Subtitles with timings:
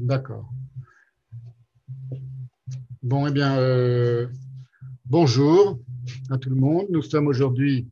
[0.00, 0.50] D'accord.
[3.02, 4.28] Bon, eh bien, euh,
[5.06, 5.78] bonjour
[6.30, 6.86] à tout le monde.
[6.90, 7.88] Nous sommes aujourd'hui.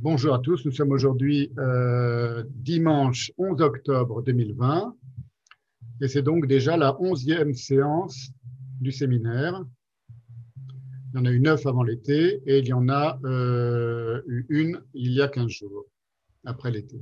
[0.00, 0.64] Bonjour à tous.
[0.64, 4.94] Nous sommes aujourd'hui euh, dimanche 11 octobre 2020
[6.00, 8.30] et c'est donc déjà la onzième séance
[8.80, 9.64] du séminaire.
[11.12, 14.46] Il y en a eu neuf avant l'été et il y en a euh, eu
[14.50, 15.86] une il y a 15 jours
[16.48, 17.00] après l'été.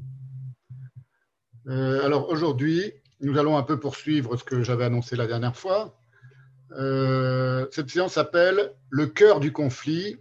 [1.69, 5.99] Euh, alors aujourd'hui, nous allons un peu poursuivre ce que j'avais annoncé la dernière fois.
[6.73, 10.19] Euh, cette séance s'appelle Le cœur du conflit,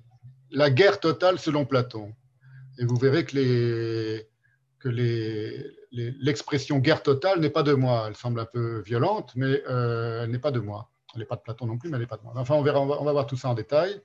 [0.51, 2.13] la guerre totale selon Platon.
[2.77, 4.23] Et vous verrez que
[5.91, 8.05] l'expression guerre totale n'est pas de moi.
[8.07, 10.89] Elle semble un peu violente, mais euh, elle n'est pas de moi.
[11.13, 12.33] Elle n'est pas de Platon non plus, mais elle n'est pas de moi.
[12.35, 14.01] Enfin, on va, voir tout ça en détail.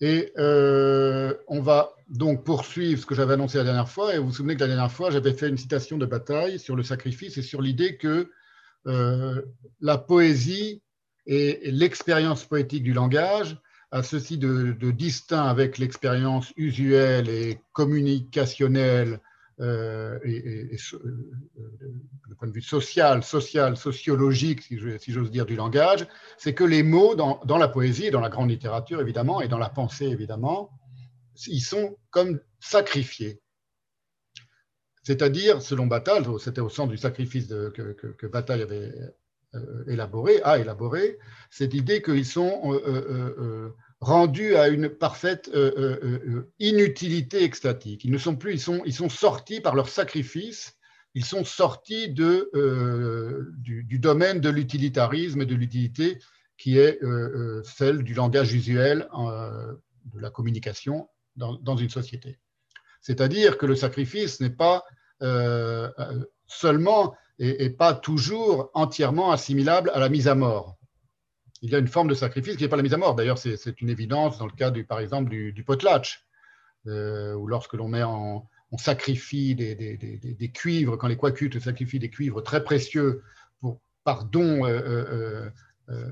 [0.00, 4.14] Et euh, on va donc poursuivre ce que j'avais annoncé la dernière fois.
[4.14, 6.76] Et vous vous souvenez que la dernière fois, j'avais fait une citation de bataille sur
[6.76, 8.30] le sacrifice et sur l'idée que
[8.86, 9.42] euh,
[9.80, 10.82] la poésie
[11.26, 13.58] et l'expérience poétique du langage
[13.90, 19.20] a ceci de, distinct avec l'expérience usuelle et communicationnelle
[19.60, 24.78] euh, et, et, euh, point de vue social, social, sociologique, si
[25.12, 29.00] j'ose dire, du langage, c'est que les mots dans, la poésie, dans la grande littérature
[29.00, 30.70] évidemment, et dans la pensée évidemment,
[31.46, 33.40] ils sont comme sacrifiés.
[35.02, 38.92] C'est-à-dire, selon Bataille, c'était au centre du sacrifice que, que, que, Bataille avait
[39.54, 41.18] euh, élaboré, a élaboré,
[41.50, 45.50] cette idée qu'ils sont euh, euh, rendus à une parfaite
[46.58, 48.04] inutilité extatique.
[48.04, 50.76] Ils ne sont plus, ils sont, sortis par leur sacrifice,
[51.14, 56.18] ils sont sortis du, domaine de l'utilitarisme et de l'utilité
[56.58, 57.00] qui est
[57.64, 62.38] celle du langage usuel, de la communication dans une société.
[63.00, 64.84] C'est-à-dire que le sacrifice n'est pas
[66.46, 70.76] seulement et, pas toujours entièrement assimilable à la mise à mort.
[71.66, 73.16] Il y a une forme de sacrifice qui n'est pas la mise à mort.
[73.16, 76.24] D'ailleurs, c'est une évidence dans le cas, du, par exemple, du, potlatch,
[76.86, 82.10] euh, où lorsque l'on met en, on sacrifie des, cuivres, quand les quacutes sacrifient des
[82.10, 83.22] cuivres très précieux
[83.60, 85.50] pour, par don euh, euh,
[85.90, 86.10] euh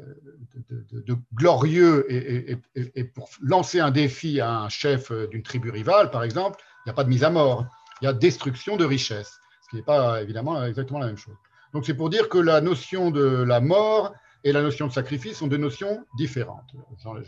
[0.68, 6.60] de, glorieux et, pour lancer un défi à un chef d'une tribu rivale, par exemple,
[6.80, 7.66] il n'y a pas de mise à mort,
[8.00, 9.38] il y a destruction de richesse
[9.74, 11.36] n'est pas évidemment exactement la même chose.
[11.72, 15.38] Donc c'est pour dire que la notion de la mort et la notion de sacrifice
[15.38, 16.70] sont deux notions différentes.
[17.06, 17.22] Euh,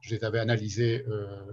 [0.00, 1.52] je les avais analysées euh,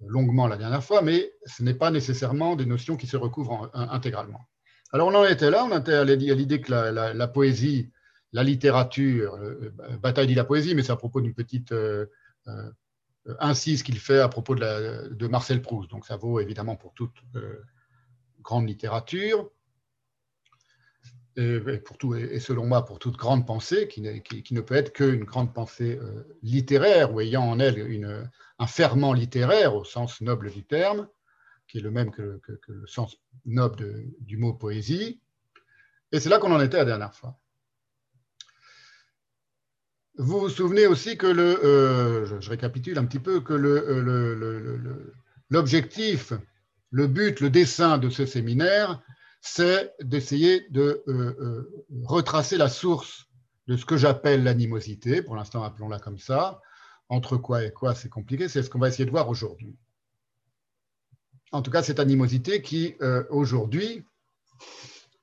[0.00, 4.48] longuement la dernière fois, mais ce n'est pas nécessairement des notions qui se recouvrent intégralement.
[4.92, 7.90] Alors on en était là, on était à l'idée que la, poésie,
[8.32, 11.74] la littérature, euh, Bataille dit la poésie, mais c'est à propos d'une petite
[13.40, 15.90] incise qu'il fait à propos de, Marcel Proust.
[15.90, 17.16] Donc ça vaut évidemment pour toute
[18.42, 19.50] grande littérature,
[21.36, 24.92] et, pour tout, et selon moi pour toute grande pensée, qui, qui, ne peut être
[24.92, 30.20] qu'une grande pensée euh, littéraire ou ayant en elle une, un ferment littéraire au sens
[30.22, 31.08] noble du terme,
[31.68, 35.20] qui est le même que, le sens noble du mot poésie.
[36.12, 37.38] Et c'est là qu'on en était la dernière fois.
[40.18, 43.52] Vous vous souvenez aussi que le, euh, je, récapitule un petit peu, que
[45.50, 46.38] l'objectif le,
[46.92, 49.02] le but, le dessin de ce séminaire,
[49.46, 53.26] c'est d'essayer de euh, euh, retracer la source
[53.68, 56.60] de ce que j'appelle l'animosité, pour l'instant appelons-la comme ça,
[57.08, 59.76] entre quoi et quoi c'est compliqué, c'est ce qu'on va essayer de voir aujourd'hui.
[61.52, 64.04] En tout cas, cette animosité qui, euh, aujourd'hui,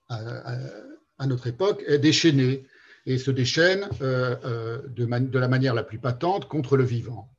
[0.08, 2.66] à, notre époque, est déchaînée.
[3.06, 7.30] Et se déchaîne de, de, la manière la plus patente contre le vivant,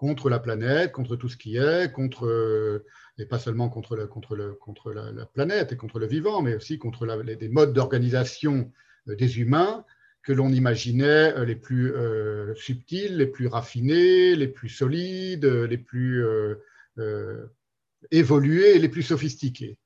[0.00, 2.82] contre la planète, contre tout ce qui est, contre
[3.18, 7.50] et pas seulement contre, la, planète et contre le vivant, mais aussi contre les, des
[7.50, 8.72] modes d'organisation
[9.08, 9.84] euh, des humains
[10.22, 15.76] que l'on imaginait euh, les plus euh, subtils, les plus raffinés, les plus solides, les
[15.76, 16.24] plus
[18.10, 19.76] évolués et les plus sophistiqués.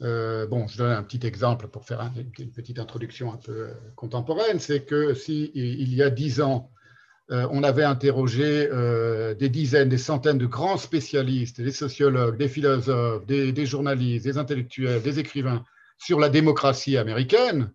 [0.00, 2.00] bon, je donne un petit exemple pour faire
[2.38, 6.81] une petite introduction un peu contemporaine, c'est que s'il il y a dix ans, euh,
[7.28, 13.24] on avait interrogé euh, des dizaines, des centaines de grands spécialistes, des sociologues, des philosophes,
[13.26, 15.64] des, journalistes, des intellectuels, des écrivains
[15.98, 17.72] sur la démocratie américaine.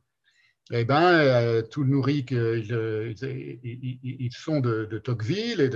[0.69, 5.69] Eh bien, euh, tout nourri qu'ils ils sont de, Tocqueville et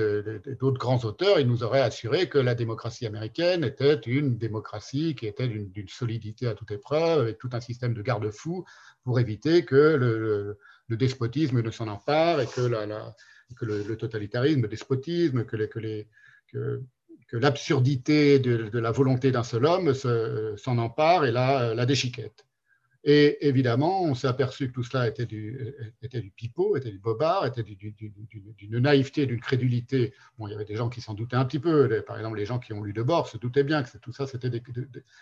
[0.55, 5.27] d'autres grands auteurs, ils nous auraient assuré que la démocratie américaine était une démocratie qui
[5.27, 8.65] était d'une solidité à toute épreuve, avec tout un système de garde-fous
[9.05, 10.57] pour éviter que le,
[10.89, 13.15] despotisme ne s'en empare et que la,
[13.55, 16.79] que le, totalitarisme, le despotisme, que
[17.33, 22.45] l'absurdité de, la volonté d'un seul homme s'en empare et la, la déchiquette.
[23.03, 26.99] Et évidemment, on s'est aperçu que tout cela était du, était du pipeau, était du
[26.99, 30.13] bobard, était d'une naïveté, d'une crédulité.
[30.37, 32.03] Bon, il y avait des gens qui s'en doutaient un petit peu.
[32.05, 34.27] Par exemple, les gens qui ont lu de bord se doutaient bien que tout ça,
[34.27, 34.51] c'était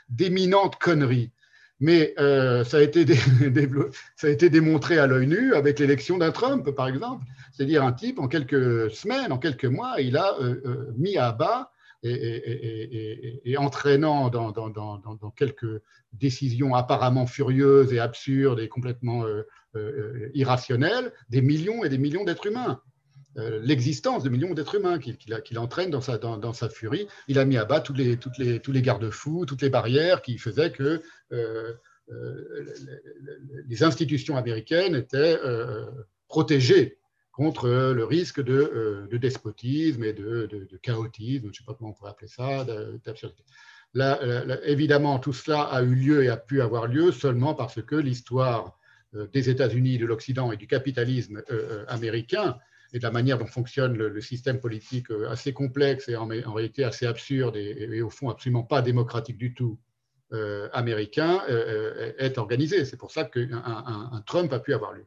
[0.09, 1.31] d'éminentes conneries.
[1.79, 7.25] Mais euh, ça, a été démontré à l'œil nu avec l'élection d'un Trump, par exemple.
[7.51, 11.31] C'est-à-dire un type, en quelques semaines, en quelques mois, il a euh, euh, mis à
[11.31, 11.71] bas
[12.01, 15.81] et, entraînant dans, quelques
[16.13, 19.25] décisions apparemment furieuses et absurdes et complètement
[20.33, 22.81] irrationnelles des millions et des millions d'êtres humains.
[23.39, 26.01] Euh, l'existence de millions d'êtres humains qu'il entraîne dans
[26.53, 27.07] sa, furie.
[27.27, 31.01] Il a mis à bas tous les, garde-fous, toutes les barrières qui faisaient que
[33.68, 35.39] les institutions américaines étaient
[36.27, 37.00] protégées
[37.39, 41.94] contre le risque de, euh, despotisme et de, chaotisme, je ne sais pas comment on
[41.94, 42.65] pourrait appeler ça,
[44.65, 48.77] évidemment, tout cela a eu lieu et a pu avoir lieu seulement parce que l'histoire
[49.15, 52.57] euh, des États-Unis, de l'Occident et du capitalisme euh, américain
[52.94, 57.06] et de la manière dont fonctionne le, système politique assez complexe et en, réalité assez
[57.06, 59.80] absurde et, au fond absolument pas démocratique du tout
[60.74, 61.41] américain
[62.18, 62.86] est organisée.
[62.86, 65.06] C'est pour ça qu'un Trump a pu avoir lieu.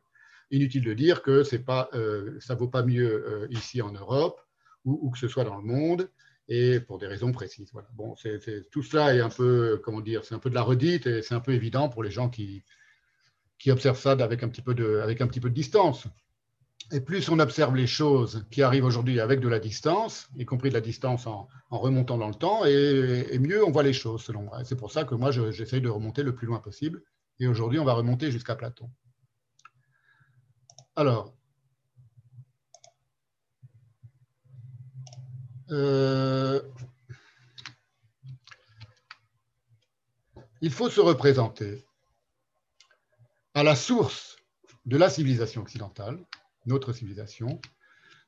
[0.52, 4.38] Inutile de dire que pas, euh, ça ne vaut pas mieux euh, ici en Europe
[4.84, 6.10] ou, que ce soit dans le monde,
[6.48, 7.72] et pour des raisons précises.
[7.94, 8.16] Bon,
[8.72, 11.34] tout cela est un peu, comment dire, c'est un peu de la redite et c'est
[11.34, 12.64] un peu évident pour les gens qui,
[13.60, 16.08] qui observent ça avec un, petit peu de, avec un petit peu de distance.
[16.92, 20.68] Et plus on observe les choses qui arrivent aujourd'hui avec de la distance, y compris
[20.68, 24.42] de la distance en, remontant dans le temps, et, mieux on voit les choses, selon
[24.42, 24.62] moi.
[24.64, 27.02] C'est pour ça que moi, j'essaye de remonter le plus loin possible.
[27.40, 28.90] Et aujourd'hui, on va remonter jusqu'à Platon.
[30.94, 31.34] Alors,
[35.70, 36.60] euh,
[40.60, 41.86] il faut se représenter
[43.54, 44.36] à la source
[44.84, 46.18] de la civilisation occidentale,
[46.66, 47.60] notre civilisation,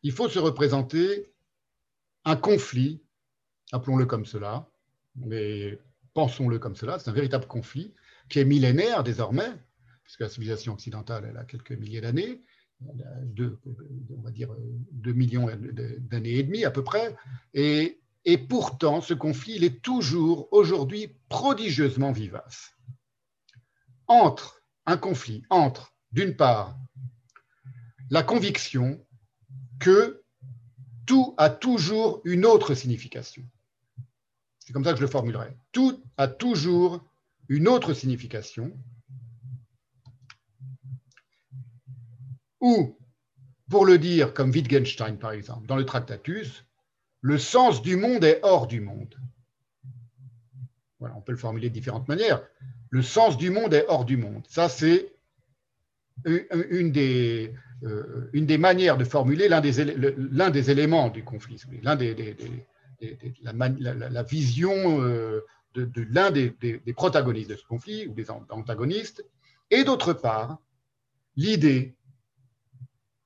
[0.03, 1.33] il faut se représenter
[2.25, 3.03] un conflit,
[3.73, 4.69] appelons-le comme cela,
[5.17, 5.79] mais
[6.15, 7.95] pensons-le comme cela, c'est un véritable conflit
[8.29, 9.53] qui est millénaire désormais,
[10.05, 12.43] puisque la civilisation occidentale elle a quelques milliers d'années,
[12.83, 14.51] on va dire
[14.93, 15.47] 2 millions
[15.99, 17.17] d'années et demie à peu près.
[17.55, 22.75] Et pourtant, ce conflit, il est toujours aujourd'hui prodigieusement vivace.
[24.07, 26.77] Entre un conflit, entre, d'une part,
[28.11, 29.05] la conviction
[29.81, 30.23] que
[31.07, 33.43] tout a toujours une autre signification.
[34.59, 35.57] C'est comme ça que je le formulerai.
[35.73, 37.05] Tout a toujours
[37.49, 38.73] une autre signification,
[42.65, 42.99] Ou,
[43.69, 46.65] pour le dire comme Wittgenstein par exemple, dans le Tractatus,
[47.21, 49.15] le sens du monde est hors du monde.
[50.99, 52.43] Voilà, on peut le formuler de différentes manières.
[52.89, 54.47] Le sens du monde est hors du monde.
[54.49, 55.14] Ça, c'est
[56.25, 59.85] une des, euh, une des manières de formuler l'un des,
[60.17, 62.37] l'un des éléments du conflit, l'un des,
[63.43, 65.41] la, vision euh,
[65.75, 66.51] de, l'un des,
[66.95, 69.25] protagonistes de ce conflit ou des antagonistes,
[69.71, 70.59] et d'autre part,
[71.37, 71.95] l'idée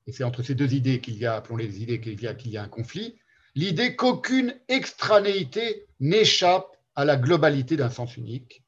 [0.09, 2.33] et c'est entre ces deux idées qu'il y a, appelons les idées qu'il y a,
[2.33, 3.19] qu'il y a un conflit,
[3.53, 8.63] l'idée qu'aucune extranéité n'échappe à la globalité d'un sens unique,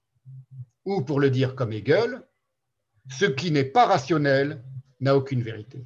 [0.86, 2.22] ou pour le dire comme Hegel,
[3.10, 4.64] ce qui n'est pas rationnel
[5.00, 5.86] n'a aucune vérité.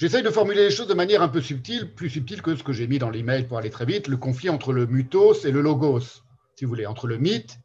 [0.00, 2.72] J'essaye de formuler les choses de manière un peu subtile, plus subtile que ce que
[2.72, 5.60] j'ai mis dans l'email pour aller très vite, le conflit entre le mythos et le
[5.60, 6.22] logos,
[6.56, 7.58] si vous voulez, entre le mythe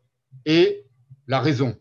[0.46, 0.86] et
[1.28, 1.78] la raison.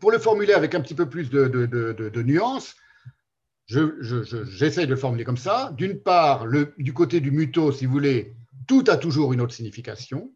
[0.00, 2.74] pour le formuler avec un petit peu plus de, de, nuances,
[3.66, 5.72] j'essaie de le formuler comme ça.
[5.76, 6.46] D'une part,
[6.76, 10.34] du côté du muto, si vous voulez, tout a toujours une autre signification.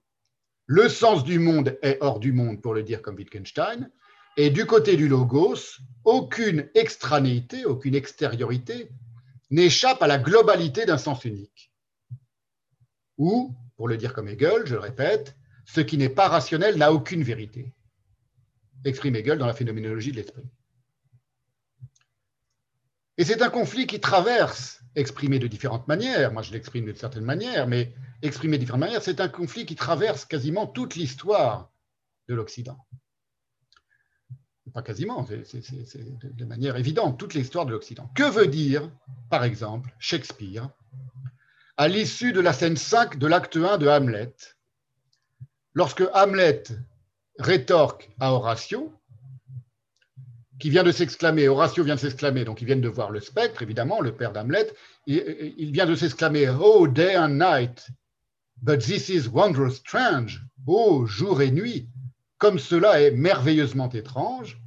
[0.67, 3.91] Le sens du monde est hors du monde, pour le dire comme Wittgenstein.
[4.43, 8.89] Et du côté du logos, aucune extranéité, aucune extériorité
[9.51, 11.71] n'échappe à la globalité d'un sens unique.
[13.19, 16.91] Ou, pour le dire comme Hegel, je le répète, ce qui n'est pas rationnel n'a
[16.91, 17.75] aucune vérité.
[18.87, 20.49] Exprime Hegel dans la phénoménologie de l'esprit.
[23.19, 27.27] Et c'est un conflit qui traverse, exprimé de différentes manières, moi je l'exprime de certaines
[27.27, 27.93] manières, mais
[28.23, 31.71] exprimé de différentes manières, c'est un conflit qui traverse quasiment toute l'histoire
[32.27, 32.79] de l'Occident.
[34.73, 38.11] Pas quasiment, c'est de manière évidente, toute l'histoire de l'Occident.
[38.15, 38.91] Que veut dire,
[39.29, 40.71] par exemple, Shakespeare,
[41.77, 44.35] à l'issue de la scène 5 de l'acte 1 de Hamlet,
[45.75, 46.65] lorsque Hamlet
[47.39, 48.93] rétorque à Horatio,
[50.59, 53.63] qui vient de s'exclamer, Horatio vient de s'exclamer, donc ils viennent de voir le spectre,
[53.63, 54.71] évidemment, le père d'Hamlet,
[55.07, 57.91] il, vient de s'exclamer Oh, day and night,
[58.63, 60.43] But this is wondrous strange.
[60.67, 61.89] Oh, jour et nuit,
[62.41, 64.61] comme cela est merveilleusement étrange.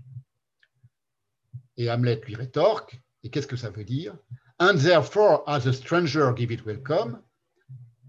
[1.75, 4.15] Et Hamlet lui rétorque, et qu'est-ce que ça veut dire?
[4.59, 7.19] And therefore, as a stranger give it welcome.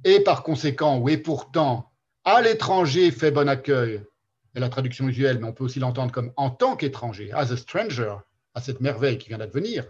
[0.05, 1.91] Et par conséquent, ou et pourtant,
[2.25, 4.05] à l'étranger fait bon accueil,
[4.55, 7.57] est la traduction usuelle, mais on peut aussi l'entendre comme en tant qu'étranger, as a
[7.57, 8.17] stranger,
[8.53, 9.87] à cette merveille qui vient d'advenir,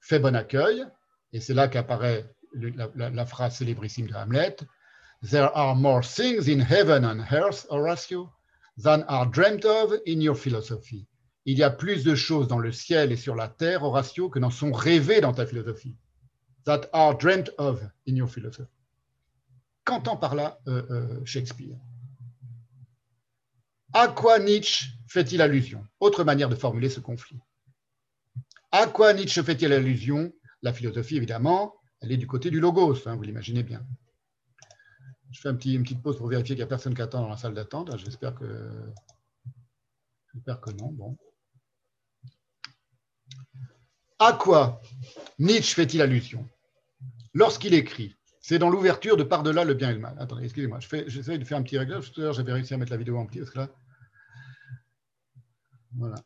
[0.00, 0.86] fait bon accueil.
[1.32, 4.56] Et c'est là qu'apparaît la, la, la, phrase célébrissime de Hamlet
[5.28, 8.30] There are more things in heaven and earth, Horatio,
[8.82, 11.06] than are dreamt of in your philosophy.
[11.44, 14.38] Il y a plus de choses dans le ciel et sur la terre, Horatio, que
[14.38, 15.96] n'en sont rêvées dans ta philosophie.
[16.64, 18.68] That are dreamt of in your philosophy.
[19.84, 21.78] Qu'entend par là euh, euh, Shakespeare?
[23.94, 25.82] À quoi Nietzsche fait-il allusion?
[26.00, 27.38] Autre manière de formuler ce conflit.
[28.70, 30.30] À quoi Nietzsche fait-il allusion?
[30.60, 33.82] La philosophie, évidemment, elle est du côté du logos, hein, vous l'imaginez bien.
[35.30, 37.36] Je fais une petite pause pour vérifier qu'il n'y a personne qui attend dans la
[37.36, 37.96] salle d'attente.
[37.98, 38.92] J'espère que.
[40.32, 40.92] J'espère que non.
[40.92, 41.16] Bon.
[44.18, 44.80] À quoi
[45.38, 46.48] Nietzsche fait-il allusion?
[47.34, 50.16] Lorsqu'il écrit, c'est dans l'ouverture de Par-delà le bien et le mal.
[50.18, 52.10] Attendez, excusez-moi, j'essaie de faire un petit réglage.
[52.10, 53.40] Tout à l'heure, j'avais réussi à mettre la vidéo en petit.
[53.54, 53.68] Là.
[55.92, 56.16] Voilà.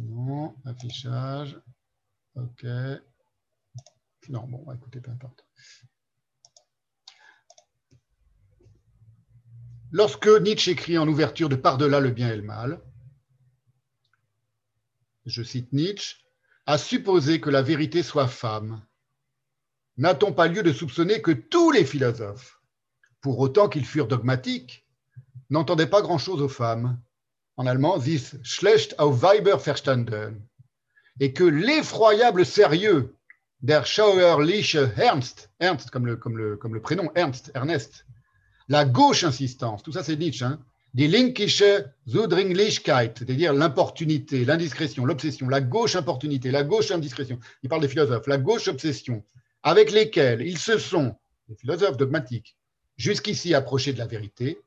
[0.00, 1.58] Non, affichage.
[2.34, 2.66] OK.
[4.28, 5.46] Non, bon, écoutez, peu importe.
[9.90, 12.80] Lorsque Nietzsche écrit en ouverture de Par-delà le bien et le mal,
[15.24, 16.16] je cite Nietzsche,
[16.66, 18.82] à supposer que la vérité soit femme,
[19.96, 22.60] n'a-t-on pas lieu de soupçonner que tous les philosophes,
[23.22, 24.86] pour autant qu'ils furent dogmatiques,
[25.48, 27.00] n'entendaient pas grand-chose aux femmes
[27.56, 30.46] En allemand, this schlecht auf Weiber verstanden,
[31.18, 33.16] et que l'effroyable sérieux
[33.60, 38.04] der schauerliche Ernst, Ernst comme le, comme le, comme le prénom Ernst, Ernest,
[38.68, 40.58] la gauche insistance, tout ça c'est Nietzsche, hein,
[40.94, 47.38] linkische Zudringlichkeit, c'est-à-dire l'importunité, l'indiscrétion, l'obsession, la gauche importunité, la gauche indiscrétion.
[47.62, 49.24] Il parle des philosophes, la gauche obsession,
[49.62, 51.16] avec lesquels ils se sont,
[51.48, 52.56] les philosophes dogmatiques,
[52.96, 54.58] jusqu'ici approchés de la vérité,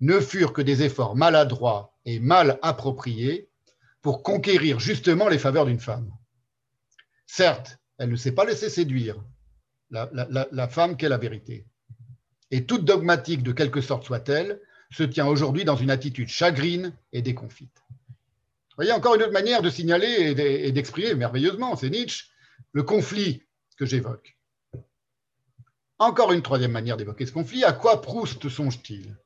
[0.00, 3.48] ne furent que des efforts maladroits et mal appropriés
[4.00, 6.10] pour conquérir justement les faveurs d'une femme.
[7.26, 9.16] Certes, elle ne s'est pas laissée séduire,
[9.90, 11.66] la femme qu'est la vérité
[12.52, 14.60] et toute dogmatique de quelque sorte soit-elle,
[14.92, 17.82] se tient aujourd'hui dans une attitude chagrine et déconfite.
[17.88, 22.26] Vous voyez encore une autre manière de signaler et d'exprimer merveilleusement, c'est Nietzsche,
[22.72, 23.42] le conflit
[23.78, 24.36] que j'évoque.
[25.98, 29.16] Encore une troisième manière d'évoquer ce conflit, à quoi Proust songe-t-il?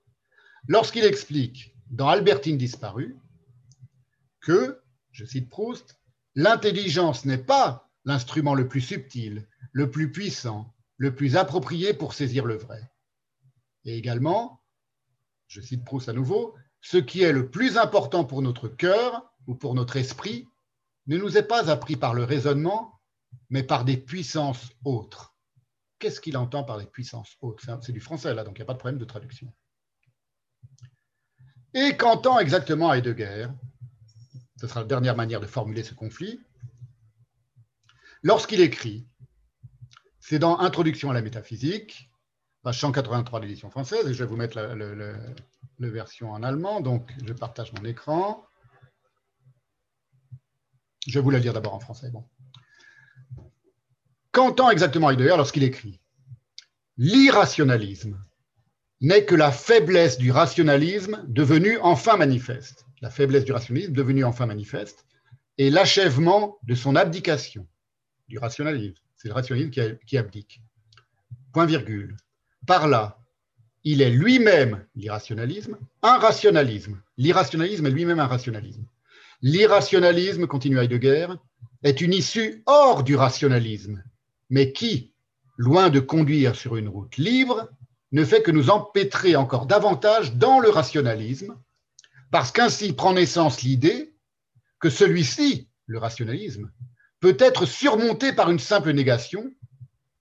[0.68, 3.16] Lorsqu'il explique dans Albertine disparue
[4.40, 4.80] que,
[5.10, 5.98] je cite Proust,
[6.36, 12.44] l'intelligence n'est pas l'instrument le plus subtil, le plus puissant, le plus approprié pour saisir
[12.44, 12.88] le vrai.
[13.86, 14.60] Et également,
[15.46, 19.54] je cite Proust à nouveau, ce qui est le plus important pour notre cœur ou
[19.54, 20.48] pour notre esprit
[21.06, 23.00] ne nous est pas appris par le raisonnement,
[23.48, 25.36] mais par des puissances autres.
[26.00, 27.64] Qu'est-ce qu'il entend par des puissances autres?
[27.80, 29.52] C'est du français là, donc il n'y a pas de problème de traduction.
[31.72, 33.48] Et qu'entend exactement Heidegger?
[34.56, 36.40] Ce sera la dernière manière de formuler ce conflit.
[38.22, 39.06] Lorsqu'il écrit,
[40.18, 42.10] c'est dans Introduction à la métaphysique,
[42.66, 46.80] page 183 de l'édition française, je vais vous mettre la, version en allemand.
[46.80, 48.44] Donc, je partage mon écran.
[51.06, 52.10] Je vais vous la lire d'abord en français.
[52.10, 52.24] Bon.
[54.32, 56.00] Qu'entend exactement Heidegger lorsqu'il écrit
[56.96, 58.20] L'irrationalisme
[59.00, 62.84] n'est que la faiblesse du rationalisme devenue enfin manifeste.
[63.00, 65.06] La faiblesse du rationalisme devenue enfin manifeste
[65.56, 67.68] et l'achèvement de son abdication
[68.26, 69.00] du rationalisme.
[69.14, 69.70] C'est le rationalisme
[70.04, 70.62] qui abdique.
[71.52, 72.16] Point virgule.
[72.66, 73.18] Par là,
[73.84, 77.00] il est lui-même l'irrationalisme, un rationalisme.
[77.16, 78.84] L'irrationalisme est lui-même un rationalisme.
[79.40, 81.28] L'irrationalisme, continue Heidegger,
[81.84, 84.02] est une issue hors du rationalisme,
[84.50, 85.12] mais qui,
[85.56, 87.68] loin de conduire sur une route libre,
[88.10, 91.56] ne fait que nous empêtrer encore davantage dans le rationalisme,
[92.32, 94.14] parce qu'ainsi prend naissance l'idée
[94.80, 96.70] que celui-ci, le rationalisme,
[97.20, 99.52] peut être surmonté par une simple négation,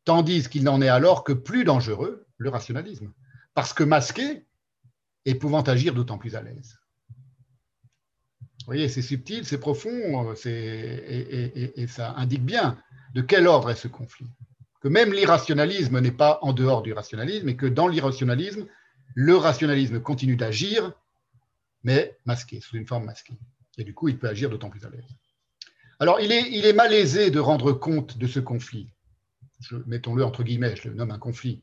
[0.04, 3.12] tandis qu'il n'en est alors que plus dangereux, le rationalisme,
[3.54, 4.46] parce que masqué
[5.26, 6.80] et pouvant agir d'autant plus à l'aise.
[8.60, 12.78] Vous voyez, c'est subtil, c'est profond, et, ça indique bien
[13.14, 14.28] de quel ordre est ce conflit.
[14.82, 18.66] Que même l'irrationalisme n'est pas en dehors du rationalisme et que dans l'irrationalisme,
[19.14, 20.94] le rationalisme continue d'agir,
[21.84, 23.38] mais masqué, sous une forme masquée.
[23.78, 25.06] Et du coup, il peut agir d'autant plus à l'aise.
[26.00, 28.90] Alors, il est, il est malaisé de rendre compte de ce conflit.
[29.86, 31.62] Mettons-le entre guillemets, je le nomme un conflit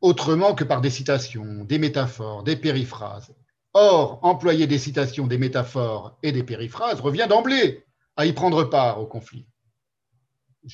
[0.00, 3.34] autrement que par des citations, des métaphores, des périphrases.
[3.74, 7.84] Or, employer des citations, des métaphores et des périphrases revient d'emblée
[8.16, 9.46] à y prendre part au conflit.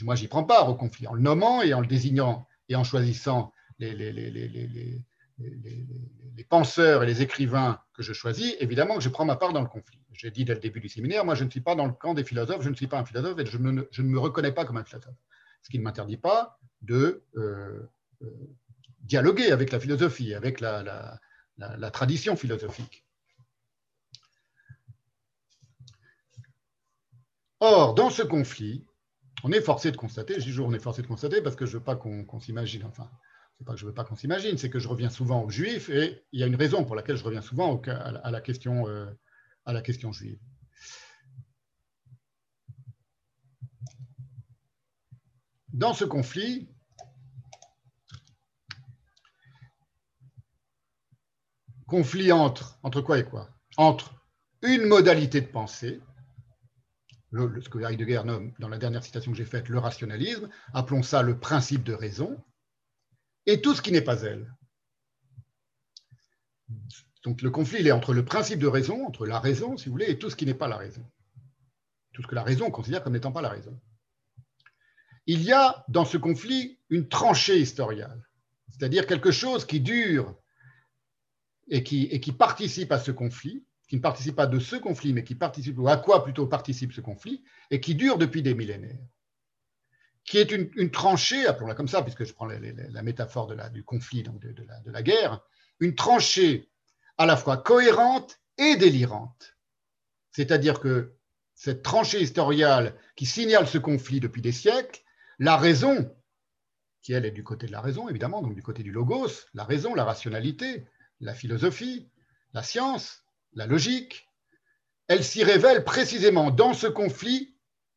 [0.03, 2.85] Moi, j'y prends part au conflit en le nommant et en le désignant et en
[2.85, 5.03] choisissant les,
[6.49, 9.69] penseurs et les écrivains que je choisis, évidemment que je prends ma part dans le
[9.69, 10.01] conflit.
[10.13, 12.15] J'ai dit dès le début du séminaire, moi je ne suis pas dans le camp
[12.15, 14.77] des philosophes, je ne suis pas un philosophe et je, ne, me reconnais pas comme
[14.77, 15.15] un philosophe.
[15.63, 17.91] Ce qui ne m'interdit pas de euh,
[18.23, 18.27] euh,
[19.05, 21.21] dialoguer avec la philosophie, avec la,
[21.93, 23.05] tradition philosophique.
[27.61, 28.85] Or, dans ce conflit,
[29.43, 31.67] on est forcé de constater, je dis toujours on est forcé de constater parce que
[31.67, 33.11] je ne veux pas qu'on s'imagine, enfin,
[33.59, 35.51] c'est pas que je ne veux pas qu'on s'imagine, c'est que je reviens souvent aux
[35.51, 38.89] juifs et il y a une raison pour laquelle je reviens souvent à la question,
[38.89, 39.07] euh,
[39.65, 40.39] à la question juive.
[45.73, 46.69] Dans ce conflit,
[51.95, 53.49] conflit entre, entre quoi et quoi?
[53.77, 54.17] Entre
[54.63, 56.01] une modalité de pensée,
[57.33, 61.23] ce que Heidegger nomme dans la dernière citation que j'ai faite le rationalisme, appelons ça
[61.23, 62.43] le principe de raison,
[63.47, 64.53] et tout ce qui n'est pas elle.
[67.23, 69.93] Donc le conflit, il est entre le principe de raison, entre la raison, si vous
[69.93, 71.09] voulez, et tout ce qui n'est pas la raison.
[72.13, 73.81] Tout ce que la raison considère comme n'étant pas la raison.
[75.27, 78.21] Il y a dans ce conflit une tranchée historiale,
[78.73, 80.37] c'est-à-dire quelque chose qui dure
[81.69, 85.13] et qui, et qui participe à ce conflit, qui ne participe pas de ce conflit,
[85.13, 88.55] mais qui participe, ou à quoi plutôt participe ce conflit, et qui dure depuis des
[88.55, 88.99] millénaires,
[90.25, 93.85] qui est une, tranchée, appelons-la comme ça, puisque je prends la, métaphore de la, du
[93.85, 95.41] conflit, donc de, la, de la guerre,
[95.81, 96.71] une tranchée
[97.19, 99.57] à la fois cohérente et délirante.
[100.31, 101.15] C'est-à-dire que
[101.55, 105.03] cette tranchée historiale qui signale ce conflit depuis des siècles,
[105.39, 106.11] la raison,
[107.03, 109.65] qui elle est du côté de la raison, évidemment, donc du côté du logos, la
[109.65, 110.87] raison, la rationalité,
[111.21, 112.09] la philosophie,
[112.53, 113.25] la science,
[113.55, 114.29] la logique,
[115.09, 117.55] elle s'y révèle précisément dans ce conflit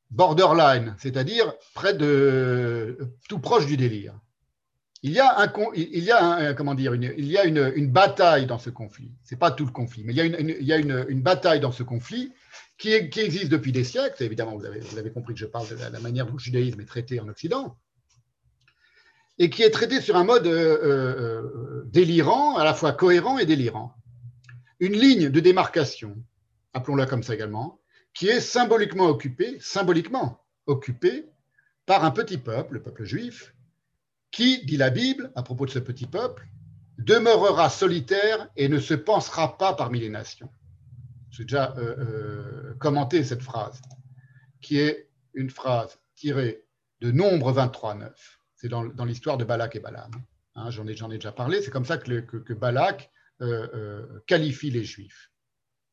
[0.10, 1.53] borderline, c'est-à-dire
[3.27, 4.19] tout proche du délire.
[5.03, 5.45] Il y a
[7.45, 9.12] une, bataille dans ce conflit.
[9.23, 12.34] C'est pas tout le conflit, mais il y a une, bataille dans ce conflit
[12.77, 14.23] qui, existe depuis des siècles.
[14.23, 17.19] Évidemment, vous avez, compris que je parle de la, manière dont le judaïsme est traité
[17.19, 17.77] en Occident
[19.39, 23.45] et qui est traité sur un mode euh, euh, délirant, à la fois cohérent et
[23.45, 23.93] délirant
[24.80, 26.15] une ligne de démarcation,
[26.73, 27.80] appelons-la comme ça également,
[28.13, 31.26] qui est symboliquement occupée, symboliquement occupée
[31.86, 33.56] par un petit peuple, le peuple juif,
[34.32, 36.47] qui, dit la Bible, à propos de ce petit peuple,
[36.97, 40.50] demeurera solitaire et ne se pensera pas parmi les nations.
[41.32, 43.82] J'ai déjà euh, euh, commenté cette phrase,
[44.62, 46.63] qui est une phrase tirée
[47.02, 48.12] de Nombre 23.9.
[48.56, 50.12] C'est dans, l'histoire de Balak et Balaam.
[50.57, 51.61] Hein, j'en, ai, déjà parlé.
[51.61, 55.31] C'est comme ça que, Balak euh, euh, qualifie les Juifs,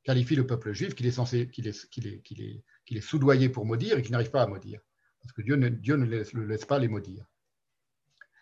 [0.05, 2.65] qualifie le peuple juif qu'il est, censé, qu'il est, est, est,
[2.97, 4.81] est soudoyé pour maudire et qu'il n'arrive pas à maudire.
[5.23, 7.27] Parce que Dieu ne, Dieu ne laisse, le laisse pas les maudire.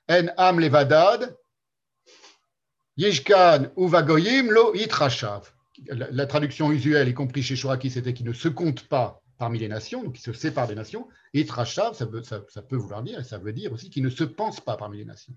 [0.08, 1.37] En am levadad,
[2.96, 5.52] yishkan uvagoyim lo itrashav.
[5.88, 9.68] La, traduction usuelle, y compris chez Shoraki, c'était qu'il ne se compte pas parmi les
[9.68, 11.08] nations, donc il se sépare des nations.
[11.35, 14.22] Itrashav, ça, ça, ça peut vouloir dire, et ça veut dire aussi qu'il ne se
[14.22, 15.35] pense pas parmi les nations.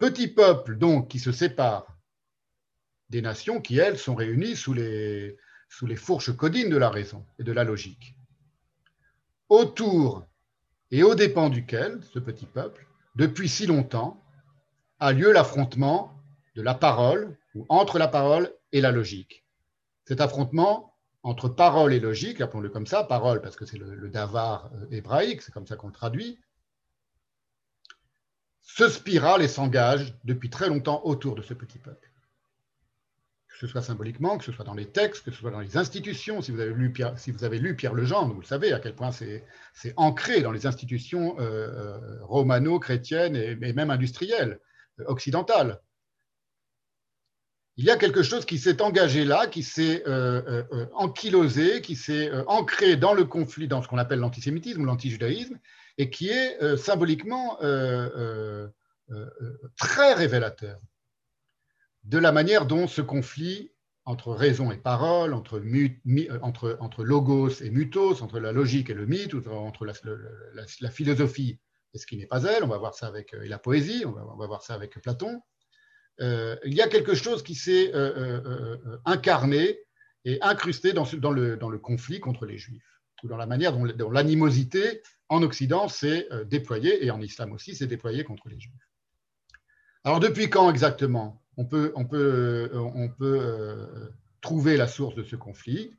[0.00, 1.98] Petit peuple, donc, qui se sépare
[3.10, 5.36] des nations qui, elles, sont réunies sous les,
[5.94, 8.16] fourches codines de la raison et de la logique.
[9.50, 10.26] Autour
[10.90, 14.24] et aux dépens duquel, ce petit peuple, depuis si longtemps,
[15.00, 16.18] a lieu l'affrontement
[16.54, 19.44] de la parole, ou entre la parole et la logique.
[20.06, 24.08] Cet affrontement entre parole et logique, appelons-le comme ça, parole parce que c'est le, le,
[24.08, 26.38] davar euh, hébraïque, c'est comme ça qu'on le traduit,
[28.62, 32.10] se spirale et s'engage depuis très longtemps autour de ce petit peuple
[33.60, 35.76] que ce soit symboliquement, que ce soit dans les textes, que ce soit dans les
[35.76, 36.40] institutions.
[36.40, 39.44] Si vous avez lu Pierre, si vous vous le savez à quel point c'est
[39.96, 44.60] ancré dans les institutions euh, euh, romano-chrétiennes et, même industrielles,
[45.00, 45.78] euh, occidentales.
[47.76, 50.04] Il y a quelque chose qui s'est engagé là, qui s'est
[50.94, 55.58] ankylosé, qui s'est ancré dans le conflit, dans ce qu'on appelle l'antisémitisme ou l'antijudaïsme,
[56.00, 57.58] et qui est symboliquement
[59.76, 60.80] très révélateur
[62.04, 63.70] de la manière dont ce conflit
[64.06, 69.34] entre raison et parole, entre, euh, logos et mutos, entre la logique et le mythe,
[69.46, 71.60] entre la, philosophie
[71.92, 74.04] et ce qui n'est pas elle, on va voir ça avec euh, et la poésie,
[74.06, 75.40] on va, voir ça avec Platon,
[76.20, 77.92] euh, il y a quelque chose qui s'est
[79.04, 79.78] incarné
[80.24, 85.42] et incrusté dans, le, conflit contre les Juifs, ou dans la manière dont l'animosité en
[85.42, 88.90] Occident s'est déployée, et en islam aussi, s'est déployée contre les Juifs.
[90.04, 94.08] Alors, depuis quand exactement on peut, on peut euh,
[94.40, 95.94] trouver la source de ce conflit?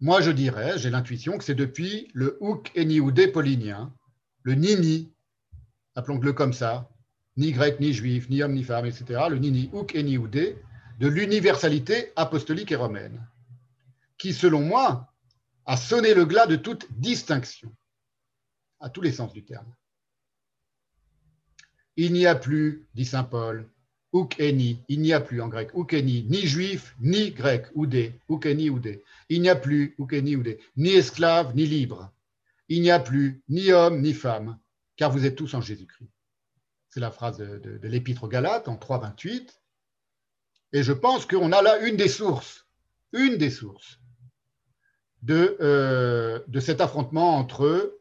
[0.00, 3.94] Moi, je dirais, j'ai l'intuition que c'est depuis le Houk Enioudé paulinien,
[4.42, 5.12] le Nini,
[5.94, 6.90] appelons-le comme ça,
[7.36, 10.58] ni grec, ni juif, ni homme, ni femme, etc., le Nini Houk Enioudé,
[10.98, 13.26] de l'universalité apostolique et romaine,
[14.18, 15.12] qui, selon moi,
[15.66, 17.74] a sonné le glas de toute distinction,
[18.80, 19.74] à tous les sens du terme.
[21.96, 23.68] Il n'y a plus, dit saint Paul,
[24.12, 29.02] Ukeni, il n'y a plus en grec, Ukeni, ni juif, ni grec, Oudé, Ukeni, Oudé.
[29.28, 32.12] Il n'y a plus, Ukeni, Oudé, ni esclave, ni libre.
[32.68, 34.58] Il n'y a plus ni homme, ni femme,
[34.96, 36.10] car vous êtes tous en Jésus-Christ.
[36.88, 39.48] C'est la phrase de, l'Épître aux Galates en 3.28.
[40.72, 42.66] Et je pense qu'on a là une des sources,
[43.12, 44.00] une des sources
[45.22, 47.98] de, euh, de cet affrontement entre,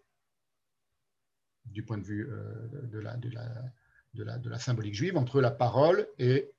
[1.66, 3.46] du point de vue euh, de, la, de, la,
[4.14, 6.52] de, la, de la symbolique juive, entre la parole et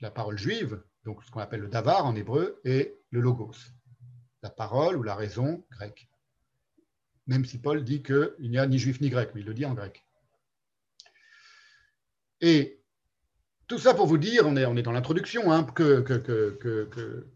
[0.00, 3.56] la parole juive, donc ce qu'on appelle le davar en hébreu, et le logos,
[4.42, 6.08] la parole ou la raison grecque.
[7.26, 9.64] Même si Paul dit qu'il n'y a ni juif ni grec, mais il le dit
[9.64, 10.04] en grec.
[12.40, 12.82] Et
[13.68, 17.28] tout ça pour vous dire, on est, on est dans l'introduction, hein, que, que, que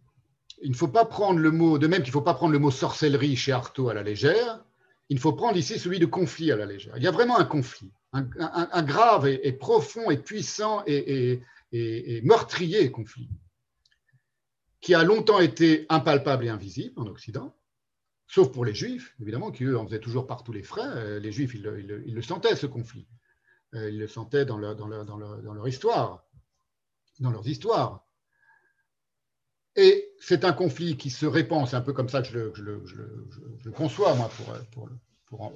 [0.63, 2.59] il ne faut pas prendre le mot, de même qu'il ne faut pas prendre le
[2.59, 4.65] mot sorcellerie chez Artaud à la légère,
[5.09, 6.97] il faut prendre ici celui de conflit à la légère.
[6.97, 11.43] Il y a vraiment un conflit, un, grave et, profond et puissant et,
[12.25, 13.29] meurtrier conflit,
[14.81, 17.55] qui a longtemps été impalpable et invisible en Occident,
[18.27, 20.87] sauf pour les Juifs, évidemment, qui eux en faisaient toujours partout les frais.
[20.87, 23.07] Euh, les Juifs, ils le, sentaient, ce conflit.
[23.75, 26.25] Euh, ils le sentaient dans leur, dans leur histoire,
[27.21, 28.06] dans leurs histoires.
[29.77, 33.71] Et c'est un conflit qui se répand, c'est un peu comme ça que je le,
[33.73, 34.31] conçois, moi,
[34.73, 34.89] pour,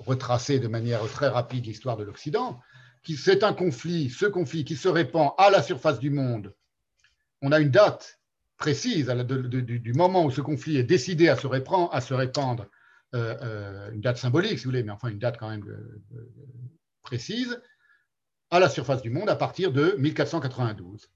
[0.05, 2.61] retracer de manière très rapide l'histoire de l'Occident.
[3.17, 6.55] C'est un conflit, ce conflit qui se répand à la surface du monde.
[7.41, 8.21] On a une date
[8.59, 12.67] précise du, moment où ce conflit est décidé à se répandre, à se répandre
[13.15, 16.31] euh, euh, une date symbolique, si vous voulez, mais enfin une date quand même euh,
[17.03, 17.59] précise,
[18.51, 21.09] à la surface du monde à partir de 1492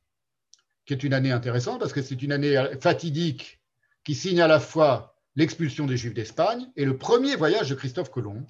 [0.87, 3.61] qui est une année intéressante parce que c'est une année fatidique
[4.05, 8.11] qui signe à la fois l'expulsion des Juifs d'Espagne et le premier voyage de Christophe
[8.11, 8.47] Colomb.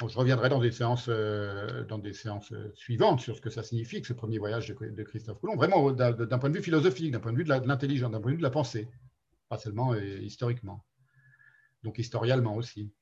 [0.00, 3.62] je reviendrai dans des séances, euh, dans des séances euh, suivantes sur ce que ça
[3.62, 7.20] signifie, que ce premier voyage de, Christophe Colomb, vraiment d'un point de vue philosophique, d'un
[7.20, 8.88] point de vue de l'intelligence, d'un point de vue de la pensée,
[9.48, 10.84] pas seulement euh, historiquement,
[11.82, 12.92] donc historialement aussi.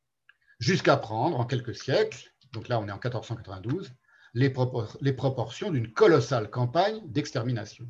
[0.58, 3.92] Jusqu'à prendre en quelques siècles, donc là on est en 1492,
[4.34, 7.88] les, proportions d'une colossale campagne d'extermination.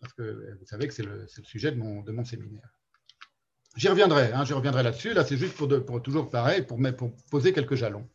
[0.00, 2.68] Parce que vous savez que c'est le, sujet de mon, séminaire.
[3.76, 5.12] J'y reviendrai, hein, reviendrai là-dessus.
[5.12, 6.78] Là, c'est juste pour, toujours pareil, pour,
[7.30, 8.08] poser quelques jalons.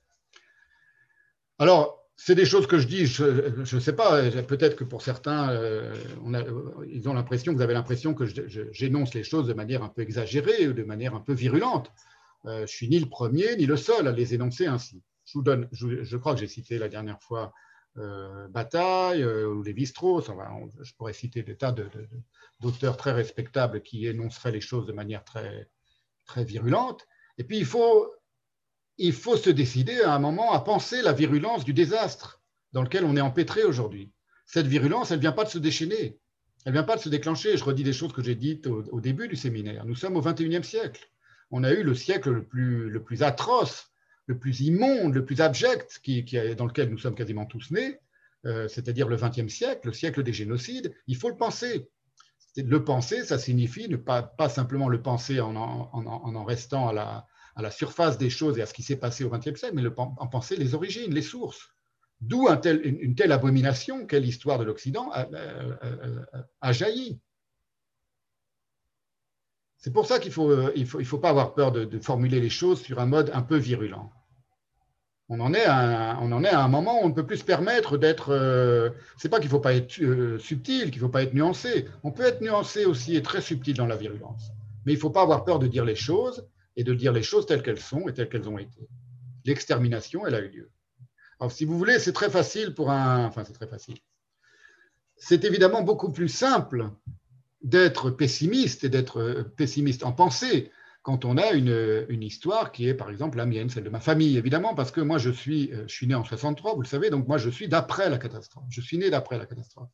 [1.59, 5.49] Alors, c'est des choses que je dis, je ne sais pas, peut-être que pour certains,
[5.51, 5.93] euh,
[6.33, 6.43] a,
[6.87, 8.25] ils ont l'impression, vous avez l'impression que
[8.71, 11.91] j'énonce les choses de manière un peu exagérée ou de manière un peu virulente.
[12.45, 15.01] Euh, je suis ni le premier ni le seul à les énoncer ainsi.
[15.71, 17.53] Je, crois que j'ai cité la dernière fois
[17.97, 20.29] euh, Bataille euh, ou Lévi-Strauss.
[20.81, 21.75] je pourrais citer des tas
[22.59, 25.69] d'auteurs très respectables qui énonceraient les choses de manière très,
[26.25, 27.07] très virulente.
[27.37, 28.13] Et puis, il faut,
[28.97, 32.41] il faut se décider à un moment à penser la virulence du désastre
[32.71, 34.11] dans lequel on est empêtré aujourd'hui.
[34.45, 36.19] Cette virulence, elle ne vient pas de se déchaîner,
[36.65, 37.57] elle ne vient pas de se déclencher.
[37.57, 39.85] Je redis des choses que j'ai dites au, au, début du séminaire.
[39.85, 41.09] Nous sommes au XXIe siècle.
[41.49, 43.90] On a eu le siècle le plus, le plus atroce
[44.31, 46.01] le plus immonde, le plus abject,
[46.57, 47.99] dans lequel nous sommes quasiment tous nés,
[48.45, 51.89] euh, c'est-à-dire le XXe siècle, le siècle des génocides, il faut le penser.
[52.55, 57.25] Le penser, ça signifie ne pas, simplement le penser en en, restant à
[57.57, 60.27] la, surface des choses et à ce qui s'est passé au XXe siècle, mais en
[60.27, 61.69] penser les origines, les sources.
[62.21, 67.19] D'où une, telle abomination qu'est l'histoire de l'Occident a, jailli.
[69.77, 71.99] C'est pour ça qu'il ne faut, euh, il faut, il faut pas avoir peur de,
[71.99, 74.11] formuler les choses sur un mode un peu virulent
[75.33, 78.33] on en, est à un, moment où on ne peut plus se permettre d'être.
[78.33, 81.33] Euh, c'est pas qu'il ne faut pas être euh, subtil, qu'il ne faut pas être
[81.33, 81.87] nuancé.
[82.03, 84.51] On peut être nuancé aussi et très subtil dans la virulence.
[84.85, 87.23] Mais il ne faut pas avoir peur de dire les choses et de dire les
[87.23, 88.89] choses telles qu'elles sont et telles qu'elles ont été.
[89.45, 90.69] L'extermination, elle a eu lieu.
[91.39, 93.25] Alors, si vous voulez, c'est très facile pour un.
[93.25, 93.99] Enfin, c'est très facile.
[95.15, 96.89] C'est évidemment beaucoup plus simple
[97.61, 100.71] d'être pessimiste et d'être euh, pessimiste en pensée
[101.03, 104.37] quand on a une, histoire qui est, par exemple, la mienne, celle de ma famille,
[104.37, 107.09] évidemment, parce que moi, je suis, euh, je suis né en 63, vous le savez,
[107.09, 108.65] donc moi, je suis d'après la catastrophe.
[108.69, 109.89] Je suis né d'après la catastrophe.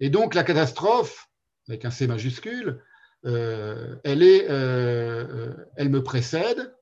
[0.00, 1.28] Et donc, la catastrophe,
[1.68, 2.82] avec un C majuscule,
[3.24, 6.74] euh, elle, est, euh, elle me précède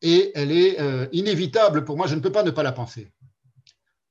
[0.00, 0.78] et elle est
[1.12, 2.06] inévitable pour moi.
[2.06, 3.12] Je ne peux pas ne pas la penser.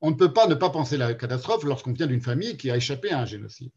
[0.01, 2.75] on ne peut pas ne pas penser la catastrophe lorsqu'on vient d'une famille qui a
[2.75, 3.71] échappé à un génocide.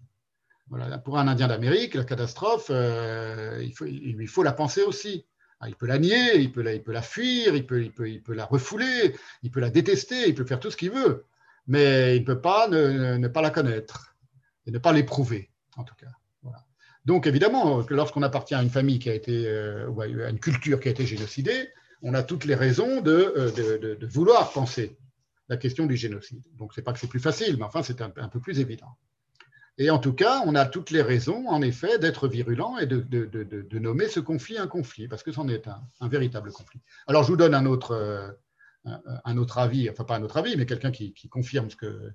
[1.05, 5.25] Pour un Indien d'Amérique, la catastrophe, euh, il, lui faut la penser aussi.
[5.61, 7.91] Ah, il peut la nier, il peut la, fuir, il peut,
[8.29, 11.25] la refouler, il peut la détester, il peut faire tout ce qu'il veut,
[11.67, 14.17] mais il ne peut pas ne, pas la connaître
[14.67, 16.11] et ne pas l'éprouver, en tout cas.
[17.07, 20.81] Donc évidemment, lorsqu'on appartient à une famille qui a été, euh, ou à une culture
[20.81, 21.69] qui a été génocidée,
[22.03, 24.99] on a toutes les raisons de, euh, de vouloir penser
[25.49, 26.43] la question du génocide.
[26.55, 28.97] Donc, ce n'est pas que c'est plus facile, mais enfin, c'est un, peu plus évident.
[29.79, 33.79] Et en tout cas, on a toutes les raisons, en effet, d'être virulent et de,
[33.79, 36.81] nommer ce conflit un conflit, parce que c'en est un, véritable conflit.
[37.07, 38.31] Alors, je vous donne un autre, euh,
[39.25, 42.11] un, autre avis, enfin pas un autre avis, mais quelqu'un qui, confirme ce que,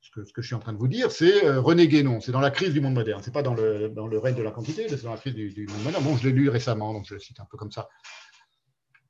[0.00, 2.20] ce ce, je suis en train de vous dire, c'est euh, René Guénon.
[2.20, 3.20] C'est dans la crise du monde moderne.
[3.22, 5.82] Ce n'est pas dans le, règne de la quantité, c'est dans la crise du, monde
[5.82, 6.04] moderne.
[6.04, 7.88] Bon, je l'ai lu récemment, donc je le cite un peu comme ça.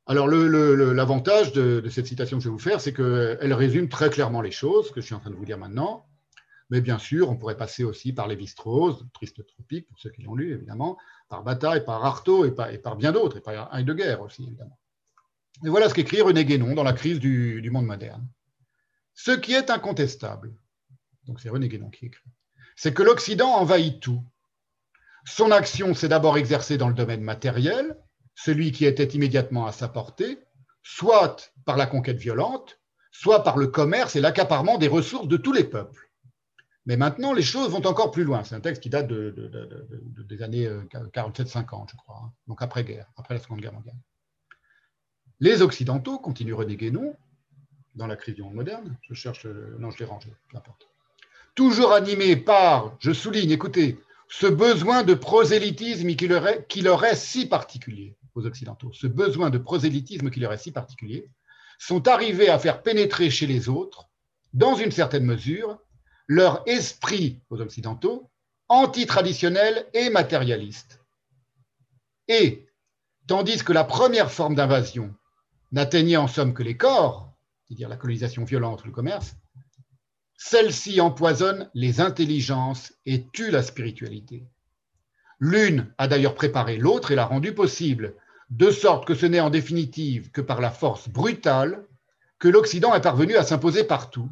[0.07, 4.41] Alors, l'avantage de, cette citation que je vais vous faire, c'est qu'elle résume très clairement
[4.41, 6.07] les choses que je suis en train de vous dire maintenant.
[6.71, 10.37] Mais bien sûr, on pourrait passer aussi par Lévi-Strauss, Triste Tropique, pour ceux qui l'ont
[10.37, 10.97] lu, évidemment,
[11.29, 14.79] par Bataille, par Artaud et par, bien d'autres, et par Heidegger aussi, évidemment.
[15.65, 18.27] Et voilà ce qu'écrit René Guénon dans La crise du, du monde moderne.
[19.15, 20.55] Ce qui est incontestable,
[21.25, 22.31] donc c'est René Guénon qui écrit,
[22.77, 24.25] c'est que l'Occident envahit tout.
[25.27, 27.99] Son action s'est d'abord exercée dans le domaine matériel,
[28.37, 30.39] celui qui était immédiatement à sa portée,
[30.83, 32.81] soit par la conquête violente,
[33.11, 36.10] soit par le commerce et l'accaparement des ressources de tous les peuples.
[36.87, 38.43] Mais maintenant, les choses vont encore plus loin.
[38.43, 42.33] C'est un texte qui date des années 47-50, euh, je crois, hein.
[42.47, 43.97] donc après-guerre, après la Seconde Guerre mondiale.
[45.41, 47.17] Les Occidentaux, continue René Guénon,
[47.95, 49.47] dans la crise du monde moderne, je cherche,
[49.79, 50.89] non, je l'ai rangé, n'importe.
[51.55, 56.29] Toujours animés par, je souligne, écoutez, ce besoin de prosélytisme qui
[56.83, 61.29] leur est si particulier aux Occidentaux, ce besoin de prosélytisme qui leur est si particulier,
[61.79, 64.09] sont arrivés à faire pénétrer chez les autres,
[64.53, 65.79] dans une certaine mesure,
[66.31, 68.31] leur esprit aux Occidentaux
[68.69, 71.01] anti-traditionnel et matérialiste.
[72.29, 72.69] Et,
[73.27, 75.13] tandis que la première forme d'invasion
[75.73, 77.33] n'atteignait en somme que les corps,
[77.65, 79.35] c'est-à-dire la colonisation violente ou le commerce,
[80.37, 84.47] celle-ci empoisonne les intelligences et tue la spiritualité.
[85.41, 88.15] L'une a d'ailleurs préparé l'autre et l'a rendue possible,
[88.51, 91.85] de sorte que ce n'est en définitive que par la force brutale
[92.39, 94.31] que l'Occident est parvenu à s'imposer partout.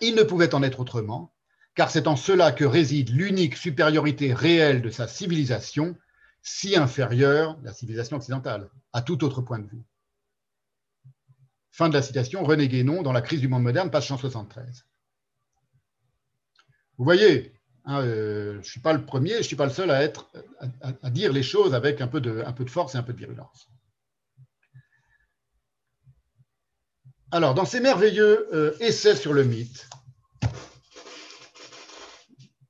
[0.00, 1.34] Il ne pouvait en être autrement,
[1.74, 5.96] car c'est en cela que réside l'unique supériorité réelle de sa civilisation,
[6.42, 9.82] si inférieure, la civilisation occidentale, à tout autre point de vue.
[11.70, 14.86] Fin de la citation, René Guénon dans La crise du monde moderne, page 173.
[16.96, 17.54] Vous voyez,
[17.86, 20.02] Hein, euh, je ne suis pas le premier, je ne suis pas le seul à,
[20.02, 20.30] être,
[20.80, 23.12] à, dire les choses avec un peu, de, un peu de force et un peu
[23.12, 23.68] de virulence.
[27.34, 29.88] Alors, dans ces merveilleux euh, essais sur le mythe,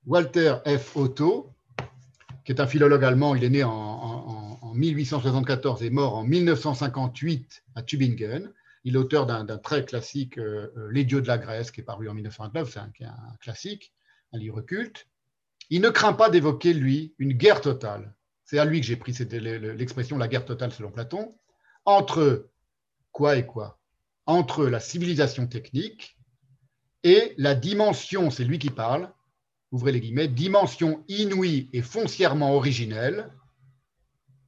[0.07, 0.97] Walter F.
[0.97, 1.51] Otto,
[2.47, 7.63] qui est un philologue allemand, il est né en, en 1874 et mort en 1958
[7.75, 8.55] à Tübingen.
[8.85, 12.09] Il est auteur d'un très classique, euh, Les dieux de la Grèce, qui est paru
[12.09, 12.91] en 1929, c'est un
[13.43, 13.93] classique
[14.33, 15.09] un livre culte,
[15.69, 18.15] il ne craint pas d'évoquer, lui, une guerre totale.
[18.47, 21.35] C'est à lui que j'ai pris l'expression la guerre totale selon Platon,
[21.85, 22.49] entre
[23.13, 23.79] quoi et quoi?
[24.27, 26.17] Entre la civilisation technique
[27.03, 29.13] et la dimension, c'est lui qui parle,
[29.71, 33.33] ouvrez les guillemets, dimension inouïe et foncièrement originelle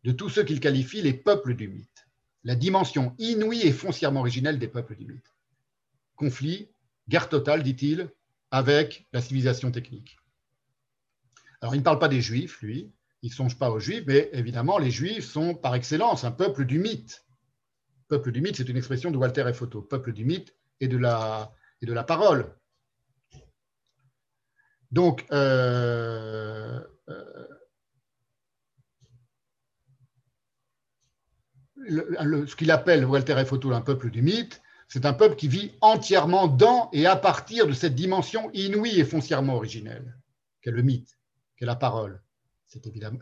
[0.05, 2.07] de tous ceux qu'il qualifie les peuples du mythe.
[2.45, 5.35] La dimension inouïe et foncièrement originelle des peuples du mythe.
[6.15, 6.71] Conflit,
[7.09, 8.09] guerre totale, dit-il,
[8.51, 10.17] avec la civilisation technique.
[11.61, 14.31] Alors, il ne parle pas des Juifs, lui, il ne songe pas aux Juifs, mais
[14.33, 17.26] évidemment, les Juifs sont par excellence un peuple du mythe.
[18.09, 19.62] Peuple du mythe, c'est une expression de Walter F.
[19.62, 22.55] Otto, peuple du mythe et de la, et de la parole.
[24.92, 27.47] Donc, euh, euh,
[32.47, 33.53] ce qu'il appelle Walter F.
[33.53, 37.66] Otto un peuple du mythe, c'est un peuple qui vit entièrement dans et à partir
[37.66, 40.16] de cette dimension inouïe et foncièrement originelle,
[40.62, 41.19] qu'est le mythe,
[41.57, 42.23] qu'est la parole.
[42.66, 43.19] C'est évidemment,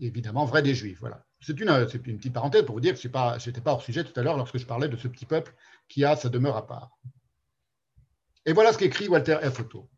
[0.00, 1.00] évidemment, vrai des Juifs.
[1.00, 1.27] Voilà.
[1.40, 4.22] C'est une, petite parenthèse pour vous dire que je n'étais pas hors sujet tout à
[4.22, 5.54] l'heure lorsque je parlais de ce petit peuple
[5.88, 6.98] qui a sa demeure à part.
[8.44, 9.60] Et voilà ce qu'écrit Walter F.
[9.60, 9.88] Otto.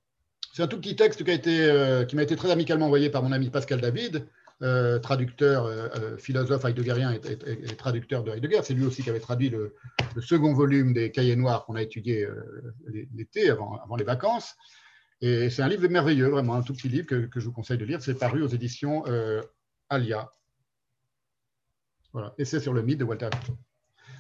[0.52, 3.48] C'est un tout petit texte qui, euh, m'a été très amicalement envoyé par mon ami
[3.50, 4.26] Pascal David,
[4.62, 8.60] euh, traducteur, euh, euh, philosophe heideggerien et, traducteur de Heidegger.
[8.62, 9.74] C'est lui aussi qui avait traduit le,
[10.20, 12.28] second volume des Cahiers noirs qu'on a étudié
[13.14, 14.56] l'été, avant, les vacances.
[15.22, 17.86] Et c'est un livre merveilleux, vraiment, un tout petit livre que, je vous conseille de
[17.86, 18.02] lire.
[18.02, 19.04] C'est paru aux éditions
[19.88, 20.30] Alia.
[22.12, 23.30] Voilà, Essai sur le mythe de Walter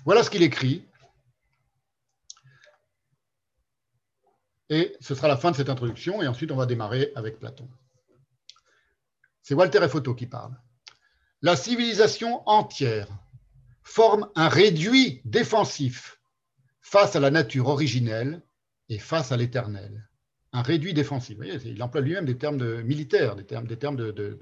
[0.04, 0.86] Voilà ce qu'il écrit.
[4.68, 7.68] Et ce sera la fin de cette introduction, et ensuite on va démarrer avec Platon.
[9.42, 10.56] C'est Walter Photo qui parle.
[11.42, 13.08] La civilisation entière
[13.82, 16.20] forme un réduit défensif
[16.80, 18.42] face à la nature originelle
[18.88, 20.08] et face à l'éternel.
[20.52, 21.38] Un réduit défensif.
[21.38, 24.38] Vous il emploie lui-même des termes de militaires, des termes, de, de,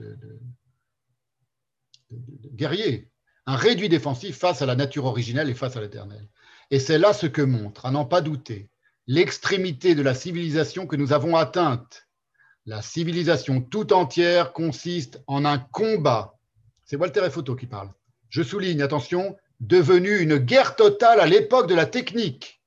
[2.52, 3.10] guerrier.
[3.48, 6.28] Un réduit défensif face à la nature originelle et face à l'éternel.
[6.70, 8.68] Et c'est là ce que montre, à n'en pas douter,
[9.06, 12.06] l'extrémité de la civilisation que nous avons atteinte.
[12.66, 16.38] La civilisation tout entière consiste en un combat.
[16.84, 17.90] C'est Walter Photo qui parle.
[18.28, 22.62] Je souligne, attention, devenu une guerre totale à l'époque de la technique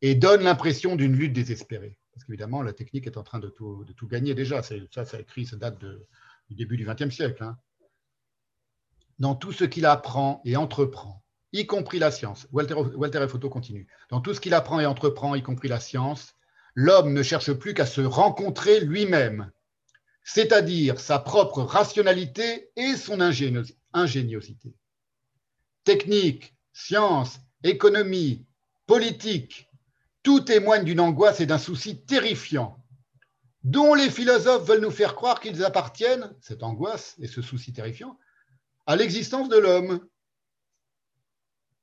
[0.00, 1.98] et donne l'impression d'une lutte désespérée.
[2.14, 4.62] Parce qu'évidemment, la technique est en train de tout, de tout gagner déjà.
[4.62, 7.42] Ça, ça écrit, ça date du début du XXe siècle.
[7.42, 7.58] Hein.
[9.18, 11.22] Dans tout ce qu'il apprend et entreprend,
[11.52, 12.46] y compris la science.
[12.52, 13.86] Walter, Walter Photo continue.
[14.10, 16.34] Dans tout ce qu'il apprend et entreprend, y compris la science,
[16.74, 19.50] l'homme ne cherche plus qu'à se rencontrer lui-même,
[20.24, 24.74] c'est-à-dire sa propre rationalité et son ingéniosité.
[25.84, 28.46] Technique, science, économie,
[28.86, 29.68] politique,
[30.22, 32.78] tout témoigne d'une angoisse et d'un souci terrifiant,
[33.64, 38.18] dont les philosophes veulent nous faire croire qu'ils appartiennent, cette angoisse et ce souci terrifiant,
[38.86, 40.00] à l'existence de l'homme,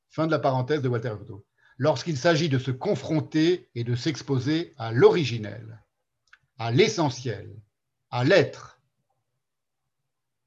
[0.10, 1.46] Fin de la parenthèse de Walter Photo.
[1.78, 5.84] Lorsqu'il s'agit de se confronter et de s'exposer à l'originel,
[6.58, 7.56] à l'essentiel,
[8.10, 8.82] à l'être,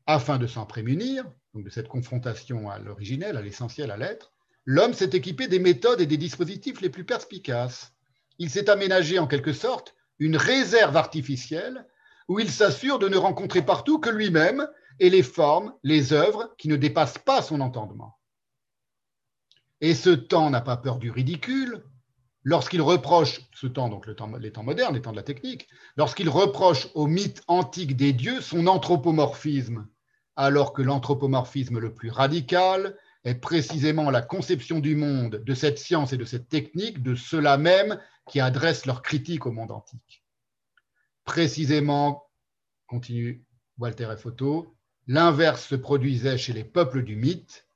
[0.06, 4.32] afin de s'en prémunir, donc de cette confrontation à l'originel, à l'essentiel, à l'être,
[4.64, 7.94] l'homme s'est équipé des méthodes et des dispositifs les plus perspicaces.
[8.38, 11.86] Il s'est aménagé en quelque sorte une réserve artificielle
[12.28, 14.68] où il s'assure de ne rencontrer partout que lui-même
[15.02, 18.20] et les formes, les œuvres qui ne dépassent pas son entendement.
[19.80, 21.82] Et ce temps n'a pas peur du ridicule.
[22.44, 25.66] Lorsqu'il reproche, ce temps, donc le temps, les temps modernes, les temps de la technique,
[25.96, 29.88] lorsqu'il reproche au mythe antique des dieux son anthropomorphisme,
[30.36, 36.12] alors que l'anthropomorphisme le plus radical est précisément la conception du monde, de cette science
[36.12, 40.24] et de cette technique, de ceux-là même qui adressent leur critique au monde antique.
[41.24, 42.30] Précisément,
[42.86, 43.44] continue
[43.78, 44.26] Walter F.
[44.26, 47.66] Otto, l'inverse se produisait chez les peuples du mythe,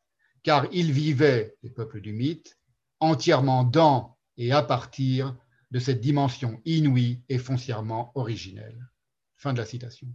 [0.42, 2.58] car ils vivaient, les peuples du mythe,
[3.00, 5.36] entièrement dans et à partir
[5.70, 8.88] de cette dimension inouïe et foncièrement originelle.
[9.36, 10.08] Fin de la citation.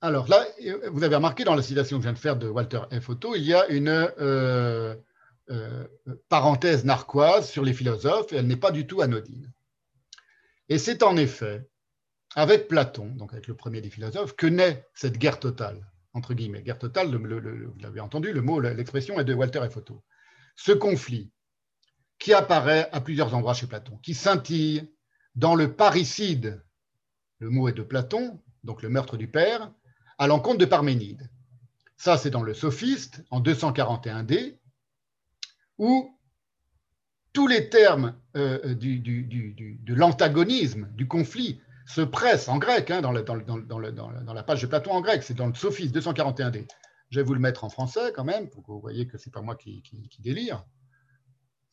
[0.00, 0.46] Alors là,
[0.92, 3.08] vous avez remarqué dans la citation que je viens de faire de Walter F.
[3.08, 4.94] Otto, il y a une euh,
[5.50, 5.88] euh,
[6.28, 9.52] parenthèse narquoise sur les philosophes et elle n'est pas du tout anodine.
[10.68, 11.68] Et c'est en effet
[12.34, 16.62] avec Platon, donc avec le premier des philosophes, que naît cette guerre totale, entre guillemets.
[16.62, 20.04] Guerre totale, vous l'avez entendu, le mot, l'expression est de Walter et Photo.
[20.56, 21.32] Ce conflit
[22.18, 24.92] qui apparaît à plusieurs endroits chez Platon, qui scintille
[25.36, 26.64] dans le parricide,
[27.38, 29.72] le mot est de Platon, donc le meurtre du père,
[30.18, 31.30] à l'encontre de Parménide.
[31.96, 34.58] Ça, c'est dans le Sophiste, en 241d,
[35.78, 36.17] où
[37.32, 44.42] tous les termes euh, de l'antagonisme, du conflit, se presse en grec, hein, dans, la
[44.42, 46.66] page de Platon en grec, c'est dans le Sophiste 241d.
[47.10, 49.28] Je vais vous le mettre en français quand même, pour que vous voyez que ce
[49.28, 49.82] n'est pas moi qui,
[50.18, 50.66] délire.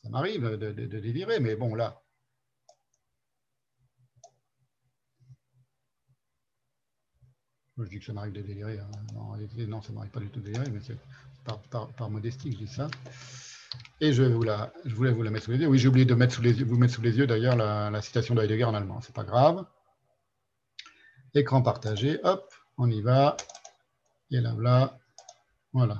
[0.03, 2.01] Ça m'arrive de, délirer, mais bon, là.
[7.77, 8.79] je dis que ça m'arrive de délirer.
[8.79, 8.89] Hein.
[9.67, 10.97] Non, ça ne m'arrive pas du tout de délirer, mais c'est
[11.43, 12.87] par, modestie que je dis ça.
[14.01, 15.67] Et je, voulais vous la mettre sous les yeux.
[15.67, 18.35] Oui, j'ai oublié de mettre sous les vous mettre sous les yeux d'ailleurs la, citation
[18.35, 18.99] d'Heidegger en allemand.
[19.01, 19.65] C'est pas grave.
[21.33, 23.37] Écran partagé, hop, on y va.
[24.31, 24.97] Et là, là,
[25.73, 25.99] voilà.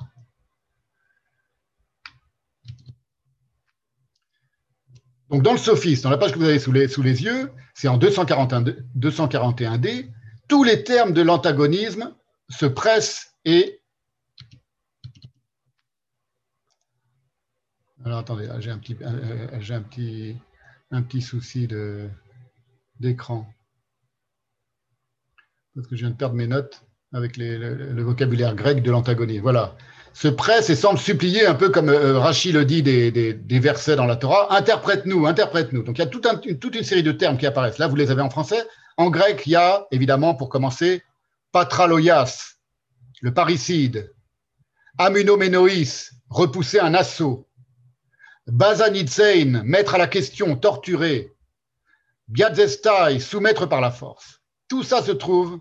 [5.29, 7.51] Donc, dans le Sophiste, dans la page que vous avez sous les, sous les yeux,
[7.73, 10.11] c'est en 241D,
[10.47, 12.15] tous les termes de l'antagonisme
[12.49, 13.82] se pressent et.
[18.06, 18.95] Alors, attendez, j'ai un petit,
[20.93, 21.68] euh, souci
[22.99, 23.47] d'écran
[25.74, 26.84] parce que je viens de perdre mes notes
[27.14, 29.41] avec le, vocabulaire grec de l'antagonisme.
[29.41, 29.76] Voilà.
[30.14, 34.06] Se presse et semble supplier, un peu comme euh, Rachid le dit des, versets dans
[34.06, 35.82] la Torah, interprète-nous, interprète-nous.
[35.82, 36.08] Donc il y a
[36.56, 37.80] toute une série de termes qui apparaissent.
[37.80, 38.66] Là, vous les avez en français.
[38.97, 41.01] En grec, il y a, évidemment, pour commencer,
[41.51, 42.56] patraloias,
[43.22, 44.14] le parricide,
[44.99, 47.47] amunomenoïs, repousser un assaut,
[48.48, 51.36] bazanitsein, mettre à la question, torturer,
[52.28, 54.41] biadzestai, soumettre par la force.
[54.68, 55.60] Tout ça se trouve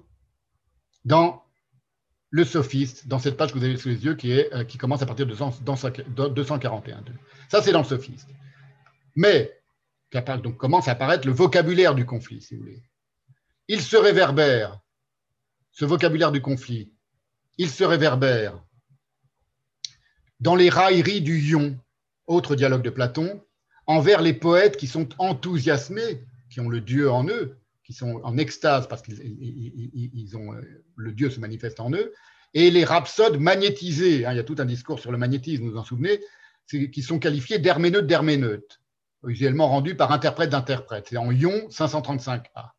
[1.05, 1.43] dans
[2.31, 5.03] le sophiste dans cette page que vous avez sous les yeux qui, euh, qui commence
[5.03, 7.05] à partir de 241.
[7.49, 8.29] Ça, c'est dans le sophiste.
[9.15, 9.53] Mais
[10.43, 12.83] donc commence à apparaître le vocabulaire du conflit, si vous voulez.
[13.69, 14.81] Il se réverbère,
[15.73, 16.93] ce vocabulaire du conflit,
[17.59, 18.63] il se réverbère
[20.41, 21.79] dans les railleries du Ion,
[22.27, 23.43] autre dialogue de Platon,
[23.87, 28.39] envers les poètes qui sont enthousiasmés, qui ont le Dieu en eux, qui sont en
[28.39, 30.55] extase parce qu'ils ont
[30.97, 32.13] le Dieu se manifeste en eux,
[32.55, 34.25] et les rhapsodes magnétisés.
[34.25, 36.21] Hein, il y a tout un discours sur le magnétisme, vous vous en souvenez,
[36.69, 38.81] qui sont qualifiés d'herméneutes d'herméneutes,
[39.27, 41.07] usuellement rendus par interprète d'interprète.
[41.11, 42.71] C'est en Ion 535a.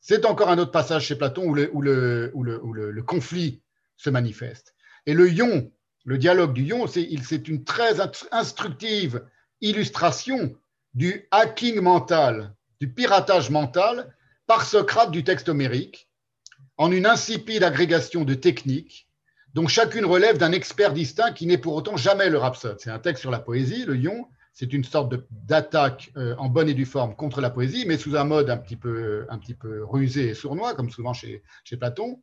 [0.00, 3.62] C'est encore un autre passage chez Platon où le conflit
[3.96, 4.74] se manifeste.
[5.06, 5.72] Et le Ion,
[6.06, 7.96] le dialogue du Ion, c'est une très
[8.30, 9.24] instructive
[9.60, 10.56] illustration
[10.94, 14.14] du hacking mental, du piratage mental
[14.46, 16.08] par Socrate du texte homérique,
[16.76, 19.08] en une insipide agrégation de techniques
[19.52, 22.78] dont chacune relève d'un expert distinct qui n'est pour autant jamais le rhapsode.
[22.78, 26.68] C'est un texte sur la poésie, le Ion, c'est une sorte d'attaque euh, en bonne
[26.68, 29.54] et due forme contre la poésie, mais sous un mode un petit peu, un petit
[29.54, 32.22] peu rusé et sournois, comme souvent chez, chez Platon.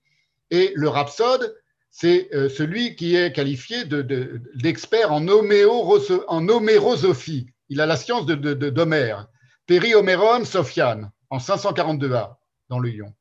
[0.51, 1.53] Et le rhapsode,
[1.95, 7.45] c'est euh, celui qui est qualifié d'expert de, en, homérosophie.
[7.69, 9.27] Il a la science d'Homère.
[9.67, 12.35] Peri Homeron Sophiane, en 542a,
[12.69, 13.13] dans le Lyon.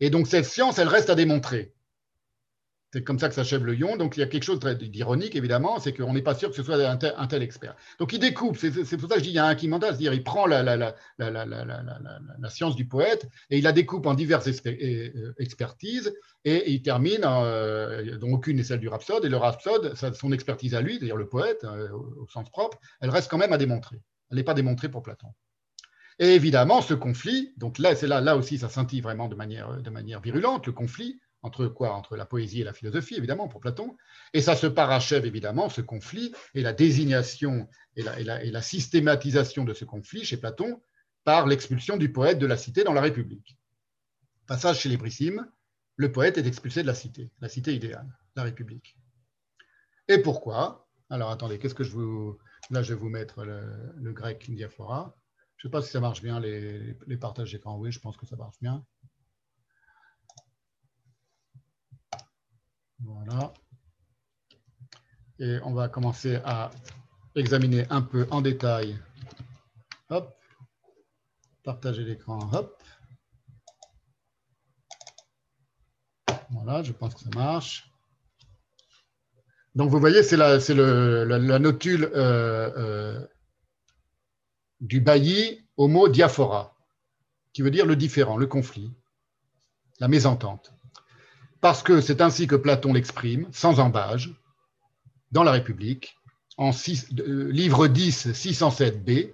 [0.00, 1.72] Et donc cette science, elle reste à démontrer.
[2.92, 3.96] C'est comme ça que s'achève le Ion.
[3.96, 6.62] Donc il y a quelque chose d'ironique, évidemment, c'est qu'on n'est pas sûr que ce
[6.62, 7.76] soit un tel, expert.
[7.98, 9.90] Donc il découpe, c'est pour ça que je dis qu'il y a un qui mental,
[9.90, 10.94] c'est-à-dire il prend la,
[12.48, 16.14] science du poète et il la découpe en diverses euh, expertises
[16.44, 20.74] et il termine, euh, dont aucune n'est celle du rhapsode, et le rhapsode, son expertise
[20.74, 24.00] à lui, c'est-à-dire le poète, euh, au sens propre, elle reste quand même à démontrer.
[24.30, 25.28] Elle n'est pas démontrée pour Platon.
[26.18, 30.66] Et évidemment, ce conflit, donc là, là, là aussi, ça scintille vraiment de manière virulente,
[30.66, 31.94] le conflit, entre quoi?
[31.94, 33.96] Entre la poésie et la philosophie, évidemment, pour Platon.
[34.32, 39.84] Et ça se parachève, évidemment, ce conflit et la désignation et la, systématisation de ce
[39.84, 40.82] conflit chez Platon
[41.24, 43.56] par l'expulsion du poète de la cité dans la République.
[44.46, 45.46] Passage chez les Brissimes,
[45.96, 48.96] le poète est expulsé de la cité, la cité idéale, la République.
[50.08, 50.88] Et pourquoi?
[51.10, 52.38] Alors attendez, qu'est-ce que je vous...
[52.70, 55.16] Là, je vais vous mettre le, grec diaphora.
[55.56, 57.78] Je ne sais pas si ça marche bien, les, les partages d'écran.
[57.78, 58.84] Oui, je pense que ça marche bien.
[63.00, 63.52] Voilà.
[65.38, 66.70] Et on va commencer à
[67.36, 68.98] examiner un peu en détail.
[70.10, 70.36] Hop.
[71.62, 72.38] Partager l'écran.
[72.52, 72.82] Hop.
[76.50, 77.92] Voilà, je pense que ça marche.
[79.74, 83.26] Donc, vous voyez, c'est la, la, la, notule euh, euh,
[84.80, 86.76] du bailli au mot diaphora,
[87.52, 88.92] qui veut dire le différent, le conflit,
[90.00, 90.72] la mésentente
[91.60, 94.34] parce que c'est ainsi que Platon l'exprime, sans embâge,
[95.32, 96.16] dans la République,
[96.56, 99.32] en euh, livre 10, 607b.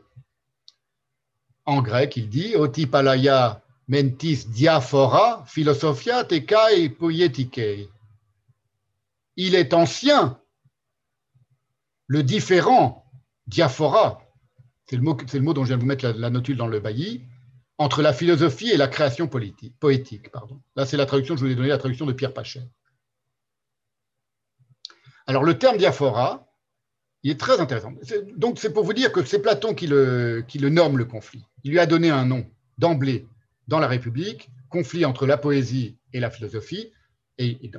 [1.66, 7.88] En grec, il dit Oti palaya mentis diaphora philosophia tekai poietikei.
[9.36, 10.38] Il est ancien,
[12.06, 13.04] le différent,
[13.46, 14.22] diaphora,
[14.86, 15.14] c'est le, mot,
[15.54, 17.24] dont je viens de vous mettre la notule dans le bailli,
[17.78, 20.30] entre la philosophie et la création poétique.
[20.76, 22.62] Là, c'est la traduction, je vous ai donné la traduction de Pierre Pachet.
[25.26, 26.46] Alors, le terme diaphora,
[27.22, 27.92] il est très intéressant.
[28.36, 31.44] Donc, c'est pour vous dire que c'est Platon qui le, nomme le conflit.
[31.64, 32.46] Il lui a donné un nom
[32.78, 33.26] d'emblée
[33.66, 36.92] dans la République, conflit entre la poésie et la philosophie,
[37.38, 37.72] et,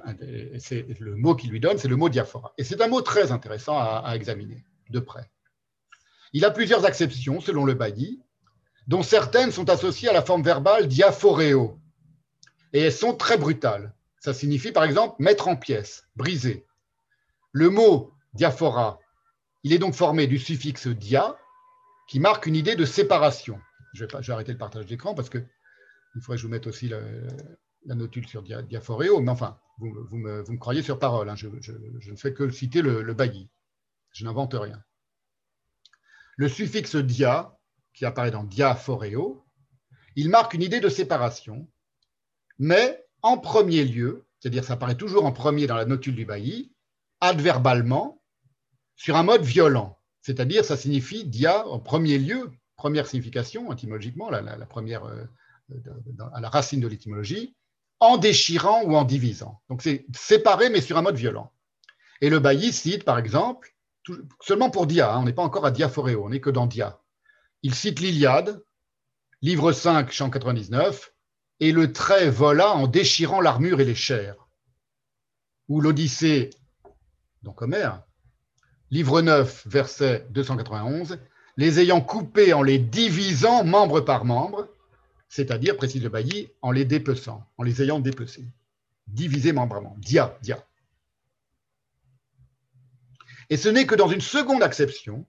[0.58, 2.54] c'est le mot qu'il lui donne, c'est le mot diaphora.
[2.58, 5.30] Et c'est un mot très intéressant à, à, examiner de près.
[6.34, 8.20] Il a plusieurs acceptions selon le Bailly,
[8.88, 11.80] dont certaines sont associées à la forme verbale diaphoréo.
[12.74, 13.94] Et elles sont très brutales.
[14.20, 16.66] Ça signifie par exemple mettre en pièces, briser.
[17.52, 19.00] Le mot diaphora,
[19.64, 21.38] il est donc formé du suffixe dia,
[22.08, 23.60] qui marque une idée de séparation.
[23.94, 25.40] Je vais, arrêter le partage d'écran parce que
[26.16, 30.18] il faudrait que je vous mette aussi la, notule sur dia, diaphoréo, mais enfin, vous,
[30.18, 31.36] me, croyez sur parole, hein.
[31.36, 33.50] je, ne fais que citer le, le bailli.
[34.12, 34.82] Je n'invente rien.
[36.38, 37.55] Le suffixe dia
[37.96, 39.44] qui apparaît dans diaphoréo,
[40.16, 41.68] il marque une idée de séparation,
[42.60, 46.72] mais en premier lieu, c'est-à-dire ça apparaît toujours en premier dans la notule du bailli,
[47.22, 48.22] adverbalement,
[48.96, 54.66] sur un mode violent, c'est-à-dire ça signifie dia en premier lieu, première signification étymologiquement, la,
[54.66, 55.26] première euh,
[56.34, 57.56] à la racine de l'étymologie,
[58.00, 59.62] en déchirant ou en divisant.
[59.70, 61.52] Donc c'est séparé mais sur un mode violent.
[62.22, 63.76] Et le bailli cite par exemple,
[64.42, 67.00] seulement pour dia, hein, on n'est pas encore à diaphoréo, on n'est que dans dia,
[67.66, 68.64] il cite l'Iliade,
[69.42, 71.12] livre 5, chant 99,
[71.60, 74.48] et le trait vola en déchirant l'armure et les chairs.
[75.68, 76.52] ou l'Odyssée,
[77.42, 78.04] donc Homère,
[78.92, 81.18] livre 9, verset 291,
[81.58, 84.70] les ayant coupés en les divisant membre par membre,
[85.28, 88.46] c'est-à-dire, précise le bailli, en les dépeçant, en les ayant dépecés.
[89.08, 89.98] Divisés membre par membre.
[90.02, 90.64] Dia, dia.
[93.50, 95.26] Et ce n'est que dans une seconde acception,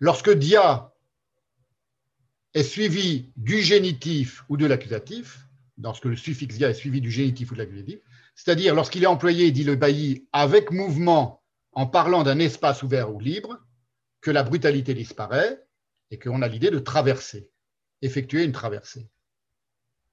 [0.00, 0.89] lorsque dia
[2.54, 5.46] est suivi du génitif ou de l'accusatif,
[5.82, 8.00] lorsque le suffixe dia est suivi du génitif ou de l'accusatif,
[8.34, 11.42] c'est-à-dire lorsqu'il est employé, dit le bailli, avec mouvement
[11.72, 13.58] en parlant d'un espace ouvert ou libre,
[14.20, 15.64] que la brutalité disparaît
[16.10, 17.50] et qu'on a l'idée de traverser,
[18.02, 19.08] effectuer une traversée.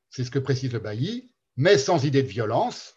[0.09, 2.95] C'est ce que précise le bailli, mais sans idée de violence,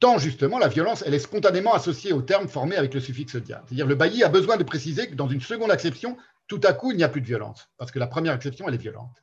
[0.00, 3.62] tant justement la violence, elle est spontanément associée au terme formé avec le suffixe dia.
[3.66, 6.16] C'est-à-dire le bailli a besoin de préciser que dans une seconde acception,
[6.46, 8.74] tout à coup, il n'y a plus de violence, parce que la première acception, elle
[8.74, 9.22] est violente.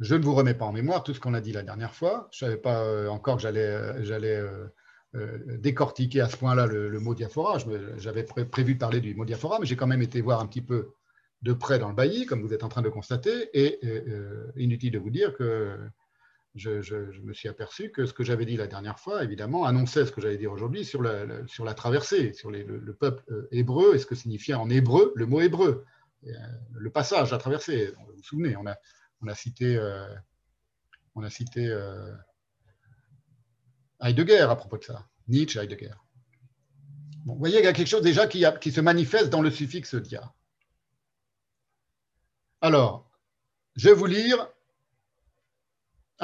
[0.00, 2.28] Je ne vous remets pas en mémoire tout ce qu'on a dit la dernière fois.
[2.32, 4.66] Je ne savais pas euh, encore que j'allais euh,
[5.14, 7.58] euh, décortiquer à ce point-là le, mot diaphora.
[7.96, 10.62] J'avais prévu de parler du mot diaphora, mais j'ai quand même été voir un petit
[10.62, 10.94] peu
[11.42, 13.80] de près dans le bailli, comme vous êtes en train de constater, et
[14.56, 15.78] inutile de vous dire que
[16.54, 20.12] je, me suis aperçu que ce que j'avais dit la dernière fois, évidemment, annonçait ce
[20.12, 24.06] que j'allais dire aujourd'hui sur la, sur la traversée, sur le, peuple hébreu et ce
[24.06, 25.84] que signifiait en hébreu le mot hébreu,
[26.72, 27.92] le passage, la traversée.
[27.98, 28.76] Vous vous souvenez, on a,
[29.20, 30.06] on a cité, euh,
[31.14, 32.12] on a cité euh,
[34.00, 35.94] Heidegger à propos de ça, Nietzsche, Heidegger.
[37.24, 39.94] vous voyez, il y a quelque chose déjà qui, qui se manifeste dans le suffixe
[39.94, 40.32] dia.
[42.60, 43.10] Alors,
[43.76, 44.48] je vais vous lire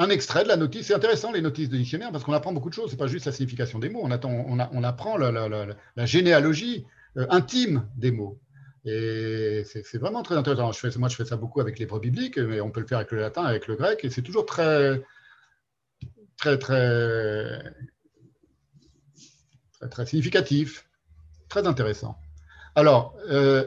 [0.01, 0.87] un extrait de la notice.
[0.87, 2.87] C'est intéressant, les notices de dictionnaire, parce qu'on apprend beaucoup de choses.
[2.87, 4.01] Ce n'est pas juste la signification des mots.
[4.03, 6.85] On, apprend la, généalogie
[7.17, 8.39] euh, intime des mots.
[8.83, 10.71] Et c'est vraiment très intéressant.
[10.97, 13.19] Moi, je fais ça beaucoup avec l'hébreu biblique, mais on peut le faire avec le
[13.19, 15.03] latin, avec le grec, et c'est toujours très,
[16.37, 17.61] très, très,
[19.79, 20.87] très, très significatif,
[21.47, 22.17] très intéressant.
[22.73, 23.65] Alors, euh,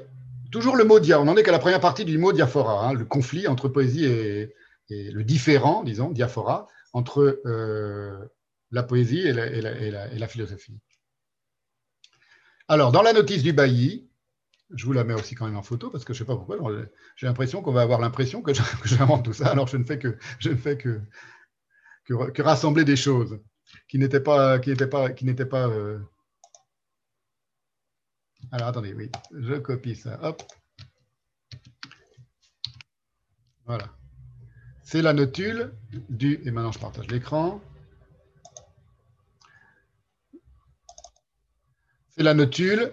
[0.51, 2.93] toujours le mot dia, on n'en est qu'à la première partie du mot diaphora, hein,
[2.93, 4.53] le conflit entre poésie et,
[4.91, 8.25] le différent, disons, diaphora, entre euh,
[8.71, 10.79] la poésie et la, et philosophie.
[12.69, 14.09] Alors, dans la notice du bailli,
[14.75, 16.37] je vous la mets aussi quand même en photo parce que je ne sais pas
[16.37, 16.59] pourquoi.
[17.17, 18.53] J'ai l'impression qu'on va avoir l'impression que
[18.85, 19.49] j'invente tout ça.
[19.49, 21.01] Alors je ne fais que, je ne fais que,
[22.05, 23.41] que, rassembler des choses
[23.89, 24.59] qui n'étaient pas.
[24.59, 25.99] Qui pas, qui pas euh,
[28.51, 30.19] Alors attendez, oui, je copie ça.
[30.23, 30.43] Hop.
[33.67, 33.95] Voilà.
[34.85, 35.73] C'est la notule
[36.11, 36.41] du.
[36.45, 37.61] Et maintenant je partage l'écran.
[42.11, 42.93] C'est la notule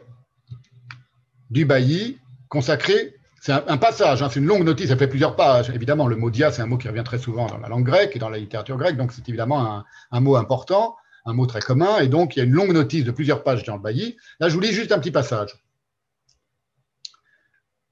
[1.51, 2.17] du bailli
[2.49, 3.15] consacré.
[3.39, 5.71] C'est un, passage, hein, c'est une longue notice, ça fait plusieurs pages.
[5.71, 8.15] Évidemment, le mot dia, c'est un mot qui revient très souvent dans la langue grecque
[8.15, 11.97] et dans la littérature grecque, donc c'est évidemment un, mot important, un mot très commun,
[11.97, 14.15] et donc il y a une longue notice de plusieurs pages dans le bailli.
[14.39, 15.55] Là, je vous lis juste un petit passage.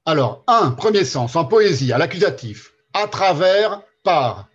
[0.06, 4.48] Alors, un, premier sens, en poésie, à l'accusatif, à travers, par,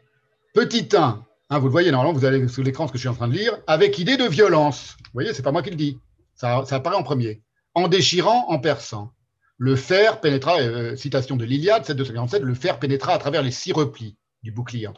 [0.54, 3.10] petit 1, hein, vous le voyez, normalement, vous avez sous l'écran ce que je suis
[3.10, 4.96] en train de lire, avec idée de violence.
[5.06, 6.00] Vous voyez, c'est pas moi qui le dis,
[6.36, 7.41] ça apparaît en premier
[7.76, 9.12] en déchirant, en perçant.
[9.58, 11.98] Le fer pénétra, euh, citation de l'Iliade, 7
[12.41, 14.89] le fer pénétra à travers les six replis du bouclier.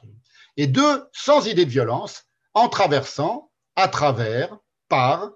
[0.56, 5.32] Et deux, sans idée de violence, en traversant, à travers, par,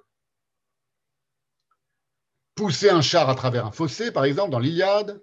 [2.55, 5.21] pousser un char à travers un fossé, par exemple, dans l'Iliade,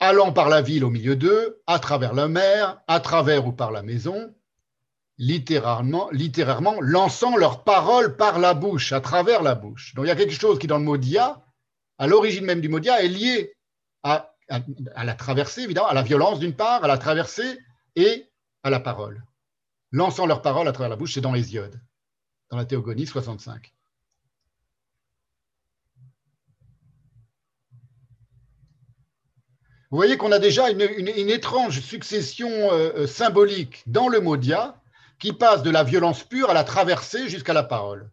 [0.00, 3.70] allant par la ville au milieu d'eux, à travers la mer, à travers ou par
[3.70, 4.34] la maison,
[5.18, 9.94] littéralement, littérairement lançant leurs paroles par la bouche, à travers la bouche.
[9.94, 11.42] Donc il y a quelque chose qui, dans le mot dia,
[11.98, 13.54] à l'origine même du mot dia, est lié
[14.02, 14.34] à,
[14.96, 17.58] la traversée, évidemment, à la violence d'une part, à la traversée
[17.96, 18.30] et
[18.62, 19.24] à la parole.
[19.92, 21.80] Lançant leurs paroles à travers la bouche, c'est dans les iodes,
[22.50, 23.73] dans la Théogonie 65.
[29.94, 30.80] Vous voyez qu'on a déjà une,
[31.30, 34.82] étrange succession euh, euh, symbolique dans le mot dia
[35.20, 38.10] qui passe de la violence pure à la traversée jusqu'à la parole.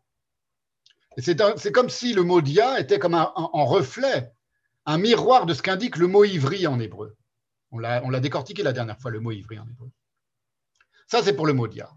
[1.18, 4.32] C'est comme si le mot dia était comme un, reflet,
[4.86, 7.18] un miroir de ce qu'indique le mot ivri en hébreu.
[7.72, 9.90] On l'a décortiqué la dernière fois, le mot ivri en hébreu.
[11.08, 11.90] Ça, c'est pour le mot dia.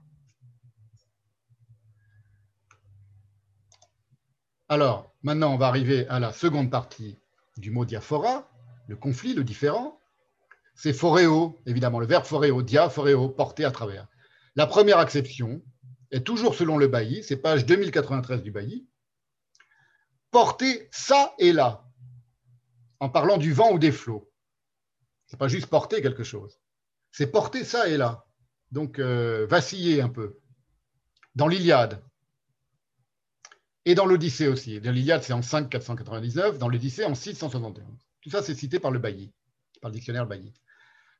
[4.71, 7.19] Alors, maintenant, on va arriver à la seconde partie
[7.59, 8.49] du mot diaphora,
[8.87, 10.01] le conflit, le différent.
[10.75, 14.09] C'est foréo, évidemment, le verbe foréo, dia, foréo, porter à travers.
[14.57, 15.63] La première acception
[16.11, 18.89] est toujours selon le bailli, c'est page 2093 du bailli,
[20.31, 21.85] porter ça et là,
[23.01, 24.31] en parlant du vent ou des flots.
[25.27, 26.61] Ce n'est pas juste porter quelque chose,
[27.11, 28.27] c'est porter ça et là.
[28.71, 30.41] Donc, euh, vaciller un peu.
[31.37, 32.03] Dans l'Iliade,
[33.85, 34.81] Et dans l'Odyssée aussi.
[34.81, 37.85] Dans l'Iliade, c'est en 5 499, dans l'Odyssée, en 6 171.
[38.25, 39.31] Tout ça, c'est cité par le Bailly,
[39.83, 40.55] par le dictionnaire Bailly.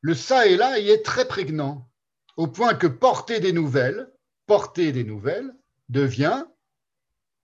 [0.01, 1.87] Le ça et là y est très prégnant,
[2.35, 4.11] au point que porter des nouvelles,
[4.47, 5.53] porter des nouvelles,
[5.87, 6.45] devient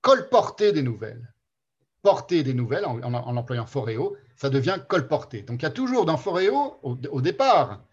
[0.01, 1.31] colporter des nouvelles.
[2.01, 5.43] Porter des nouvelles, en, employant foréo, ça devient colporter.
[5.43, 7.85] Donc il y a toujours dans foréo, au, départ,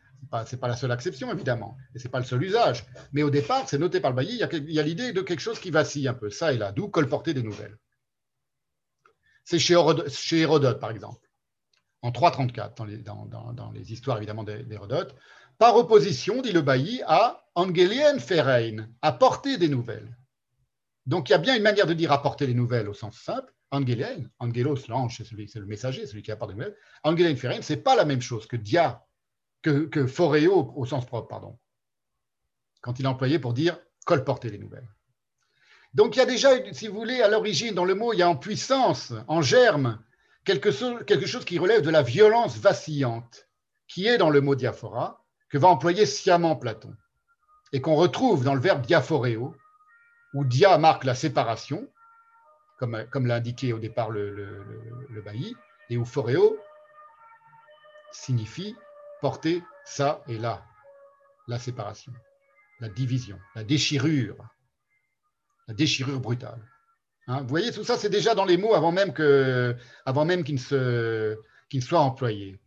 [0.47, 2.87] ce n'est pas, la seule exception, évidemment, et ce n'est pas le seul usage.
[3.13, 5.61] Mais au départ, c'est noté par le Bailly, il y a, l'idée de quelque chose
[5.61, 7.77] qui vacille un peu, ça et là, d'où colporter des nouvelles.
[9.45, 11.28] C'est chez, Hérodote, par exemple,
[12.03, 15.15] en 334, dans les, dans, les histoires évidemment d'Hérodote.
[15.59, 20.17] Par opposition, dit le Bailly, à Angelien Ferein, apporter des nouvelles.
[21.07, 23.53] Donc il y a bien une manière de dire apporter des nouvelles au sens simple.
[23.71, 26.77] Angelien, Angelos, l'ange, c'est le messager, celui qui apporte des nouvelles.
[27.03, 29.05] Angelien Ferein, ce n'est pas la même chose que dia
[29.63, 31.59] que, que foréo au sens propre, pardon,
[32.81, 34.89] quand il est employé pour dire colporter les nouvelles.
[35.95, 38.23] Donc il y a déjà, si vous voulez, à l'origine, dans le mot, il y
[38.23, 39.99] a en puissance, en germe,
[40.49, 43.49] quelque chose, qui relève de la violence vacillante,
[43.87, 46.95] qui est dans le mot diaphora, que va employer sciemment Platon,
[47.73, 49.55] et qu'on retrouve dans le verbe diaphoréo,
[50.35, 51.89] où dia marque la séparation,
[52.79, 55.55] comme, l'a indiqué au départ le, bailli,
[55.91, 56.59] et où foréo
[58.13, 58.77] signifie
[59.21, 60.65] porter ça et là,
[61.47, 62.13] la séparation,
[62.81, 64.37] la division, la déchirure,
[65.67, 66.63] la déchirure brutale.
[67.29, 71.37] Hein, vous voyez, tout ça, c'est déjà dans les mots avant même qu'ils ne,
[71.69, 72.59] qu soient employés.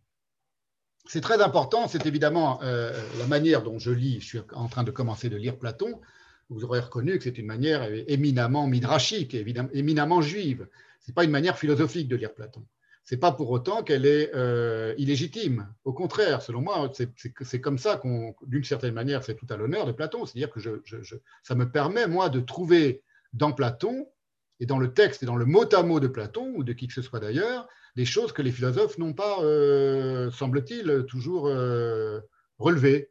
[1.04, 4.84] C'est très important, c'est évidemment euh, la manière dont je lis, je suis en train
[4.84, 6.00] de commencer de lire Platon,
[6.48, 10.68] vous aurez reconnu que c'est une manière éminemment midrashique, éminemment juive.
[11.00, 12.64] Ce n'est pas une manière philosophique de lire Platon
[13.04, 15.72] c'est pas pour autant qu'elle est euh, illégitime.
[15.84, 19.86] Au contraire, selon moi, c'est comme ça qu'on, d'une certaine manière, c'est tout à l'honneur
[19.86, 20.24] de Platon.
[20.24, 23.02] C'est-à-dire que je, ça me permet, moi, de trouver
[23.32, 24.06] dans Platon
[24.62, 26.86] et dans le texte et dans le mot à mot de Platon, ou de qui
[26.86, 32.20] que ce soit d'ailleurs, des choses que les philosophes n'ont pas, euh, semble-t-il, toujours euh,
[32.58, 33.10] relevées.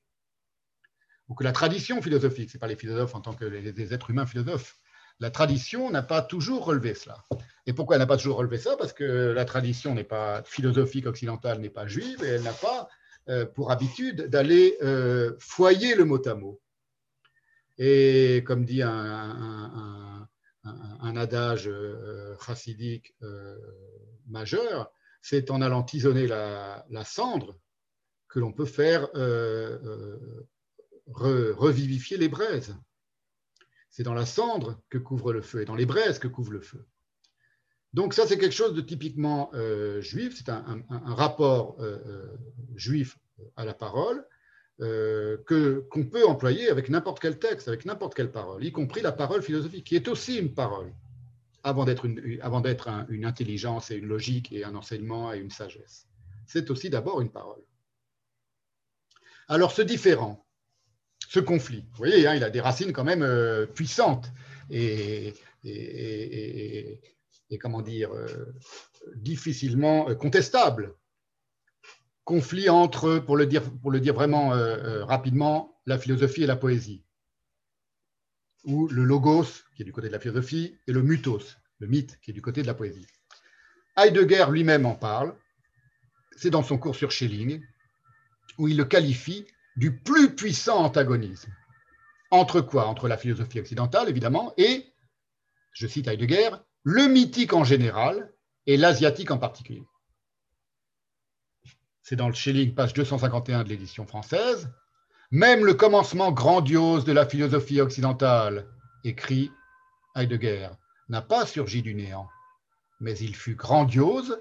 [1.28, 4.12] Ou que la tradition philosophique, ce n'est pas les philosophes en tant que les êtres
[4.12, 4.78] humains philosophes,
[5.20, 7.26] la tradition n'a pas toujours relevé cela.
[7.66, 8.78] Et pourquoi elle n'a pas toujours relevé ça?
[8.78, 12.88] Parce que la tradition n'est pas philosophique occidentale, n'est pas juive, et elle n'a pas
[13.28, 14.78] euh, pour habitude d'aller
[15.38, 16.62] foyer le mot à mot.
[17.78, 20.11] Et comme dit un,
[20.64, 23.16] adage euh, chassidique
[24.28, 24.92] majeur,
[25.22, 27.60] c'est en allant tisonner la, cendre
[28.28, 29.10] que l'on peut faire
[31.08, 32.76] revivifier les braises.
[33.90, 36.62] C'est dans la cendre que couvre le feu et dans les braises que couvre le
[36.62, 36.86] feu.
[37.94, 42.38] Donc ça, c'est quelque chose de typiquement euh, juif, c'est un, rapport euh, euh,
[42.76, 43.18] juif
[43.58, 44.26] à la parole
[44.80, 49.12] que, qu'on peut employer avec n'importe quel texte, avec n'importe quelle parole, y compris la
[49.12, 50.92] parole philosophique, qui est aussi une parole,
[51.64, 52.40] avant d'être une,
[53.10, 56.08] une intelligence et une logique et un enseignement et une sagesse.
[56.48, 57.62] C'est aussi d'abord une parole.
[59.48, 60.46] Alors ce différent,
[61.28, 61.86] ce conflit.
[61.92, 64.32] Vous voyez, hein, il a des racines quand même euh, puissantes
[64.70, 67.00] et, et,
[67.60, 68.54] comment dire, euh,
[69.16, 70.94] difficilement euh, contestables.
[72.24, 74.50] Conflit entre, pour le dire, pour le dire vraiment
[75.06, 77.04] rapidement, la philosophie et la poésie,
[78.64, 82.20] ou le logos, qui est du côté de la philosophie, et le mythos, le mythe,
[82.22, 83.08] qui est du côté de la poésie.
[83.98, 85.36] Heidegger lui-même en parle,
[86.38, 87.62] c'est dans son cours sur Schelling,
[88.58, 89.46] où il le qualifie
[89.76, 91.52] du plus puissant antagonisme.
[92.30, 92.86] Entre quoi?
[92.86, 94.94] Entre la philosophie occidentale, évidemment, et,
[95.74, 96.52] je cite Heidegger,
[96.84, 98.32] le mythique en général
[98.68, 99.84] et l'asiatique en particulier.
[102.04, 104.70] C'est dans le Schelling, page 251 de l'édition française.
[105.32, 108.68] Même le commencement grandiose de la philosophie occidentale,
[109.04, 109.52] écrit
[110.16, 110.70] Heidegger,
[111.10, 112.28] n'a pas surgi du néant,
[113.00, 114.40] mais il fut grandiose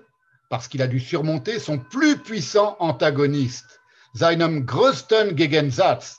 [0.48, 3.80] parce qu'il a dû surmonter son plus puissant antagoniste,
[4.14, 6.18] seinem größten Gegensatz,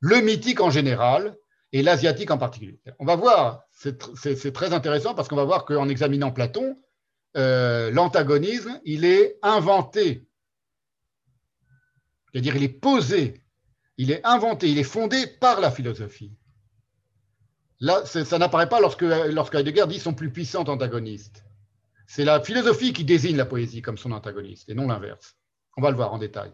[0.00, 1.36] le mythique en général
[1.72, 2.80] et l'asiatique en particulier.
[2.98, 6.76] On va voir, c'est très intéressant parce qu'on va voir qu'en examinant Platon,
[7.36, 10.26] euh, l'antagonisme, il est inventé.
[12.32, 13.42] C'est-à-dire, il est posé,
[13.96, 16.32] il est inventé, il est fondé par la philosophie.
[17.80, 21.44] Là, ça n'apparaît pas lorsque, lorsque Heidegger dit son plus puissant antagoniste.
[22.06, 25.36] C'est la philosophie qui désigne la poésie comme son antagoniste et non l'inverse.
[25.76, 26.52] On va le voir en détail.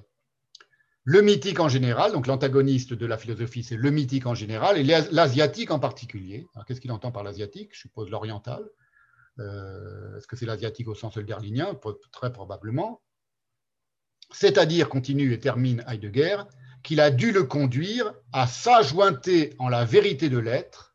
[1.05, 4.83] Le mythique en général, donc l'antagoniste de la philosophie, c'est le mythique en général et
[4.85, 6.47] l'asiatique en particulier.
[6.67, 7.71] qu'est-ce qu'il entend par l'asiatique?
[7.73, 8.65] Je suppose l'oriental.
[9.39, 11.79] Euh, est-ce que c'est l'asiatique au sens euderlinien
[12.13, 13.03] Très probablement.
[14.31, 16.43] C'est-à-dire, continue et termine Heidegger,
[16.83, 20.95] qu'il a dû le conduire à s'ajointer en la vérité de l'être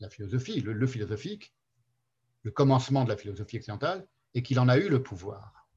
[0.00, 1.54] la philosophie, le, philosophique,
[2.42, 5.68] le commencement de la philosophie occidentale, et qu'il en a eu le pouvoir.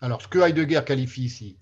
[0.00, 1.58] Alors, ce que Heidegger qualifie ici,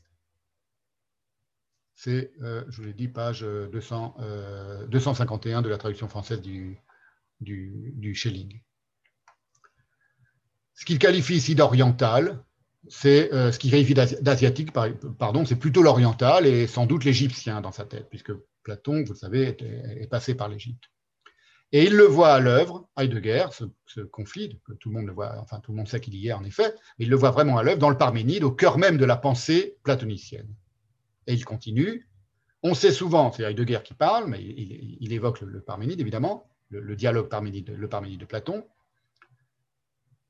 [2.03, 4.17] c'est, euh, je vous l'ai dit, page 200,
[4.89, 6.79] 251 euh, de la traduction française du,
[8.15, 8.63] Schelling.
[10.73, 12.43] Ce qu'il qualifie ici d'oriental,
[12.89, 17.73] c'est euh, ce qu'il qualifie d'asiatique, pardon, c'est plutôt l'oriental et sans doute l'égyptien dans
[17.73, 18.33] sa tête, puisque
[18.63, 20.85] Platon, vous le savez, est, passé par l'Égypte.
[21.73, 25.13] Et il le voit à l'œuvre, Heidegger, ce, ce, conflit, que tout le monde le
[25.13, 27.31] voit, enfin tout le monde sait qu'il y est en effet, mais il le voit
[27.31, 30.49] vraiment à l'œuvre dans le Parménide, au cœur même de la pensée platonicienne.
[31.27, 32.09] Et il continue.
[32.63, 37.29] On sait souvent, c'est Heidegger qui parle, mais il, évoque le, Parménide évidemment, le, dialogue
[37.29, 38.65] Parménide, de Platon.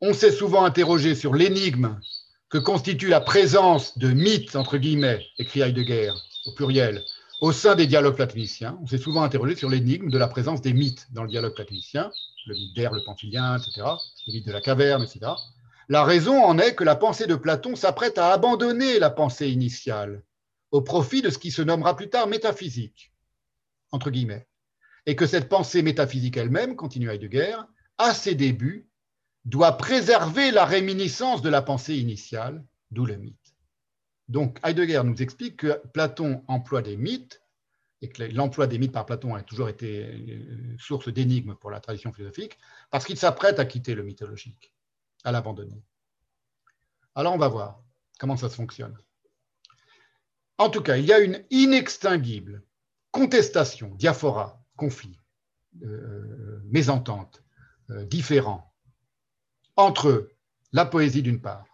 [0.00, 1.98] On s'est souvent interrogé sur l'énigme
[2.48, 6.12] que constitue la présence de mythes, entre guillemets, écrit Heidegger,
[6.46, 7.02] au pluriel,
[7.40, 8.78] au sein des dialogues platoniciens.
[8.82, 12.12] On s'est souvent interrogé sur l'énigme de la présence des mythes dans le dialogue platonicien,
[12.46, 13.86] le mythe d'air, le pantylien, etc.,
[14.26, 15.32] le mythe de la caverne, etc.
[15.88, 20.22] La raison en est que la pensée de Platon s'apprête à abandonner la pensée initiale
[20.70, 23.12] au profit de ce qui se nommera plus tard métaphysique,
[23.90, 24.46] entre guillemets,
[25.06, 27.56] et que cette pensée métaphysique elle-même, continue Heidegger,
[27.98, 28.88] à ses débuts,
[29.44, 33.36] doit préserver la réminiscence de la pensée initiale, d'où le mythe.
[34.28, 37.42] Donc Heidegger nous explique que Platon emploie des mythes,
[38.02, 41.80] et que l'emploi des mythes par Platon a toujours été euh, source d'énigmes pour la
[41.80, 42.58] tradition philosophique,
[42.90, 44.72] parce qu'il s'apprête à quitter le mythologique,
[45.24, 45.82] à l'abandonner.
[47.14, 47.82] Alors on va voir
[48.18, 48.96] comment ça se fonctionne.
[50.60, 52.62] En tout cas, il y a une inextinguible
[53.12, 55.18] contestation, diaphora, conflit,
[55.82, 57.42] euh, mésentente,
[57.88, 58.70] euh, différent
[59.76, 60.28] entre
[60.74, 61.64] la poésie d'une part,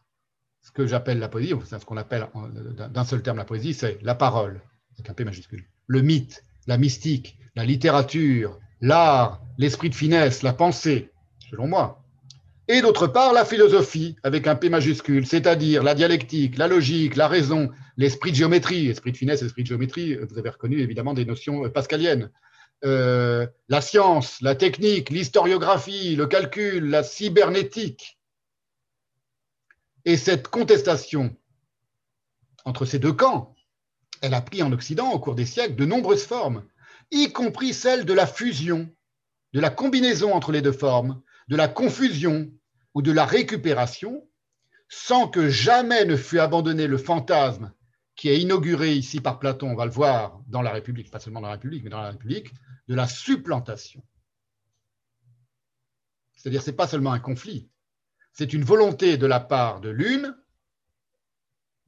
[0.62, 2.28] ce que j'appelle la poésie, ce qu'on appelle
[2.76, 4.62] d'un seul terme la poésie, c'est la parole,
[4.94, 10.52] avec un P majuscule, le mythe, la mystique, la littérature, l'art, l'esprit de finesse, la
[10.52, 11.10] pensée,
[11.50, 12.04] selon moi,
[12.68, 17.26] et d'autre part la philosophie avec un P majuscule, c'est-à-dire la dialectique, la logique, la
[17.26, 21.24] raison, l'esprit de géométrie, esprit de finesse, esprit de géométrie, vous avez reconnu évidemment des
[21.24, 22.30] notions pascaliennes,
[22.84, 28.18] euh, la science, la technique, l'historiographie, le calcul, la cybernétique.
[30.04, 31.34] Et cette contestation
[32.64, 33.54] entre ces deux camps,
[34.20, 36.64] elle a pris en Occident au cours des siècles de nombreuses formes,
[37.10, 38.90] y compris celle de la fusion,
[39.52, 42.50] de la combinaison entre les deux formes, de la confusion
[42.94, 44.28] ou de la récupération,
[44.88, 47.72] sans que jamais ne fût abandonné le fantasme
[48.16, 51.42] qui est inauguré ici par Platon, on va le voir dans la République, pas seulement
[51.42, 52.52] dans la République, mais dans la République,
[52.88, 54.02] de la supplantation.
[56.34, 57.70] C'est-à-dire, ce n'est pas seulement un conflit,
[58.32, 60.36] c'est une volonté de la part de l'une,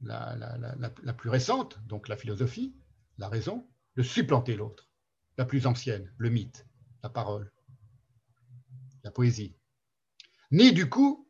[0.01, 2.75] la, la, plus récente, donc la philosophie,
[3.17, 4.89] la raison, de supplanter l'autre,
[5.37, 6.65] la plus ancienne, le mythe,
[7.03, 7.51] la parole
[9.03, 9.55] la poésie,
[10.51, 11.29] ni du coup,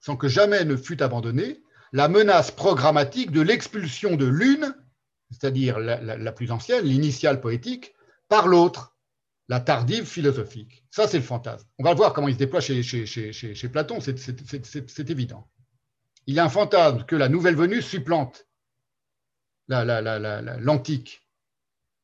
[0.00, 1.63] sans que jamais ne fût abandonnée,
[1.94, 4.74] la menace programmatique de l'expulsion de l'une,
[5.30, 7.94] c'est-à-dire la, plus ancienne, l'initiale poétique,
[8.28, 8.96] par l'autre,
[9.48, 10.84] la tardive philosophique.
[10.90, 11.68] Ça, c'est le fantasme.
[11.78, 15.48] On va voir comment il se déploie chez, Platon, c'est évident.
[16.26, 18.44] Il y a un fantasme que la nouvelle venue supplante
[19.68, 21.22] l'antique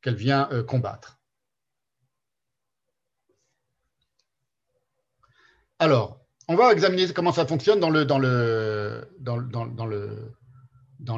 [0.02, 1.18] qu'elle vient euh, combattre.
[5.80, 6.19] Alors,
[6.50, 7.88] on va examiner comment ça fonctionne dans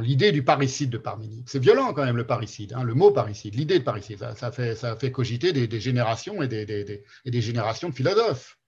[0.01, 1.45] l'idée du parricide de Parménide.
[1.49, 4.23] C'est violent quand même le parricide, hein, le mot parricide, l'idée de parricide.
[4.37, 8.59] Ça, fait, cogiter des, générations et des, et des, générations de philosophes.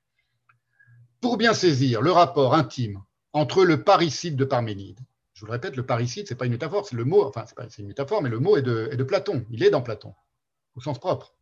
[1.21, 3.03] Pour bien saisir le rapport intime
[3.35, 5.01] entre le parricide de Parménide,
[5.35, 7.45] je vous le répète, le parricide, ce n'est pas une métaphore, c'est le mot, enfin,
[7.69, 9.45] c'est une métaphore, mais le mot est de, est de Platon.
[9.51, 10.15] Il est dans Platon,
[10.77, 11.35] au sens propre.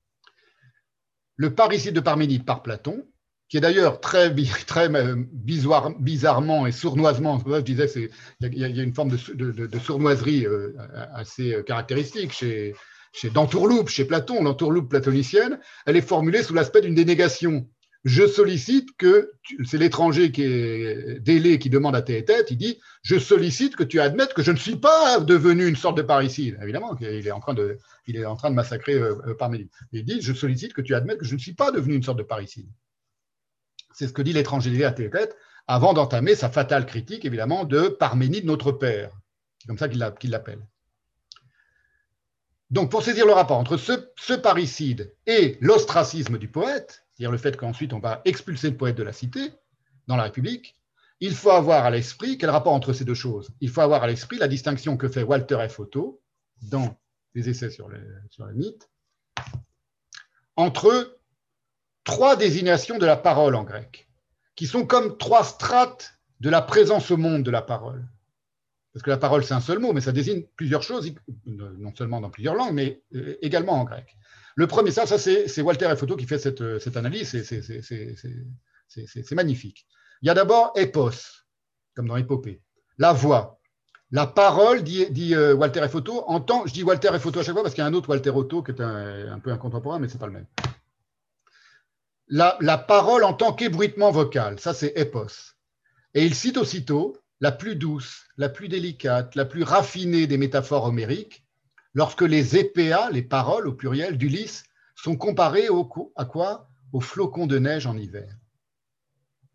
[1.37, 3.07] Le parricide de Parménide par Platon,
[3.53, 9.11] qui est d'ailleurs très, euh, bizarrement et sournoisement, je disais, il y, a une forme
[9.11, 10.74] de, sournoiserie euh,
[11.14, 12.74] assez euh, caractéristique chez,
[13.12, 13.30] chez,
[13.88, 17.68] chez Platon, l'entourloupe platonicienne, elle est formulée sous l'aspect d'une dénégation.
[18.05, 19.32] Je sollicite que,
[19.66, 23.84] c'est l'étranger qui est délé qui demande à tes têtes, il dit Je sollicite que
[23.84, 26.59] tu admettes que je ne suis pas devenu une sorte de parricide.
[26.62, 27.76] Évidemment, il est en train de,
[28.07, 29.68] il est en train de massacrer euh, Parménide.
[29.92, 32.16] Il dit Je sollicite que tu admettes que je ne suis pas devenu une sorte
[32.16, 32.66] de parricide.
[33.95, 35.36] C'est ce que dit l'étranger à tête
[35.66, 39.12] avant d'entamer sa fatale critique, évidemment, de Parménide, notre père.
[39.59, 40.66] C'est comme ça qu'il l'appelle.
[42.70, 47.57] Donc, pour saisir le rapport entre ce, parricide et l'ostracisme du poète, c'est-à-dire le fait
[47.57, 49.53] qu'ensuite on va expulser le poète de la cité
[50.07, 50.76] dans la République,
[51.20, 53.51] il faut avoir à l'esprit quel rapport entre ces deux choses?
[53.61, 55.80] Il faut avoir à l'esprit la distinction que fait Walter F.
[55.80, 56.20] Otto
[56.62, 56.99] dans
[57.34, 57.88] les essais sur
[58.30, 58.88] sur les mythes
[60.57, 61.18] entre
[62.05, 64.09] trois désignations de la parole en grec,
[64.57, 68.07] qui sont comme trois strates de la présence au monde de la parole.
[68.92, 71.11] Parce que la parole, c'est un seul mot, mais ça désigne plusieurs choses,
[71.46, 74.16] non seulement dans plusieurs langues, mais euh, également en grec.
[74.55, 77.30] Le premier, ça, ça c'est Walter Photo qui fait cette, cette analyse,
[78.88, 79.86] c'est magnifique.
[80.20, 81.11] Il y a d'abord épos,
[81.96, 82.61] comme dans Épopée,
[82.98, 83.59] la voix.
[84.11, 87.62] La parole, dit, dit euh, Walter Photo, entend, je dis Walter Photo à chaque fois
[87.62, 89.98] parce qu'il y a un autre Walter Otto qui est un, un peu un contemporain,
[89.98, 90.46] mais ce n'est pas le même.
[92.29, 95.55] La, parole en tant qu'ébruitement vocal, ça c'est épos.
[96.14, 100.85] Et il cite aussitôt la plus douce, la plus délicate, la plus raffinée des métaphores
[100.85, 101.45] homériques,
[101.95, 104.64] lorsque les épéas, les paroles au pluriel d'Ulysse,
[104.95, 105.68] sont comparées
[106.16, 106.68] à quoi?
[106.93, 108.37] Aux flocons de neige en hiver.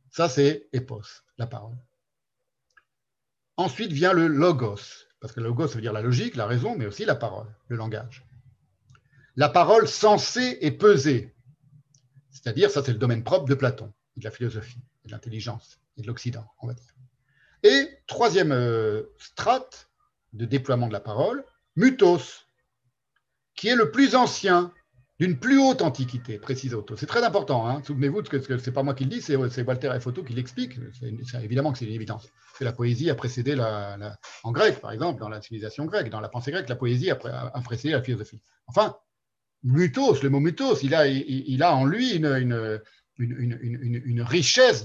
[0.10, 1.78] Ça, c'est épos, la parole.
[3.56, 7.06] Ensuite vient le logos, parce que logos veut dire la logique, la raison, mais aussi
[7.06, 8.26] la parole, le langage.
[9.36, 11.36] La parole sensée et pesée,
[12.32, 16.08] c'est-à-dire, ça c'est le domaine propre de Platon, de la philosophie, de l'intelligence et de
[16.08, 16.94] l'Occident, on va dire.
[17.64, 19.90] Et troisième euh, strate
[20.34, 21.44] de déploiement de la parole,
[21.76, 22.46] mutos,
[23.56, 24.72] qui est le plus ancien
[25.20, 26.96] d'une plus haute antiquité, précise Otto.
[26.96, 27.68] C'est très important.
[27.68, 27.82] Hein.
[27.84, 30.08] Souvenez-vous que ce n'est pas moi qui le dis, c'est Walter F.
[30.08, 30.78] Otto qui l'explique.
[31.42, 32.28] Évidemment que c'est une évidence.
[32.60, 33.98] Que la poésie a précédé la,
[34.44, 37.16] en grec, par exemple, dans la civilisation grecque, dans la pensée grecque, la poésie a,
[37.16, 38.40] précédé la philosophie.
[38.68, 38.96] Enfin,
[39.64, 42.82] mutos, le mot mutos, il a, il, a en lui une,
[44.22, 44.84] richesse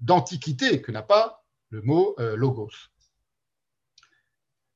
[0.00, 2.70] d'antiquité que n'a pas le mot euh, logos.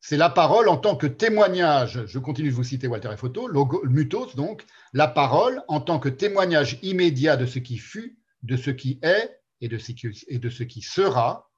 [0.01, 3.49] C'est la parole en tant que témoignage, je continue de vous citer Walter et Photo,
[3.85, 8.71] mutos donc, la parole en tant que témoignage immédiat de ce qui fut, de ce
[8.71, 11.51] qui est et de ce qui sera,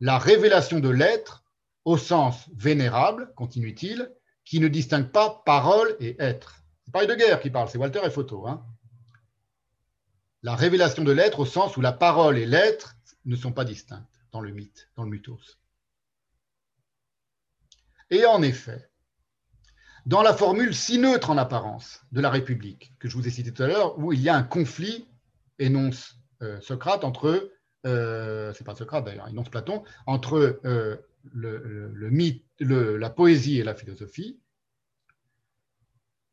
[0.00, 1.44] la révélation de l'être
[1.84, 4.10] au sens vénérable, continue-t-il,
[4.44, 6.62] qui ne distingue pas parole et être.
[6.84, 8.46] C'est pareil de guerre qui parle, c'est Walter et Photo.
[8.46, 8.64] Hein.
[10.42, 14.20] La révélation de l'être au sens où la parole et l'être ne sont pas distinctes
[14.32, 15.58] dans le mythe, dans le mythos.
[18.10, 18.90] Et en effet,
[20.06, 23.52] dans la formule si neutre en apparence de la République, que je vous ai citée
[23.52, 25.08] tout à l'heure, où il y a un conflit,
[25.58, 27.50] énonce euh, Socrate, entre,
[27.86, 30.96] euh, c'est pas Socrate d'ailleurs, énonce Platon, entre euh,
[31.32, 34.40] le, mythe, la poésie et la philosophie,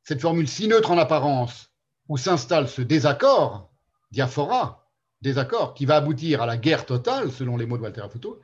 [0.03, 1.71] cette formule si neutre en apparence,
[2.07, 3.71] où s'installe ce désaccord,
[4.11, 4.89] diaphora,
[5.21, 8.41] désaccord, qui va aboutir à la guerre totale, selon les mots de Walter Afuto,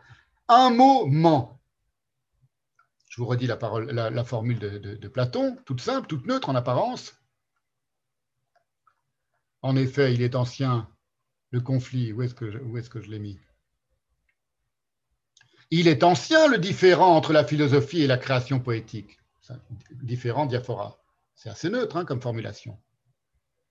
[0.48, 1.60] un mot ment.
[3.10, 7.16] Je vous redis la, formule de, Platon, toute simple, toute neutre en apparence.
[9.64, 10.88] En effet, il est ancien,
[11.50, 13.40] le conflit, où est-ce que je l'ai mis?
[15.70, 19.20] Il est ancien le différent entre la philosophie et la création poétique.
[19.92, 20.98] Différent diaphora.
[21.36, 22.80] C'est assez neutre hein, comme formulation.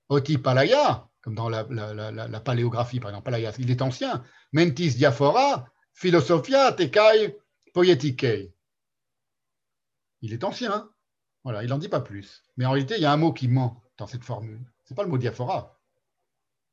[0.08, 1.64] Oti palaya, comme dans la,
[2.40, 4.24] paléographie par exemple, palaya, il est ancien.
[4.52, 7.36] Mentis diaphora, philosophia tekai
[7.72, 8.52] poietikei.
[10.22, 10.72] Il est ancien.
[10.72, 10.90] Hein.
[11.44, 12.42] voilà, il n'en dit pas plus.
[12.56, 14.64] Mais en réalité, il y a un mot qui ment dans cette formule.
[14.84, 15.80] Ce n'est pas le mot diaphora.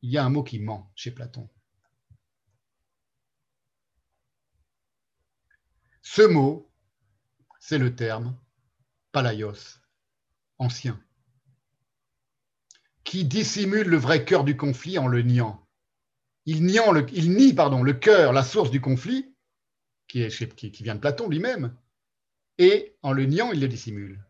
[0.02, 1.50] Il y a un mot qui ment chez Platon.
[6.04, 6.70] Ce mot,
[7.60, 8.38] c'est le terme
[9.14, 9.80] palaios,
[10.60, 11.02] ancien,
[13.06, 15.66] qui dissimule le vrai cœur du conflit en le niant.
[16.46, 19.34] Il, nie pardon, le cœur, la source du conflit,
[20.10, 20.28] qui,
[20.82, 21.74] vient de Platon lui-même,
[22.58, 24.22] et en le niant, il le dissimule.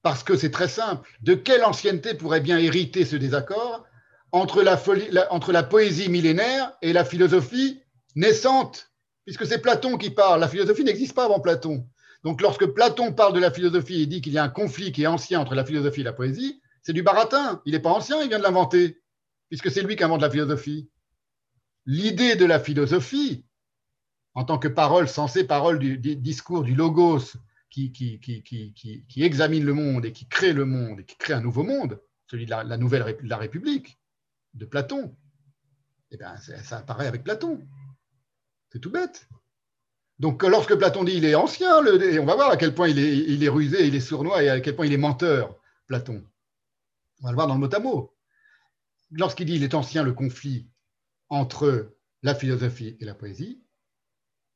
[0.00, 1.06] Parce que c'est très simple.
[1.20, 3.84] De quelle ancienneté pourrait bien hériter ce désaccord
[4.32, 7.82] entre la poésie millénaire et la philosophie
[8.14, 8.95] naissante
[9.26, 10.40] Puisque c'est Platon qui parle.
[10.40, 11.86] La philosophie n'existe pas avant Platon.
[12.24, 15.02] Donc lorsque Platon parle de la philosophie et dit qu'il y a un conflit qui
[15.02, 17.60] est ancien entre la philosophie et la poésie, c'est du baratin.
[17.66, 19.02] Il n'est pas ancien, il vient de l'inventer,
[19.48, 20.88] puisque c'est lui qui invente la philosophie.
[21.84, 23.44] L'idée de la philosophie,
[24.34, 27.36] en tant que parole sensée, parole du, discours du logos
[27.70, 27.92] qui,
[29.16, 32.00] examine le monde et qui crée le monde et qui crée un nouveau monde,
[32.30, 33.98] celui de la, nouvelle République,
[34.54, 35.14] de Platon,
[36.10, 37.66] eh bien, ça, apparaît avec Platon.
[38.70, 39.28] C'est tout bête.
[40.18, 43.16] Donc, lorsque Platon dit il est ancien, on va voir à quel point il est,
[43.16, 45.54] il est, rusé, il est sournois et à quel point il est menteur,
[45.86, 46.24] Platon.
[47.20, 48.14] On va le voir dans le mot à mot.
[49.12, 50.66] Lorsqu'il dit il est ancien le conflit
[51.28, 51.92] entre
[52.22, 53.62] la philosophie et la poésie,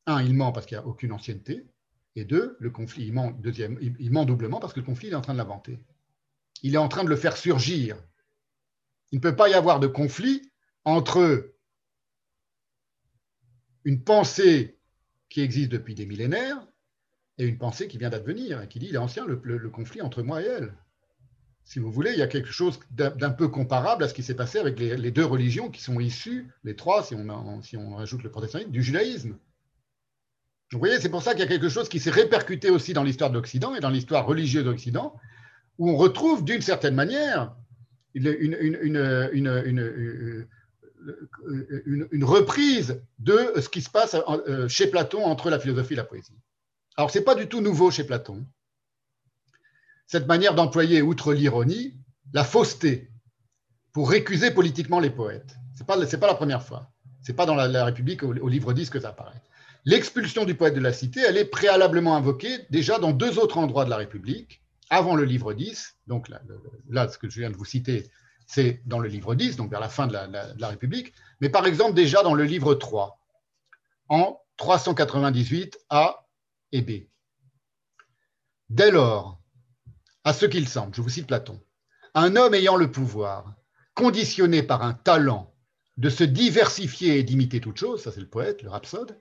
[0.06, 1.66] un, il ment parce qu'il n'y a aucune ancienneté,
[2.16, 5.12] et deux, le conflit, il ment, deuxième, il ment doublement parce que le conflit, il
[5.12, 5.78] est en train de l'inventer.
[6.62, 7.96] Il est en train de le faire surgir.
[9.12, 10.50] Il ne peut pas y avoir de conflit
[10.84, 11.52] entre
[13.84, 14.76] une pensée
[15.28, 16.66] qui existe depuis des millénaires
[17.38, 20.22] et une pensée qui vient d'advenir et qui dit il est ancien le, conflit entre
[20.22, 20.74] moi et elle.
[21.64, 24.34] si vous voulez, il y a quelque chose d'un peu comparable à ce qui s'est
[24.34, 28.22] passé avec les, deux religions qui sont issues, les trois, si on, si on ajoute
[28.22, 29.36] le protestantisme, du judaïsme.
[30.72, 33.02] Vous voyez, c'est pour ça qu'il y a quelque chose qui s'est répercuté aussi dans
[33.02, 35.16] l'histoire de l'Occident et dans l'histoire religieuse de l'Occident,
[35.78, 37.56] où on retrouve d'une certaine manière
[38.14, 38.34] une,
[42.22, 46.36] reprise de ce qui se passe euh, chez Platon entre la philosophie et la poésie.
[46.96, 48.46] Alors, ce n'est pas du tout nouveau chez Platon
[50.10, 51.96] cette manière d'employer, outre l'ironie,
[52.32, 53.12] la fausseté
[53.92, 55.54] pour récuser politiquement les poètes.
[55.74, 56.90] Ce n'est pas, pas, la première fois.
[57.22, 59.40] Ce n'est pas dans la, République, au, livre 10, que ça apparaît.
[59.84, 63.84] L'expulsion du poète de la cité, elle est préalablement invoquée déjà dans deux autres endroits
[63.84, 65.94] de la République, avant le livre 10.
[66.08, 66.28] Donc
[66.88, 68.10] là, ce que je viens de vous citer,
[68.50, 71.14] c'est dans le livre 10, donc vers la fin de la, République.
[71.40, 73.20] Mais par exemple, déjà dans le livre 3,
[74.08, 76.26] en 398 A
[76.72, 77.06] et B.
[78.68, 79.40] Dès lors,
[80.24, 81.60] à ce qu'il semble, je vous cite Platon,
[82.14, 83.54] un homme ayant le pouvoir,
[83.94, 85.54] conditionné par un talent
[85.96, 89.16] de se diversifier et d'imiter toute chose, ça c'est le poète, le rhapsode,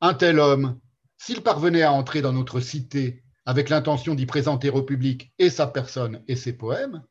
[0.00, 0.80] un tel homme,
[1.18, 5.66] s'il parvenait à entrer dans notre cité avec l'intention d'y présenter au public et sa
[5.66, 7.02] personne et ses poèmes,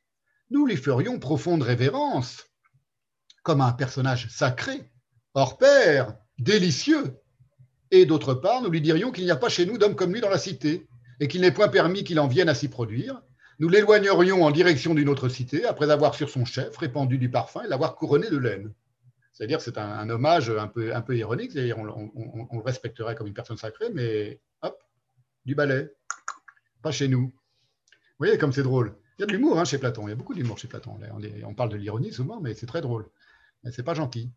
[0.51, 2.45] nous lui ferions profonde révérence,
[3.41, 4.91] comme un personnage sacré,
[5.33, 7.17] hors pair, délicieux.
[7.89, 10.21] Et d'autre part, nous lui dirions qu'il n'y a pas chez nous d'homme comme lui
[10.21, 10.87] dans la cité,
[11.19, 13.21] et qu'il n'est point permis qu'il en vienne à s'y produire,
[13.59, 17.63] nous l'éloignerions en direction d'une autre cité après avoir sur son chef répandu du parfum
[17.63, 18.73] et l'avoir couronné de laine.
[19.31, 23.89] C'est-à-dire c'est un, hommage un peu, ironique, c'est-à-dire on, le respecterait comme une personne sacrée,
[23.93, 24.83] mais hop,
[25.45, 25.91] du balai,
[26.81, 27.27] pas chez nous.
[27.27, 28.95] Vous voyez comme c'est drôle.
[29.21, 30.97] Il y a de l'humour hein, chez Platon, il y a beaucoup d'humour chez Platon.
[31.43, 33.07] On, parle de l'ironie souvent, mais c'est très drôle.
[33.63, 34.31] Mais c'est pas gentil.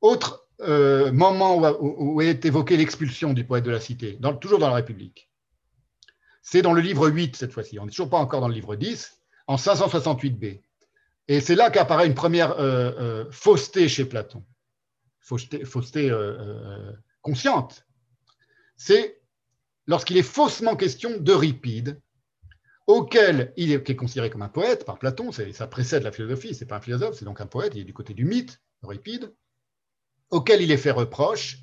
[0.00, 4.76] Autre euh, moment où, est évoquée l'expulsion du poète de la cité, toujours dans la
[4.76, 5.28] République.
[6.40, 7.80] C'est dans le livre 8 cette fois-ci.
[7.80, 10.60] On n'est toujours pas encore dans le livre 10, en 568b.
[11.26, 14.44] Et c'est là qu'apparaît une première euh, euh, fausseté chez Platon,
[15.18, 17.84] fausseté, euh, consciente.
[18.76, 19.20] C'est
[19.88, 22.00] lorsqu'il est faussement question d'Euripide,
[22.86, 26.76] auquel il est, considéré comme un poète par Platon, ça précède la philosophie, c'est pas
[26.76, 29.34] un philosophe, c'est donc un poète, il est du côté du mythe, Euripide,
[30.30, 31.58] auquel il est fait reproche,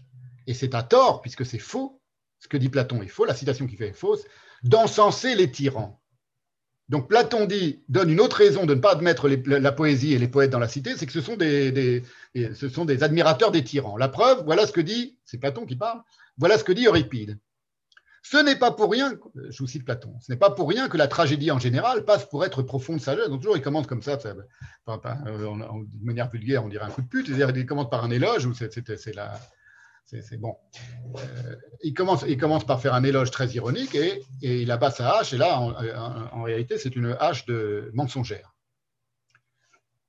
[0.48, 2.02] et c'est à tort, puisque c'est faux,
[2.40, 4.24] ce que dit Platon est faux, la citation qu'il fait est fausse,
[4.64, 6.02] d'encenser les tyrans.
[6.90, 7.48] Donc Platon
[7.88, 10.68] donne une autre raison de ne pas admettre la poésie et les poètes dans la
[10.68, 13.96] cité, c'est que ce sont des admirateurs des tyrans.
[13.96, 16.02] La preuve, voilà ce que dit, c'est Platon qui parle,
[16.38, 17.38] voilà ce que dit Euripide.
[18.24, 19.14] Ce n'est pas pour rien,
[19.50, 22.26] je vous cite Platon, ce n'est pas pour rien que la tragédie en général passe
[22.26, 23.30] pour être profonde sagesse.
[23.30, 27.08] Donc toujours il commence comme ça, ça de manière vulgaire, on dirait un coup de
[27.08, 30.56] pute, il commence par un éloge, où c'est bon.
[31.18, 35.18] Euh, il, commence, il commence par faire un éloge très ironique et, il abat sa
[35.18, 35.34] hache.
[35.34, 38.56] Et là, en, réalité, c'est une hache de mensongère.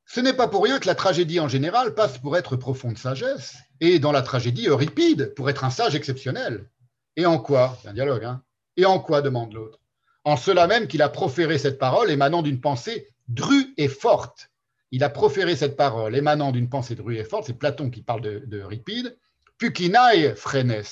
[0.06, 3.56] Ce n'est pas pour rien que la tragédie en général passe pour être profonde sagesse,
[3.80, 6.68] et dans la tragédie, Euripide pour être un sage exceptionnel.
[7.16, 8.42] Et en quoi C'est un dialogue, hein
[8.76, 9.80] Et en quoi demande l'autre?
[10.24, 14.50] En cela même qu'il a proféré cette parole émanant d'une pensée drue et forte.
[14.90, 17.46] Il a proféré cette parole émanant d'une pensée drue et forte.
[17.46, 19.16] C'est Platon qui parle de, de Euripide
[19.62, 20.82] pukinai frenes,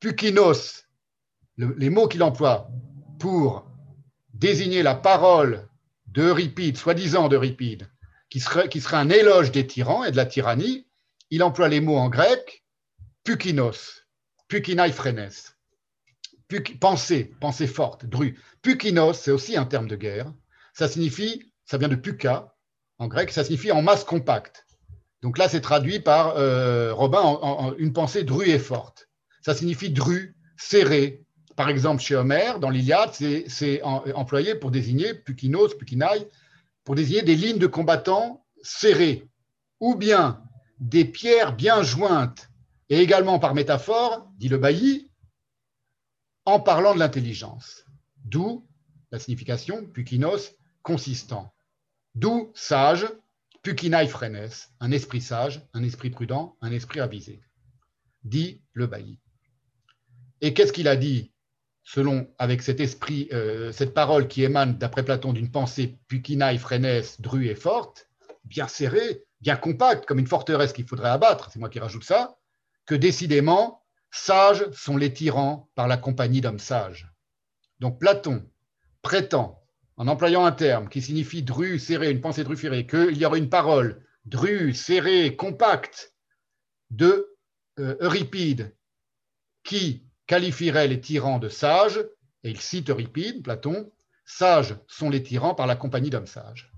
[0.00, 0.86] pukinos,
[1.58, 2.70] les mots qu'il emploie
[3.18, 3.66] pour
[4.32, 5.68] désigner la parole
[6.06, 7.90] d'Euripide, soi-disant d'Euripide,
[8.30, 10.86] qui serait, qui serait un éloge des tyrans et de la tyrannie,
[11.28, 12.64] il emploie les mots en grec
[13.22, 13.97] pukinos,
[14.48, 15.30] pukinai frenes,
[16.80, 18.38] pensée, pensée forte, dru.
[18.62, 20.32] Pukinos, c'est aussi un terme de guerre.
[20.72, 22.54] Ça signifie, ça vient de puka
[22.98, 24.66] en grec, ça signifie en masse compacte.
[25.22, 29.08] Donc là, c'est traduit par euh, Robin en, une pensée drue et forte.
[29.42, 31.24] Ça signifie dru, serré.
[31.56, 36.26] Par exemple, chez Homère, dans l'Iliade, c'est employé pour désigner pukinos, pukinaï,
[36.84, 39.28] pour désigner des lignes de combattants serrées,
[39.80, 40.40] ou bien
[40.78, 42.47] des pierres bien jointes,
[42.90, 45.10] et également par métaphore, dit le bailli,
[46.44, 47.84] en parlant de l'intelligence.
[48.24, 48.66] D'où
[49.10, 51.52] la signification pukinos, consistant.
[52.14, 53.06] D'où sage,
[53.62, 54.08] Pukinai
[54.80, 57.42] un esprit sage, un esprit prudent, un esprit avisé,
[58.24, 59.18] dit le bailli.
[60.40, 61.32] Et qu'est-ce qu'il a dit
[61.82, 66.58] selon, avec cet esprit, euh, cette parole qui émane, d'après Platon, d'une pensée Pukinai
[67.18, 68.08] drue et forte,
[68.44, 72.38] bien serrée, bien compacte, comme une forteresse qu'il faudrait abattre, c'est moi qui rajoute ça,
[72.88, 77.12] que décidément, sages sont les tyrans par la compagnie d'hommes sages.
[77.80, 78.50] Donc Platon
[79.02, 79.62] prétend
[79.98, 83.50] en employant un terme qui signifie dru, serré, une pensée trufférée, qu'il y aurait une
[83.50, 86.14] parole dru, serrée, compacte
[86.88, 87.36] de
[87.78, 88.74] euh, Euripide
[89.64, 92.00] qui qualifierait les tyrans de sages,
[92.42, 93.92] et il cite Euripide, Platon,
[94.24, 96.72] Sages sont les tyrans par la compagnie d'hommes sages.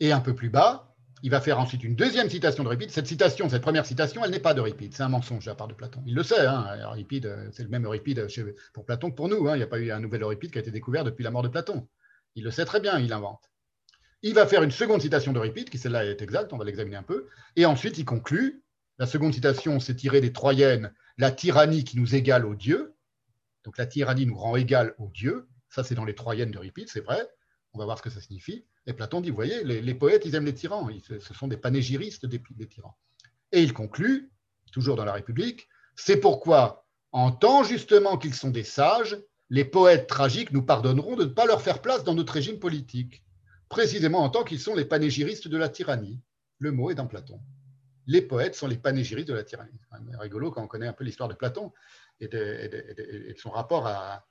[0.00, 0.83] Et un peu plus bas,
[1.24, 2.90] il va faire ensuite une deuxième citation d'Euripide.
[2.90, 5.68] Cette citation, cette première citation, elle n'est pas d'Euripide, c'est un mensonge de la part
[5.68, 6.02] de Platon.
[6.06, 8.26] Il le sait, hein, Euripide, c'est le même Euripide
[8.74, 9.48] pour Platon que pour nous.
[9.48, 9.54] Hein.
[9.54, 11.42] Il n'y a pas eu un nouvel Euripide qui a été découvert depuis la mort
[11.42, 11.88] de Platon.
[12.34, 13.50] Il le sait très bien, il invente.
[14.20, 17.02] Il va faire une seconde citation d'Euripide, qui celle-là est exacte, on va l'examiner un
[17.02, 18.62] peu, et ensuite il conclut.
[18.98, 22.96] La seconde citation, c'est tiré des Troyennes, la tyrannie qui nous égale aux dieux.
[23.64, 25.48] Donc la tyrannie nous rend égal aux dieux.
[25.70, 27.26] Ça, c'est dans les Troyennes d'Euripide, c'est vrai.
[27.72, 28.66] On va voir ce que ça signifie.
[28.86, 30.88] Et Platon dit, vous voyez, les, poètes, ils aiment les tyrans.
[31.02, 32.96] ce sont des panégyristes des, tyrans.
[33.52, 34.30] Et il conclut,
[34.72, 39.16] toujours dans la République, c'est pourquoi, en tant justement qu'ils sont des sages,
[39.48, 43.24] les poètes tragiques nous pardonneront de ne pas leur faire place dans notre régime politique,
[43.68, 46.20] précisément en tant qu'ils sont les panégyristes de la tyrannie.
[46.58, 47.40] Le mot est dans Platon.
[48.06, 49.80] Les poètes sont les panégyristes de la tyrannie.
[50.10, 51.72] C'est rigolo quand on connaît un peu l'histoire de Platon
[52.20, 54.26] et de, son rapport à,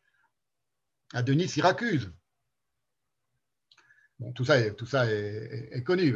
[1.13, 2.11] à Denis Syracuse
[4.31, 6.15] tout ça, est, tout ça est, connu.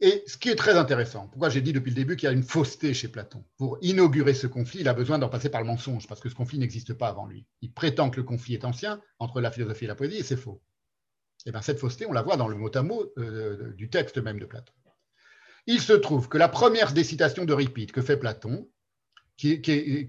[0.00, 2.32] Et ce qui est très intéressant, pourquoi j'ai dit depuis le début qu'il y a
[2.32, 5.66] une fausseté chez Platon Pour inaugurer ce conflit, il a besoin d'en passer par le
[5.66, 7.46] mensonge, parce que ce conflit n'existe pas avant lui.
[7.62, 10.36] Il prétend que le conflit est ancien entre la philosophie et la poésie, et c'est
[10.36, 10.62] faux.
[11.46, 13.90] Et eh bien cette fausseté, on la voit dans le mot à mot euh, du
[13.90, 14.72] texte même de Platon.
[15.66, 18.68] Il se trouve que la première des citations d'Euripide que fait Platon,
[19.36, 20.06] qui, qui,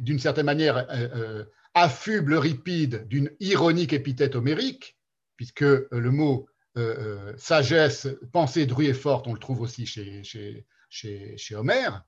[0.00, 4.98] d'une certaine manière euh, euh, affuble Euripide d'une ironique épithète homérique,
[5.36, 11.54] puisque euh, le mot euh, euh, sagesse, pensée, et forte, on le trouve aussi chez,
[11.54, 12.04] Homère.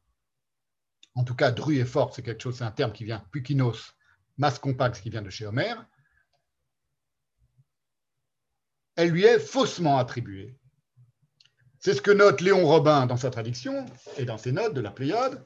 [1.14, 3.94] En tout cas, et forte, c'est quelque chose, c'est un terme qui vient, pukinos,
[4.36, 5.86] masse compacte, qui vient de chez Homère.
[8.96, 10.56] Elle lui est faussement attribuée.
[11.78, 13.84] C'est ce que note Léon Robin dans sa traduction
[14.16, 15.44] et dans ses notes de la Pléiade.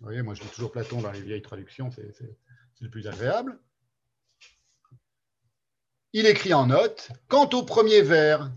[0.00, 2.12] Vous voyez, moi je lis toujours Platon dans les vieilles traductions, c'est
[2.80, 3.58] le plus agréable
[6.12, 8.50] il écrit en note Quant au premier vers,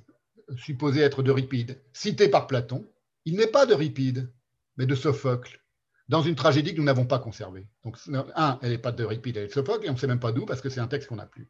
[0.57, 2.87] supposé être d'Euripide, cité par Platon,
[3.25, 4.31] il n'est pas d'Euripide,
[4.77, 5.61] mais de Sophocle,
[6.09, 7.67] dans une tragédie que nous n'avons pas conservée.
[7.83, 7.97] Donc,
[8.35, 10.31] un, elle n'est pas d'Euripide, elle est de Sophocle, et on ne sait même pas
[10.31, 11.49] d'où, parce que c'est un texte qu'on n'a plus.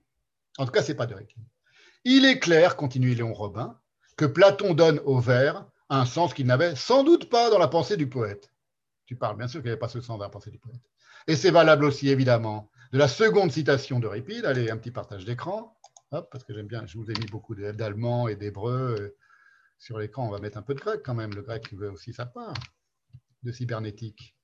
[0.57, 1.43] En tout cas, ce n'est pas d'Euripide.
[2.05, 3.77] Il est clair, continue Léon Robin,
[4.15, 7.97] que Platon donne au vers un sens qu'il n'avait sans doute pas dans la pensée
[7.97, 8.51] du poète.
[9.05, 10.81] Tu parles, bien sûr qu'il n'y avait pas ce sens dans la pensée du poète.
[11.27, 14.45] Et c'est valable aussi, évidemment, de la seconde citation d'Euripide.
[14.45, 15.74] Allez, un petit partage d'écran
[16.21, 18.95] parce que j'aime bien, je vous ai mis beaucoup d'allemand et d'hébreu.
[18.99, 19.17] Euh,
[19.77, 21.33] sur l'écran, on va mettre un peu de grec quand même.
[21.33, 22.53] Le grec veut aussi sa part
[23.43, 24.35] de cybernétique.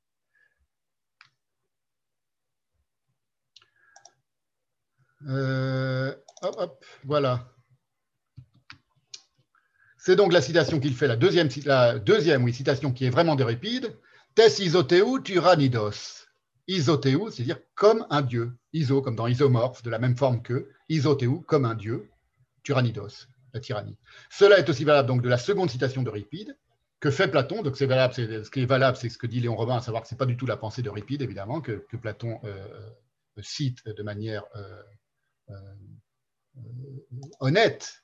[5.27, 7.47] Euh, hop, hop, voilà.
[9.97, 13.95] C'est donc la citation qu'il fait, la deuxième, oui, citation qui est vraiment d'Euripide.
[14.33, 16.20] Tes isoteu tyrannidos.
[16.67, 18.53] Isoteu, c'est-à-dire comme un dieu.
[18.73, 20.69] Iso, comme dans isomorphe, de la même forme que.
[20.89, 22.09] Isoteu, comme un dieu.
[22.63, 23.97] Tyrannidos, la tyrannie.
[24.29, 26.55] Cela est aussi valable donc de la seconde citation d'Euripide,
[26.99, 27.63] que fait Platon?
[27.63, 30.03] Donc c'est valable, ce qui est valable, c'est ce que dit Léon Robin, à savoir
[30.03, 32.67] que ce n'est pas du tout la pensée d'Euripide, évidemment, que, Platon euh,
[33.37, 34.83] euh, cite de manière euh,
[37.39, 38.03] honnête.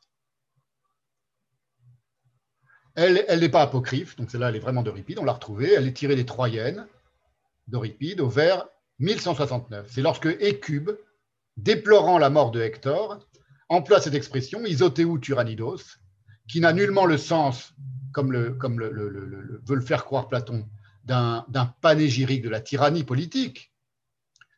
[2.96, 5.74] Elle, elle n'est pas apocryphe, donc celle-là, elle est vraiment d'Euripide, on l'a retrouvée.
[5.74, 6.88] Elle est tirée des Troyennes
[7.68, 8.68] d'Euripide au vers
[9.00, 9.88] 1169.
[9.90, 10.92] C'est lorsque Écube,
[11.58, 13.20] déplorant la mort de Hector,
[13.70, 15.98] emploie cette expression, isoteu tyrannidos,
[16.48, 17.74] qui n'a nullement le sens,
[18.14, 20.68] comme, le, comme le, veut le faire croire Platon,
[21.04, 23.74] d'un panégyrique de la tyrannie politique.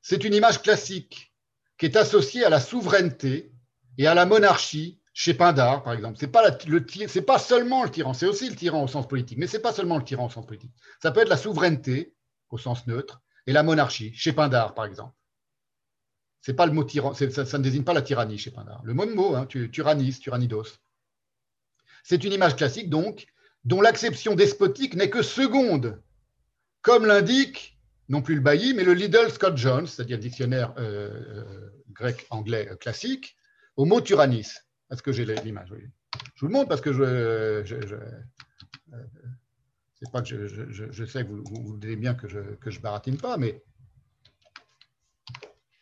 [0.02, 1.34] C'est une image classique
[1.78, 3.52] qui est associée à la souveraineté
[3.98, 6.18] et à la monarchie chez Pindar, par exemple.
[6.18, 6.52] Ce n'est pas,
[7.28, 9.74] pas, seulement le tyran, c'est aussi le tyran au sens politique, mais ce n'est pas
[9.74, 10.72] seulement le tyran au sens politique.
[11.02, 12.14] Ça peut être la souveraineté,
[12.50, 15.16] au sens neutre, et la monarchie, chez Pindar, par exemple.
[16.42, 18.82] C'est pas le mot tyran, ça, ne désigne pas la tyrannie chez Pindar.
[18.84, 20.80] Le même mot, hein, tyrannis, tyrannidos.
[22.04, 23.28] C'est une image classique, donc,
[23.66, 26.02] dont l'acception despotique n'est que seconde,
[26.82, 27.78] comme l'indique
[28.10, 33.38] non plus le bailli, mais le Liddell Scott Jones, c'est-à-dire dictionnaire euh, euh, grec-anglais classique,
[33.78, 34.50] au mot tyrannis.
[34.92, 35.70] Est-ce que j'ai l'image?
[36.36, 37.64] Je vous le montre parce que je, euh,
[40.02, 43.18] c'est pas que je, sais que vous, vous, voulez bien que je, que je baratine
[43.18, 43.62] pas, mais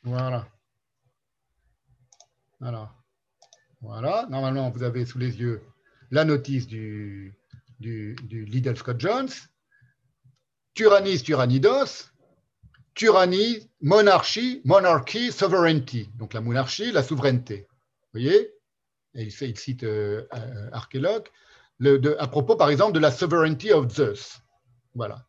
[0.04, 0.48] voilà.
[2.62, 2.96] Alors,
[3.82, 4.26] voilà.
[4.30, 5.62] Normalement, vous avez sous les yeux
[6.10, 7.38] la notice du,
[7.80, 9.30] du, du Scott Jones.
[10.74, 12.12] Tyrannis, tyrannidos.
[12.96, 16.10] Tyrannie, monarchie, monarchy, sovereignty.
[16.16, 17.68] Donc la monarchie, la souveraineté.
[18.14, 18.54] Vous voyez?
[19.14, 20.26] Et il, cite euh,
[21.80, 24.40] archéologue à propos, par exemple, de la sovereignty of Zeus.
[24.96, 25.26] Voilà.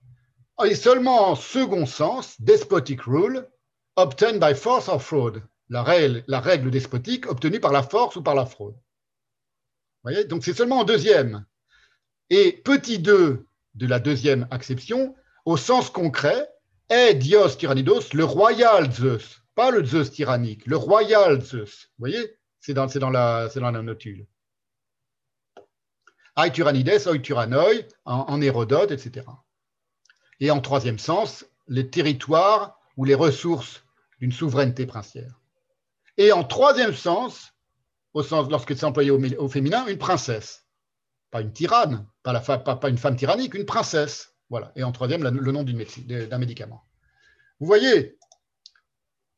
[0.64, 3.48] Et seulement en second sens, despotic rule,
[3.96, 5.42] obtained by force or fraud.
[5.68, 8.74] La règle, la règle despotique obtenue par la force ou par la fraude.
[8.74, 10.24] Vous voyez?
[10.24, 11.44] Donc c'est seulement en deuxième.
[12.30, 15.14] Et petit 2 de la deuxième acception,
[15.44, 16.48] au sens concret,
[16.88, 21.90] est Dios tyrannidos, le royal Zeus, pas le Zeus tyrannique, le royal Zeus.
[21.98, 22.34] Vous voyez?
[22.60, 24.26] C'est dans, dans, la, dans la notule.
[26.38, 29.26] Ai tyrannides, oi en, Hérodote, etc.
[30.38, 33.82] Et en troisième sens, les territoires ou les ressources
[34.20, 35.40] d'une souveraineté princière.
[36.16, 37.54] Et en troisième sens,
[38.14, 40.66] au sens lorsque c'est employé au, féminin, une princesse.
[41.30, 42.40] Pas une tyranne, pas,
[42.88, 44.34] une femme tyrannique, une princesse.
[44.48, 44.72] Voilà.
[44.76, 46.84] Et en troisième, le nom d'un médicament.
[47.60, 48.16] Vous voyez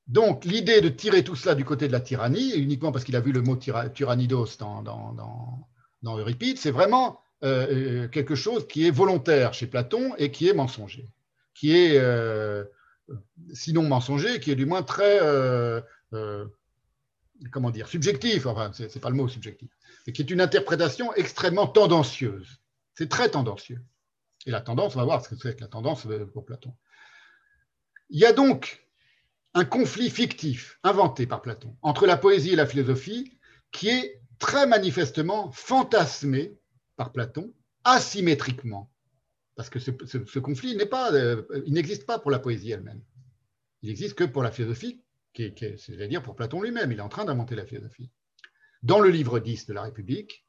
[0.06, 3.20] Donc, l'idée de tirer tout cela du côté de la tyrannie, uniquement parce qu'il a
[3.20, 5.69] vu le mot tyrannidos dans,
[6.02, 10.52] dans Euripide, c'est vraiment euh, quelque chose qui est volontaire chez Platon et qui est
[10.52, 11.08] mensonger.
[11.54, 12.64] Qui est, euh,
[13.52, 15.20] sinon mensonger, qui est du moins très.
[15.22, 15.80] Euh,
[17.50, 19.70] comment dire, subjectif, enfin, ce n'est pas le mot subjectif,
[20.06, 22.60] mais qui est une interprétation extrêmement tendancieuse.
[22.94, 23.80] C'est très tendancieux.
[24.46, 26.74] Et la tendance, on va voir ce que c'est que la tendance pour Platon.
[28.10, 28.86] Il y a donc
[29.54, 33.38] un conflit fictif inventé par Platon entre la poésie et la philosophie
[33.72, 36.58] qui est très manifestement fantasmé
[36.96, 37.54] par Platon
[37.84, 38.90] asymétriquement.
[39.54, 43.02] Parce que ce, conflit euh, n'existe pas pour la poésie elle-même.
[43.82, 45.00] Il n'existe que pour la philosophie,
[45.36, 46.90] c'est-à-dire pour Platon lui-même.
[46.90, 48.10] Il est en train d'inventer la philosophie.
[48.82, 50.44] Dans le livre 10 de la République,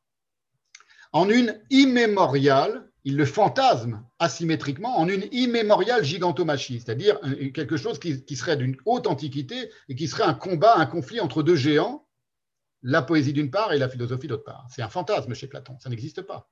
[1.11, 7.19] en une immémoriale il le fantasme asymétriquement en une immémoriale gigantomachie, c'est-à-dire
[7.53, 11.41] quelque chose qui serait d'une haute antiquité et qui serait un combat, un conflit entre
[11.41, 12.05] deux géants,
[12.83, 14.67] la poésie d'une part et la philosophie d'autre part.
[14.69, 16.49] C'est un fantasme chez Platon, ça n'existe pas.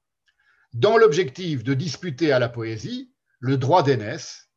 [0.73, 4.49] Dans l'objectif de disputer à la poésie le droit d'aînesse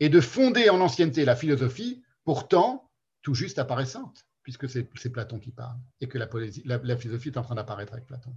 [0.00, 2.90] et de fonder en ancienneté la philosophie, pourtant
[3.22, 7.54] tout juste apparaissante, puisque c'est Platon qui parle et que la, philosophie est en train
[7.54, 8.34] d'apparaître avec Platon.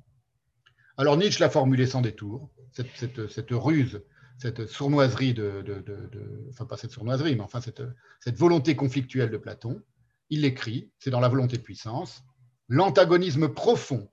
[0.98, 4.02] Alors Nietzsche l'a formulé sans détour, cette, ruse,
[4.38, 7.82] cette sournoiserie de, enfin pas cette sournoiserie, mais enfin cette,
[8.20, 9.82] cette volonté conflictuelle de Platon.
[10.30, 12.24] Il l'écrit, c'est dans la volonté de puissance,
[12.74, 14.10] l'antagonisme profond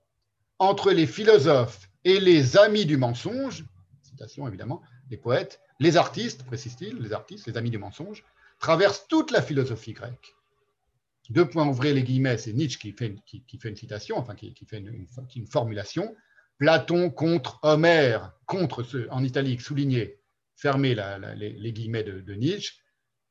[0.59, 3.65] entre les philosophes et les amis du mensonge,
[4.03, 8.23] citation évidemment, les poètes, les artistes, précise-t-il, les artistes, les amis du mensonge,
[8.59, 10.35] traverse toute la philosophie grecque.
[11.31, 15.47] Deux points ouvrés les guillemets, c'est Nietzsche qui fait, une, citation, enfin qui, fait une,
[15.47, 16.15] formulation,
[16.59, 20.19] Platon contre Homère, contre en italique, souligné,
[20.63, 22.75] les, les, guillemets de, de, Nietzsche,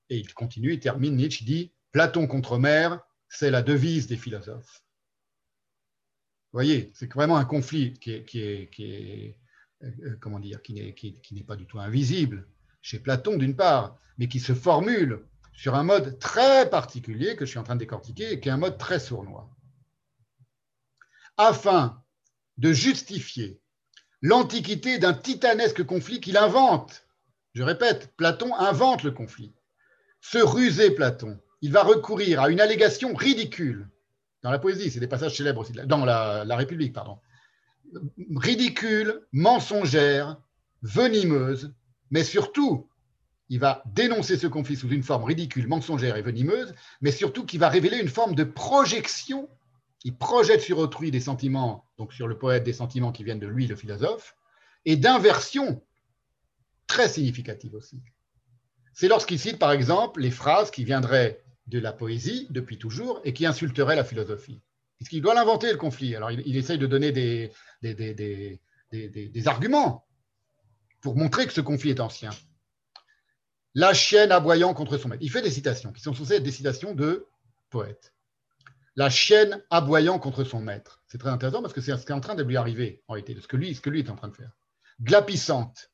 [0.09, 2.99] et il continue, il termine, Nietzsche dit Platon contre Homère,
[3.29, 4.83] c'est la devise des philosophes.
[6.53, 9.37] Vous voyez, c'est vraiment un conflit qui est,
[9.81, 12.47] n'est, pas du tout invisible
[12.83, 15.21] chez Platon d'une part, mais qui se formule
[15.53, 18.53] sur un mode très particulier que je suis en train de décortiquer et qui est
[18.53, 19.49] un mode très sournois.
[21.37, 22.03] Afin
[22.59, 23.61] de justifier
[24.21, 27.07] l'antiquité d'un titanesque conflit qu'il invente.
[27.55, 29.55] Je répète, Platon invente le conflit.
[30.21, 33.89] Ce rusé Platon, il va recourir à une allégation ridicule.
[34.43, 37.19] Dans la poésie, c'est des passages célèbres aussi, dans la, République, pardon.
[38.37, 40.39] Ridicule, mensongère,
[40.83, 41.75] venimeuse,
[42.11, 42.89] mais surtout,
[43.49, 47.59] il va dénoncer ce conflit sous une forme ridicule, mensongère et venimeuse, mais surtout qui
[47.59, 49.49] va révéler une forme de projection
[50.05, 53.47] il projette sur autrui des sentiments, donc sur le poète des sentiments qui viennent de
[53.47, 54.35] lui, le philosophe,
[54.87, 55.83] et d'inversion
[56.87, 58.01] très significative aussi.
[58.95, 63.33] C'est lorsqu'il cite, par exemple, les phrases qui viendraient de la poésie depuis toujours et
[63.33, 64.61] qui insulteraient la philosophie.
[64.99, 66.15] Puisqu'il doit l'inventer, le conflit.
[66.15, 67.53] Alors, il, essaye de donner des,
[69.47, 70.05] arguments
[71.01, 72.31] pour montrer que ce conflit est ancien.
[73.75, 75.23] La chienne aboyant contre son maître.
[75.23, 77.27] Il fait des citations qui sont censées être des citations de
[77.71, 78.13] poètes
[78.97, 81.03] la chienne aboyant contre son maître.
[81.07, 83.15] C'est très intéressant parce que c'est ce qui est en train de lui arriver, en
[83.15, 84.51] réalité, de ce que lui, ce que lui est en train de faire.
[85.01, 85.90] Glapissante.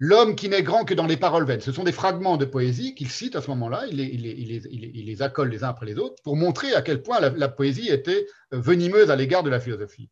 [0.00, 1.60] L'homme qui n'est grand que dans les paroles vaines.
[1.60, 3.84] Ce sont des fragments de poésie qu'il cite à ce moment-là.
[3.90, 7.48] Il les, les, accole les uns après les autres pour montrer à quel point la,
[7.48, 10.08] poésie était euh, venimeuse à l'égard de la philosophie.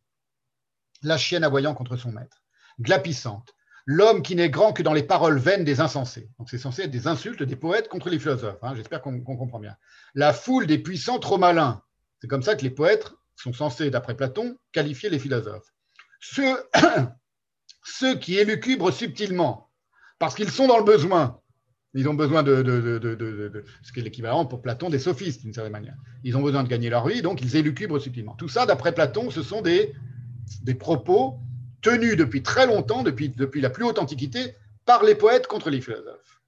[1.03, 2.43] La chienne aboyant contre son maître.
[2.81, 3.53] Glapissante.
[3.85, 6.29] L'homme qui n'est grand que dans les paroles vaines des insensés.
[6.37, 8.61] Donc c'est censé être des insultes des poètes contre les philosophes.
[8.61, 8.75] Hein.
[8.75, 9.77] J'espère qu'on qu comprend bien.
[10.13, 11.81] La foule des puissants trop malins.
[12.19, 15.71] C'est comme ça que les poètes sont censés, d'après Platon, qualifier les philosophes.
[16.19, 16.57] Ceux
[18.19, 19.66] qui élucubrent subtilement,
[20.19, 21.39] parce qu'ils sont dans le besoin.
[21.93, 25.95] Ils ont besoin de, ce qui est l'équivalent pour Platon des sophistes, d'une certaine manière.
[26.23, 28.35] Ils ont besoin de gagner leur vie, donc ils élucubrent subtilement.
[28.35, 29.93] Tout ça, d'après Platon, ce sont des,
[30.79, 31.39] propos
[31.81, 34.53] tenus depuis très longtemps, depuis, la plus haute antiquité,
[34.85, 36.41] par les poètes contre les philosophes.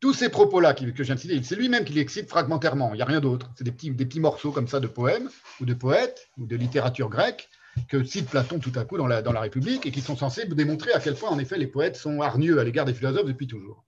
[0.00, 2.96] tous ces propos-là que je viens de citer, c'est lui-même qui les cite fragmentairement, il
[2.96, 3.50] n'y a rien d'autre.
[3.56, 5.28] C'est des des petits morceaux comme ça de poèmes
[5.60, 7.48] ou de poètes ou de littérature grecque
[7.88, 11.00] que cite Platon tout à coup dans la, République et qui sont censés démontrer à
[11.00, 13.84] quel point, en effet, les poètes sont hargneux à l'égard des philosophes depuis toujours.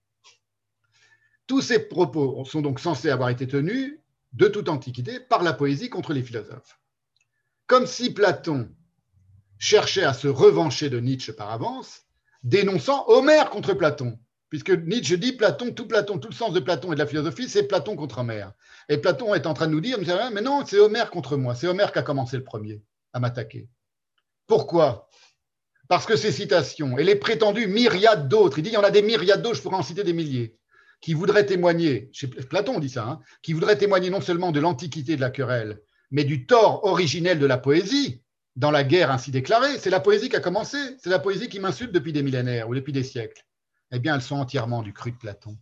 [1.47, 3.99] Tous ces propos sont donc censés avoir été tenus
[4.33, 6.79] de toute antiquité par la poésie contre les philosophes.
[7.67, 8.69] Comme si Platon
[9.57, 12.03] cherchait à se revancher de Nietzsche par avance,
[12.43, 14.19] dénonçant Homère contre Platon.
[14.49, 17.49] Puisque Nietzsche dit Platon, tout Platon, tout le sens de Platon et de la philosophie,
[17.49, 18.53] c'est Platon contre Homère.
[18.89, 19.97] Et Platon est en train de nous dire,
[20.31, 22.83] mais non, c'est Homère contre moi, c'est Homère qui a commencé le premier
[23.13, 23.67] à m'attaquer.
[24.47, 25.09] Pourquoi?
[25.87, 28.91] Parce que ces citations et les prétendues myriades d'autres, il dit il y en a
[28.91, 30.57] des myriades d'autres, je pourrais en citer des milliers,
[31.01, 35.15] qui voudraient témoigner, chez Platon dit ça, hein, qui voudraient témoigner non seulement de l'antiquité
[35.15, 35.79] de la querelle,
[36.11, 38.21] mais du tort originel de la poésie
[38.55, 39.77] dans la guerre ainsi déclarée.
[39.77, 42.75] C'est la poésie qui a commencé, c'est la poésie qui m'insulte depuis des millénaires ou
[42.75, 43.45] depuis des siècles.
[43.91, 45.57] Eh bien, elles sont entièrement du cru de Platon.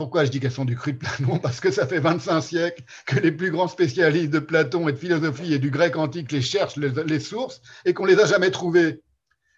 [0.00, 1.38] Pourquoi je dis qu'elles sont du cru de Platon?
[1.38, 4.96] Parce que ça fait 25 siècles que les plus grands spécialistes de Platon et de
[4.96, 8.50] philosophie et du grec antique les cherchent les, sources et qu'on ne les a jamais
[8.50, 9.02] trouvées.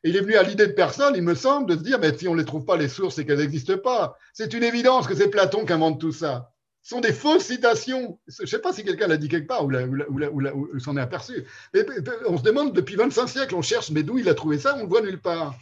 [0.03, 2.27] Il est venu à l'idée de personne, il me semble, de se dire, mais si
[2.27, 4.17] on ne les trouve pas, les sources, c'est qu'elles n'existent pas.
[4.33, 6.51] C'est une évidence que c'est Platon qui invente tout ça.
[6.83, 8.19] Ce sont des fausses citations.
[8.27, 11.45] Je ne sais pas si quelqu'un l'a dit quelque part ou, s'en est aperçu.
[12.27, 14.75] On se demande, depuis 25 siècles, on cherche, mais d'où il a trouvé ça?
[14.75, 15.55] On ne le voit nulle part.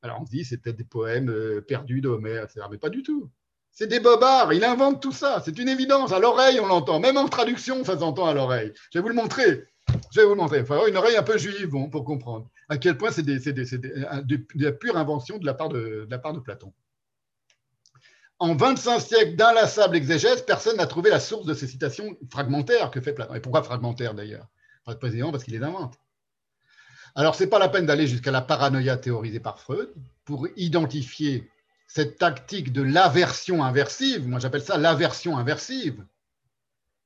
[0.00, 2.64] Alors on se dit, c'est peut-être des poèmes euh, perdus d'Homère, etc.
[2.70, 3.30] Mais pas du tout.
[3.72, 6.12] C'est des bobards, il invente tout ça, c'est une évidence.
[6.12, 7.00] À l'oreille, on l'entend.
[7.00, 8.72] Même en traduction, ça s'entend à l'oreille.
[8.92, 9.64] Je vais vous le montrer.
[10.12, 10.58] Je vais vous le montrer.
[10.58, 14.64] Il faut avoir une oreille un peu juive pour comprendre à quel point c'est de
[14.64, 16.72] la pure invention de la part de, Platon.
[18.38, 23.00] En 25 siècles d'inlassable exégèse, personne n'a trouvé la source de ces citations fragmentaires que
[23.00, 23.34] fait Platon.
[23.34, 24.48] Et pourquoi fragmentaires d'ailleurs?
[25.00, 25.94] Précisément parce qu'il les invente.
[27.14, 29.90] Alors, ce n'est pas la peine d'aller jusqu'à la paranoïa théorisée par Freud
[30.24, 31.50] pour identifier
[31.94, 36.06] cette tactique de l'aversion inversive, moi j'appelle ça l'aversion inversive,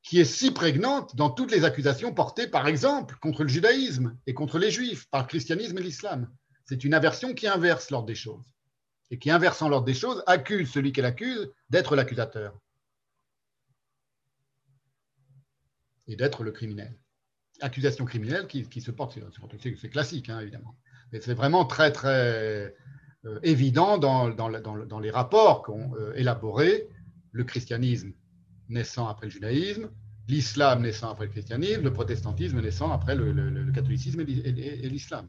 [0.05, 4.35] qui est si prégnante dans toutes les accusations portées, par exemple, contre le judaïsme et
[4.35, 6.31] contre les juifs, par le christianisme et l'islam.
[6.67, 8.55] C'est une aversion qui inverse l'ordre des choses.
[9.11, 12.57] Et qui, inversant l'ordre des choses, accuse celui qu'elle accuse d'être l'accusateur.
[16.07, 16.97] Et d'être le criminel.
[17.61, 19.19] Accusation criminelle qui, se porte,
[19.61, 20.79] c'est classique, hein, évidemment.
[21.11, 22.77] Mais c'est vraiment très, très
[23.43, 26.89] évident dans, dans, les rapports qu'ont euh, élaborés
[27.33, 28.13] le christianisme
[28.69, 29.91] naissant après le judaïsme,
[30.29, 35.29] l'islam naissant après le christianisme, le protestantisme naissant après le, catholicisme et l'islam.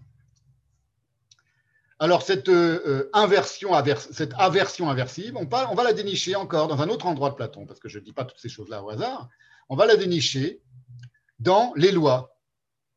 [2.00, 3.72] Alors, cette, euh, inversion,
[4.12, 7.66] cette aversion inversive, on, on, va la dénicher encore dans un autre endroit de Platon,
[7.66, 9.30] parce que je ne dis pas toutes ces choses-là au hasard,
[9.70, 10.62] on va la dénicher
[11.40, 12.38] dans les lois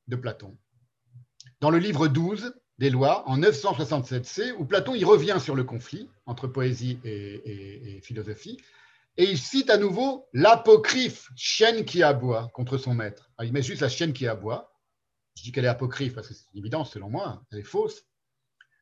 [0.08, 0.56] de Platon.
[1.60, 6.08] Dans le livre 12, des lois en 967c, où Platon y revient sur le conflit
[6.24, 8.56] entre poésie et, philosophie,
[9.18, 13.30] et il cite à nouveau l'apocryphe chienne qui aboie contre son maître.
[13.42, 14.72] il met juste la chienne qui aboie.
[15.36, 18.06] Je dis qu'elle est apocryphe parce que c'est une évidence selon moi, elle est fausse.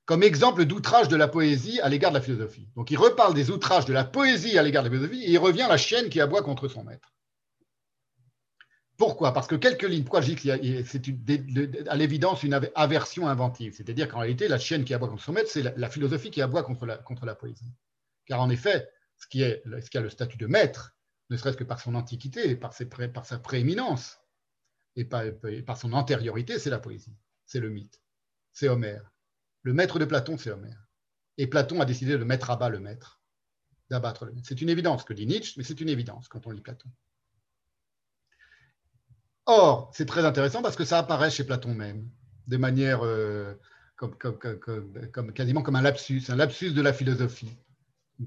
[0.04, 2.68] Comme exemple d'outrage de la poésie à l'égard de la philosophie.
[2.76, 5.38] Donc il reparle des outrages de la poésie à l'égard de la philosophie et il
[5.38, 7.12] revient à la chienne qui aboie contre son maître.
[8.98, 9.32] Pourquoi?
[9.32, 14.08] Parce que quelques lignes, pourquoi je dis que c'est à l'évidence une aversion inventive C'est-à-dire
[14.08, 16.84] qu'en réalité, la chienne qui aboie contre son maître, c'est la, philosophie qui aboie contre
[16.84, 17.72] la, contre la poésie.
[18.26, 19.62] Car en effet, ce qui, est,
[19.94, 20.96] a le statut de maître,
[21.30, 24.18] ne serait-ce que par son antiquité, par, ses, par sa prééminence,
[24.96, 25.22] et par,
[25.64, 27.16] par son antériorité, c'est la poésie,
[27.46, 28.02] c'est le mythe,
[28.50, 29.12] c'est Homère.
[29.62, 30.88] Le maître de Platon, c'est Homère.
[31.36, 33.22] Et Platon a décidé de mettre à bas le maître,
[33.90, 34.48] d'abattre le maître.
[34.48, 36.90] C'est une évidence que dit Nietzsche, mais c'est une évidence quand on lit Platon.
[39.48, 42.06] Or, c'est très intéressant parce que ça apparaît chez Platon même,
[42.48, 43.54] de manière euh,
[45.34, 47.56] quasiment comme un lapsus, un lapsus de la philosophie.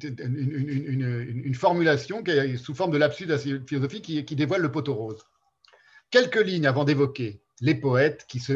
[0.02, 4.96] Une, formulation qui est sous forme de lapsus de la philosophie qui, dévoile le poteau
[4.96, 5.24] rose.
[6.10, 8.54] Quelques lignes avant d'évoquer les poètes, qui se,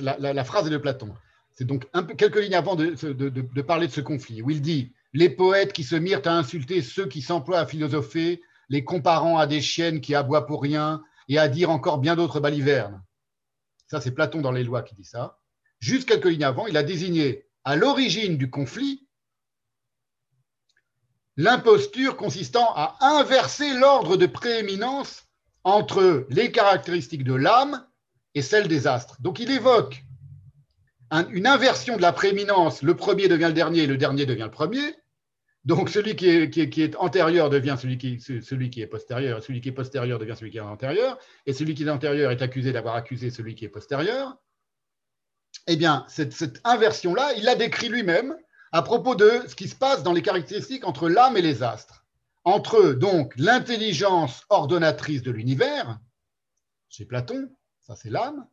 [0.00, 1.14] la, phrase de Platon.
[1.54, 1.86] C'est donc
[2.18, 5.82] quelques lignes avant de, de, parler de ce conflit, où il dit Les poètes qui
[5.82, 10.14] se mirent à insulter ceux qui s'emploient à philosopher, les comparant à des chiennes qui
[10.14, 13.02] aboient pour rien, et à dire encore bien d'autres balivernes.
[13.88, 15.38] Ça, c'est Platon dans les lois qui dit ça.
[15.78, 19.06] Juste quelques lignes avant, il a désigné à l'origine du conflit
[21.36, 25.24] l'imposture consistant à inverser l'ordre de prééminence
[25.64, 27.86] entre les caractéristiques de l'âme
[28.34, 29.20] et celles des astres.
[29.20, 30.04] Donc il évoque
[31.30, 34.96] une inversion de la prééminence, le premier devient le dernier, le dernier devient le premier,
[35.66, 38.14] donc celui qui est, antérieur devient celui qui,
[38.80, 41.90] est postérieur, celui qui est postérieur devient celui qui est antérieur, et celui qui est
[41.90, 44.36] antérieur est accusé d'avoir accusé celui qui est postérieur.
[45.66, 48.36] Eh bien, cette, inversion-là, il la décrit lui-même
[48.70, 52.06] à propos de ce qui se passe dans les caractéristiques entre l'âme et les astres,
[52.44, 55.98] entre donc l'intelligence ordonnatrice de l'univers,
[56.88, 58.46] chez Platon, ça c'est l'âme,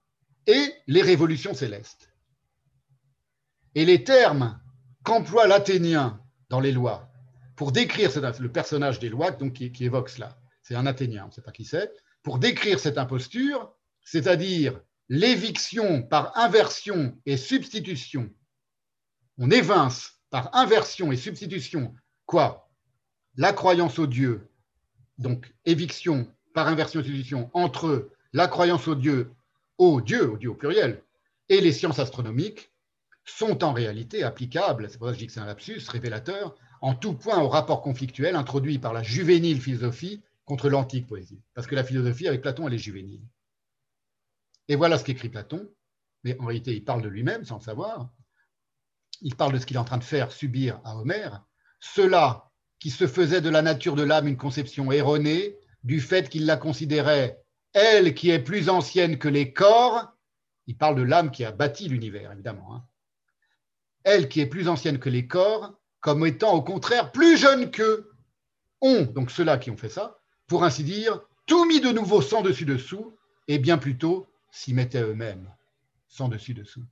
[0.48, 2.10] et les révolutions célestes.
[3.76, 4.60] Et les termes
[5.04, 6.23] qu'emploie l'Athénien
[6.54, 7.10] dans les lois.
[7.56, 11.32] Pour décrire le personnage des lois donc, qui, évoque cela, c'est un Athénien, on ne
[11.32, 13.74] sait pas qui c'est, pour décrire cette imposture,
[14.04, 18.30] c'est-à-dire l'éviction par inversion et substitution.
[19.40, 21.96] On évince par inversion et substitution
[22.28, 22.70] quoi?
[23.36, 24.48] La croyance au Dieu,
[25.18, 29.32] donc éviction par inversion et substitution entre la croyance au Dieu,
[29.80, 31.02] au Dieu, au Dieu au pluriel,
[31.50, 32.72] et les sciences astronomiques,
[33.26, 36.56] sont en réalité applicables, c'est pour ça que je dis que c'est un lapsus révélateur,
[36.82, 41.42] en tout point au rapport conflictuel introduit par la juvénile philosophie contre l'antique poésie.
[41.54, 43.22] Parce que la philosophie, avec Platon, elle est juvénile.
[44.68, 45.70] Et voilà ce qu'écrit Platon,
[46.24, 48.10] mais en réalité, il parle de lui-même sans le savoir.
[49.22, 51.46] Il parle de ce qu'il est en train de faire subir à Homère.
[51.80, 56.46] Cela qui se faisait de la nature de l'âme une conception erronée, du fait qu'il
[56.46, 57.42] la considérait,
[57.72, 60.14] elle qui est plus ancienne que les corps,
[60.68, 62.86] il parle de l'âme qui a bâti l'univers, évidemment, hein.
[64.04, 68.12] Elle qui est plus ancienne que les corps, comme étant au contraire plus jeune qu'eux,
[68.82, 72.42] ont, donc ceux-là qui ont fait ça, pour ainsi dire, tout mis de nouveau sans
[72.42, 73.18] dessus-dessous,
[73.48, 75.50] et bien plutôt s'y mettaient eux-mêmes,
[76.08, 76.84] sans dessus-dessous.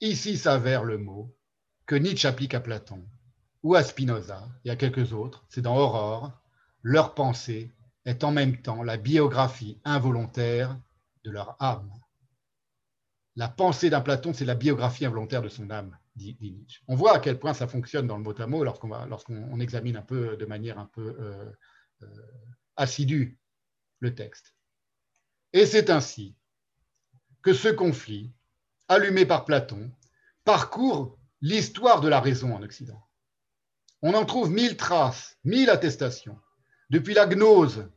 [0.00, 1.34] Ici s'avère le mot
[1.86, 3.04] que Nietzsche applique à Platon,
[3.62, 6.32] ou à Spinoza, et à quelques autres, c'est dans Aurore,
[6.82, 7.72] leur pensée
[8.04, 10.78] est en même temps la biographie involontaire
[11.24, 11.90] de leur âme.
[13.36, 16.80] La pensée d'un Platon, c'est la biographie involontaire de son âme, dit, Nietzsche.
[16.88, 20.02] On voit à quel point ça fonctionne dans le mot à mot lorsqu'on examine un
[20.02, 21.52] peu de manière un peu euh,
[22.02, 22.06] euh,
[22.76, 23.38] assidue
[24.00, 24.54] le texte.
[25.52, 26.34] Et c'est ainsi
[27.42, 28.32] que ce conflit,
[28.88, 29.90] allumé par Platon,
[30.44, 33.06] parcourt l'histoire de la raison en Occident.
[34.00, 36.38] On en trouve mille traces, mille attestations,
[36.88, 37.90] depuis la gnose,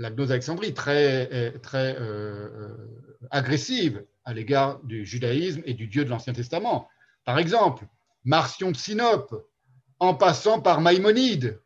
[0.00, 2.76] la gnose Alexandrie, très, très euh, euh,
[3.30, 6.88] agressive à l'égard du judaïsme et du Dieu de l'Ancien Testament.
[7.26, 7.86] Par exemple,
[8.24, 9.46] Marcion de Sinope,
[9.98, 11.60] en passant par Maïmonide,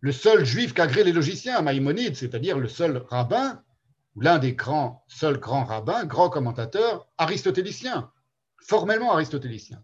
[0.00, 3.62] le seul juif qu'agrée les logiciens, Maïmonide, c'est-à-dire le seul rabbin
[4.16, 8.10] l'un des grands, seuls grands rabbins, grands commentateurs aristotéliciens,
[8.60, 9.82] formellement aristotéliciens.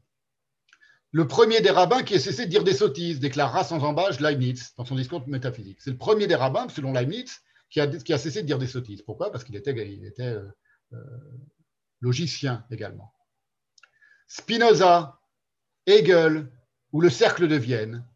[1.13, 4.75] Le premier des rabbins qui a cessé de dire des sottises, déclara sans embâche Leibniz
[4.77, 5.79] dans son discours métaphysique.
[5.81, 7.41] C'est le premier des rabbins, selon Leibniz,
[7.71, 9.03] qui a, cessé de dire des sottises.
[9.03, 9.31] Pourquoi?
[9.31, 10.49] Parce qu'il était, il était euh,
[10.93, 10.99] euh,
[12.01, 13.13] logicien également.
[14.29, 15.21] Spinoza,
[15.87, 16.51] Hegel
[16.93, 18.07] ou le cercle de Vienne,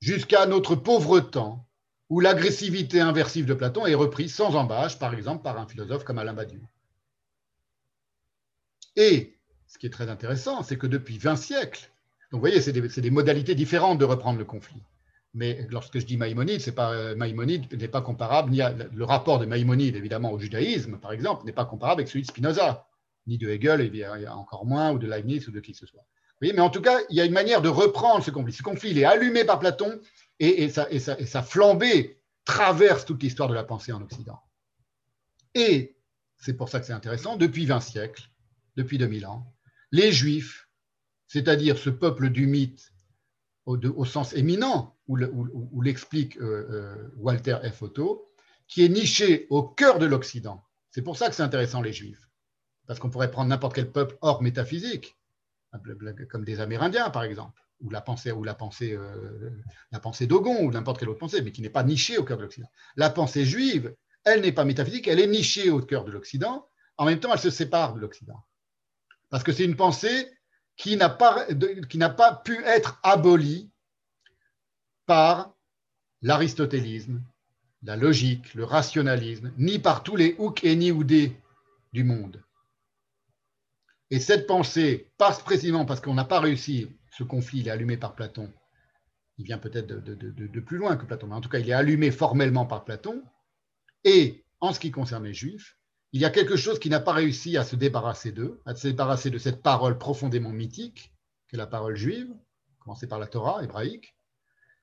[0.00, 1.66] jusqu'à notre pauvre temps,
[2.08, 6.18] où l'agressivité inversive de Platon est reprise sans embâche, par exemple, par un philosophe comme
[6.18, 6.60] Alain Badiou.
[8.96, 9.38] Et
[9.68, 11.90] ce qui est très intéressant, c'est que depuis 20 siècles,
[12.30, 14.82] donc vous voyez, c'est des, modalités différentes de reprendre le conflit.
[15.32, 18.60] Mais lorsque je dis Maïmonide, c'est pas euh, Maïmonide n'est pas comparable, ni
[18.92, 22.26] le rapport de Maïmonide évidemment au judaïsme, par exemple, n'est pas comparable avec celui de
[22.26, 22.88] Spinoza,
[23.26, 26.04] ni de Hegel, et encore moins, ou de Leibniz, ou de qui que ce soit.
[26.42, 28.52] Oui, mais en tout cas, il y a une manière de reprendre ce conflit.
[28.52, 30.00] Ce conflit, il est allumé par Platon,
[30.40, 34.40] et, sa, flambée traverse toute l'histoire de la pensée en Occident.
[35.54, 35.96] Et,
[36.38, 38.30] c'est pour ça que c'est intéressant, depuis 20 siècles,
[38.76, 39.54] depuis 2000 ans,
[39.92, 40.68] les Juifs,
[41.26, 42.89] c'est-à-dire ce peuple du mythe
[43.76, 45.16] au, sens éminent, où,
[45.82, 47.82] l'explique euh, euh, Walter F.
[47.82, 48.32] Otto,
[48.68, 50.62] qui est niché au cœur de l'Occident.
[50.90, 52.28] C'est pour ça que c'est intéressant les Juifs,
[52.86, 55.16] parce qu'on pourrait prendre n'importe quel peuple hors métaphysique,
[56.28, 59.50] comme des Amérindiens par exemple ou la pensée, ou la pensée, euh,
[59.90, 62.36] la pensée d'Ogon, ou n'importe quelle autre pensée, mais qui n'est pas nichée au cœur
[62.36, 62.70] de l'Occident.
[62.96, 63.94] La pensée juive,
[64.24, 66.68] elle n'est pas métaphysique, elle est nichée au cœur de l'Occident.
[66.98, 68.44] En même temps, elle se sépare de l'Occident.
[69.30, 70.30] Parce que c'est une pensée
[70.80, 73.70] qui n'a pas, pu être abolie
[75.04, 75.54] par
[76.22, 77.22] l'aristotélisme,
[77.82, 81.36] la logique, le rationalisme, ni par tous les hooks et ni oudés
[81.92, 82.42] du monde.
[84.08, 87.98] Et cette pensée passe précisément parce qu'on n'a pas réussi ce conflit, il est allumé
[87.98, 88.50] par Platon.
[89.36, 92.10] Il vient peut-être de, plus loin que Platon, mais en tout cas, il est allumé
[92.10, 93.22] formellement par Platon.
[94.04, 95.78] Et en ce qui concerne les Juifs,
[96.12, 98.88] il y a quelque chose qui n'a pas réussi à se débarrasser d'eux, à se
[98.88, 101.12] débarrasser de cette parole profondément mythique,
[101.48, 102.32] que la parole juive,
[102.78, 104.16] commencée par la Torah hébraïque.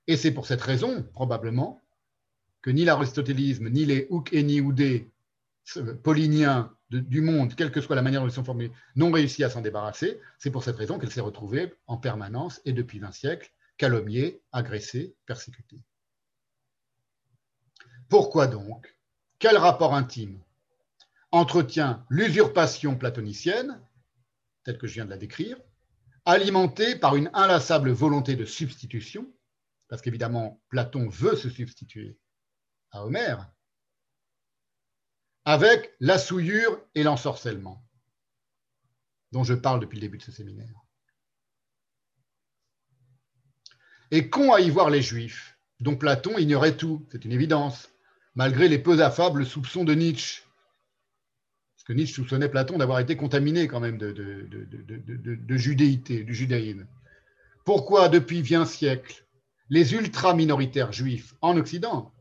[0.07, 1.81] Et c'est pour cette raison, probablement,
[2.61, 5.11] que ni l'aristotélisme, ni les Houk et Oudé
[6.03, 9.49] pauliniens du monde, quelle que soit la manière dont ils sont formés, n'ont réussi à
[9.49, 10.21] s'en débarrasser.
[10.37, 15.15] C'est pour cette raison qu'elle s'est retrouvée en permanence et depuis 20 siècles calomniée, agressée,
[15.25, 15.79] persécutée.
[18.09, 18.97] Pourquoi donc?
[19.39, 20.39] Quel rapport intime
[21.31, 23.81] entretient l'usurpation platonicienne,
[24.63, 25.57] telle que je viens de la décrire,
[26.25, 29.31] alimenté par une inlassable volonté de substitution,
[29.87, 32.19] parce qu'évidemment, Platon veut se substituer
[32.91, 33.49] à Homère,
[35.45, 37.85] avec la souillure et l'ensorcellement,
[39.31, 40.81] dont je parle depuis le début de ce séminaire.
[44.11, 47.89] Et qu'ont à y voir les Juifs, dont Platon ignorait tout, c'est une évidence,
[48.35, 50.46] malgré les peu affables soupçons de Nietzsche
[51.87, 56.85] que Nietzsche soupçonnait Platon d'avoir été contaminé quand même de, judéité, du judaïsme.
[57.63, 59.25] Pourquoi, depuis 20 siècles,
[59.69, 62.11] les ultra-minoritaires juifs en Occident,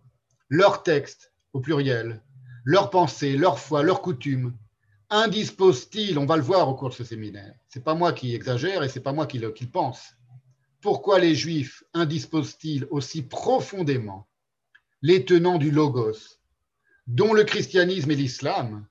[0.49, 2.23] leurs textes, au pluriel,
[2.65, 4.57] leurs pensées, leurs foi, leurs coutumes,
[5.11, 8.85] indisposent-ils, on va le voir au cours de ce séminaire, c'est pas moi qui exagère
[8.85, 10.15] et c'est pas moi qui le, qui pense,
[10.81, 14.29] pourquoi les Juifs indisposent-ils aussi profondément
[15.03, 16.39] les tenants du Logos,
[17.09, 18.87] dont le christianisme et l'islam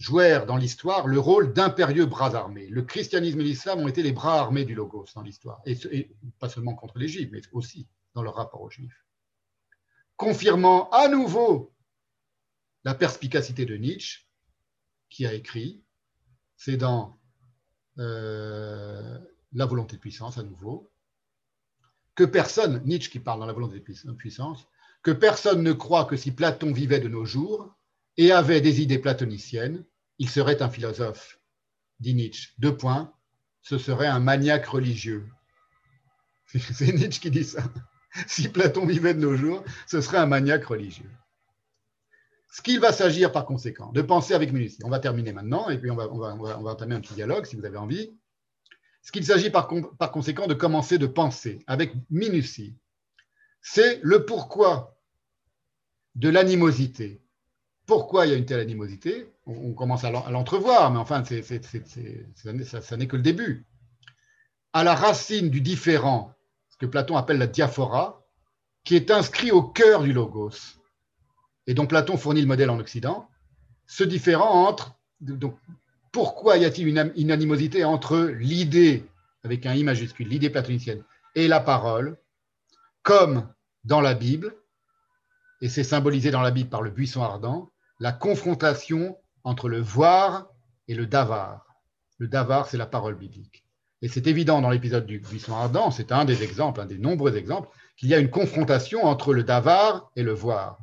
[0.00, 2.66] jouèrent dans l'histoire le rôle d'impérieux bras armés.
[2.68, 6.48] Le christianisme et l'islam ont été les bras armés du Logos dans l'histoire, et, pas
[6.48, 9.04] seulement contre les Juifs, mais aussi dans leur rapport aux Juifs.
[10.16, 11.74] Confirmant à nouveau
[12.84, 14.26] la perspicacité de Nietzsche,
[15.10, 15.84] qui a écrit,
[16.56, 17.18] c'est dans
[17.98, 19.18] euh,
[19.52, 20.90] La volonté de puissance à nouveau,
[22.14, 24.66] que personne, Nietzsche qui parle dans la volonté de puissance,
[25.02, 27.74] que personne ne croit que si Platon vivait de nos jours
[28.16, 29.84] et avait des idées platoniciennes,
[30.20, 31.40] il serait un philosophe,
[31.98, 32.50] dit Nietzsche.
[32.58, 33.12] Deux points,
[33.62, 35.26] ce serait un maniaque religieux.
[36.46, 37.64] C'est Nietzsche qui dit ça.
[38.26, 41.10] Si Platon vivait de nos jours, ce serait un maniaque religieux.
[42.52, 44.82] Ce qu'il va s'agir par conséquent, de penser avec minutie.
[44.84, 47.78] On va terminer maintenant et puis on va, entamer un petit dialogue si vous avez
[47.78, 48.12] envie.
[49.02, 49.68] Ce qu'il s'agit par,
[50.12, 52.76] conséquent de commencer de penser avec minutie,
[53.62, 55.00] c'est le pourquoi
[56.14, 57.22] de l'animosité.
[57.90, 63.06] Pourquoi il y a une telle animosité on, commence à l'entrevoir, mais enfin, ça, n'est
[63.08, 63.66] que le début.
[64.72, 66.32] À la racine du différent,
[66.68, 68.24] ce que Platon appelle la diaphora,
[68.84, 70.78] qui est inscrit au cœur du logos,
[71.66, 73.28] et dont Platon fournit le modèle en Occident,
[73.88, 75.56] ce différent entre, donc,
[76.12, 79.04] pourquoi y a-t-il une, animosité entre l'idée,
[79.42, 81.02] avec un I majuscule, l'idée platonicienne,
[81.34, 82.16] et la parole,
[83.02, 83.52] comme
[83.82, 84.54] dans la Bible,
[85.60, 87.68] et c'est symbolisé dans la Bible par le buisson ardent,
[88.00, 90.48] la confrontation entre le voir
[90.88, 91.66] et le davar.
[92.18, 93.64] Le davar, c'est la parole biblique.
[94.02, 97.36] Et c'est évident dans l'épisode du buisson ardent, c'est un des exemples, un des nombreux
[97.36, 100.78] exemples, qu'il y a une confrontation entre le davar et le voir.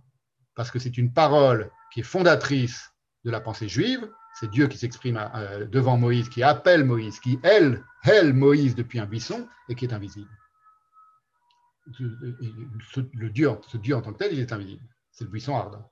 [0.53, 2.93] Parce que c'est une parole qui est fondatrice
[3.25, 4.07] de la pensée juive,
[4.39, 8.99] c'est Dieu qui s'exprime euh, devant Moïse, qui appelle Moïse, qui elle, elle Moïse depuis
[8.99, 10.29] un buisson et qui est invisible.
[11.99, 14.83] Le Dieu, ce Dieu en tant que tel, il est invisible.
[15.11, 15.89] C'est le buisson ardent.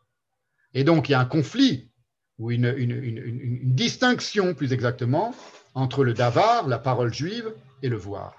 [0.76, 1.90] Et donc, il y a un conflit
[2.38, 5.34] ou une, distinction, plus exactement,
[5.74, 8.36] entre le davar, la parole juive, et le voir.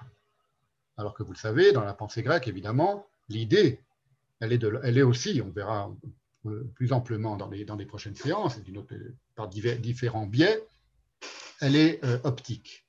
[0.97, 3.81] Alors que vous le savez, dans la pensée grecque, évidemment, l'idée,
[4.39, 5.91] elle est, aussi, on verra
[6.75, 8.59] plus amplement dans les, dans les prochaines séances,
[9.35, 10.63] par différents biais,
[11.59, 12.85] elle est euh, optique.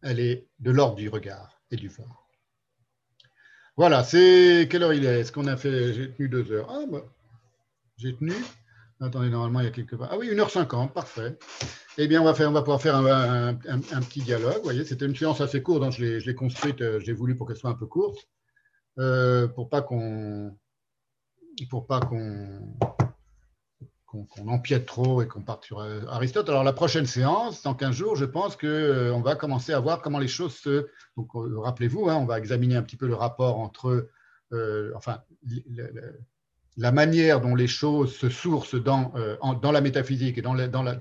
[0.00, 2.26] Elle est de l'ordre du regard et du voir.
[3.76, 5.20] Voilà, c'est quelle heure il est?
[5.20, 6.70] Est-ce qu'on a fait J'ai tenu deux heures.
[6.70, 7.04] Ah, bah,
[8.02, 8.34] j'ai tenu.
[9.00, 10.08] Attendez, normalement, il y a quelque part.
[10.12, 11.38] Ah oui, 1h50, parfait.
[11.98, 14.58] Eh bien, on va, faire, on va pouvoir faire un, petit dialogue.
[14.58, 17.48] Vous voyez, c'était une séance assez courte, donc je l'ai construite, euh, j'ai voulu pour
[17.48, 18.28] qu'elle soit un peu courte,
[19.54, 20.56] pour pas qu'on
[21.68, 22.74] pour pas qu'on
[24.48, 26.48] empiète trop et qu'on parte sur euh, Aristote.
[26.48, 30.02] Alors la prochaine séance, dans 15 jours, je pense qu'on euh, va commencer à voir
[30.02, 30.88] comment les choses se...
[31.16, 34.08] Donc euh, rappelez-vous, hein, on va examiner un petit peu le rapport entre,
[34.94, 35.22] enfin,
[36.76, 39.12] la manière dont les choses se sourcent dans,
[39.60, 40.54] dans la métaphysique et dans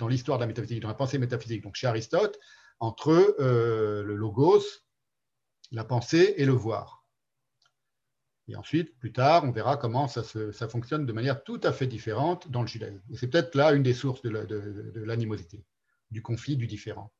[0.07, 2.37] l'histoire de la métaphysique, dans la pensée métaphysique, donc chez Aristote,
[2.79, 4.63] entre le logos,
[5.71, 7.01] la pensée et le voir.
[8.47, 10.23] Et ensuite, plus tard, on verra comment ça,
[10.67, 13.01] fonctionne de manière tout à fait différente dans le judaïsme.
[13.09, 15.63] Et c'est peut-être là une des sources de l'animosité,
[16.09, 17.13] du conflit, du différent,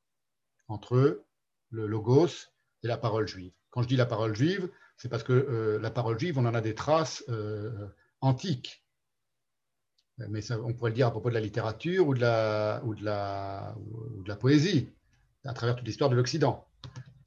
[0.68, 1.24] entre
[1.70, 2.50] le logos
[2.84, 3.54] et la parole juive.
[3.70, 6.54] Quand je dis la parole juive, c'est parce que euh, la parole juive, on en
[6.54, 7.88] a des traces euh,
[8.22, 8.84] antiques.
[10.30, 13.04] Mais on pourrait le dire à propos de la littérature ou de la, ou de
[13.04, 14.90] la, ou de la poésie,
[15.46, 16.68] à travers toute l'histoire de l'Occident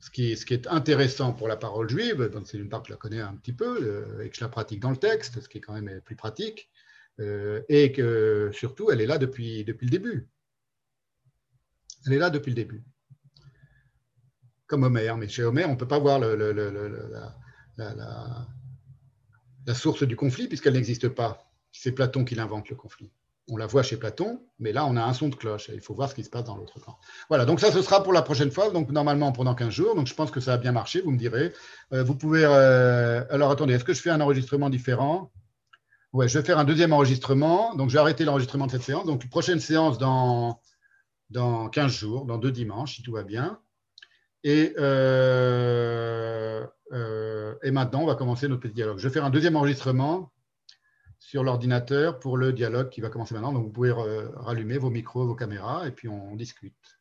[0.04, 3.22] ce qui, est, intéressant pour la parole juive, c'est d'une part que je la connais
[3.22, 5.60] un petit peu euh, et que je la pratique dans le texte, ce qui est
[5.62, 6.70] quand même plus pratique,
[7.20, 10.28] euh, et que surtout, elle est là depuis, depuis le début.
[12.06, 12.84] Elle est là depuis le début.
[14.66, 16.36] Comme Homère, mais chez Homère, on ne peut pas voir la,
[17.78, 18.48] la,
[19.72, 21.50] source du conflit puisqu'elle n'existe pas.
[21.72, 23.10] C'est Platon qui l'invente, le conflit.
[23.48, 25.70] on la voit chez Platon, mais là, on a un son de cloche.
[25.72, 26.98] il faut voir ce qui se passe dans l'autre camp.
[27.28, 29.94] Voilà, donc ça, ce sera pour la prochaine fois, donc normalement pendant 15 jours.
[29.94, 31.52] Donc je pense que ça a bien marché, vous me direz.
[31.92, 32.44] Euh, vous pouvez.
[32.44, 35.30] Euh, alors attendez, est-ce que je fais un enregistrement différent?
[36.12, 37.74] Ouais, je vais faire un deuxième enregistrement.
[37.74, 39.04] Donc je vais arrêter l'enregistrement de cette séance.
[39.04, 40.60] Donc prochaine séance dans,
[41.30, 43.58] dans 15 jours, dans deux dimanches, si tout va bien.
[44.44, 46.66] Et, euh,
[47.62, 48.98] et maintenant, on va commencer notre petit dialogue.
[48.98, 50.30] Je vais faire un deuxième enregistrement
[51.18, 53.52] sur l'ordinateur pour le dialogue qui va commencer maintenant.
[53.52, 53.92] Donc, vous pouvez
[54.36, 56.93] rallumer vos micros, vos caméras, et puis on discute.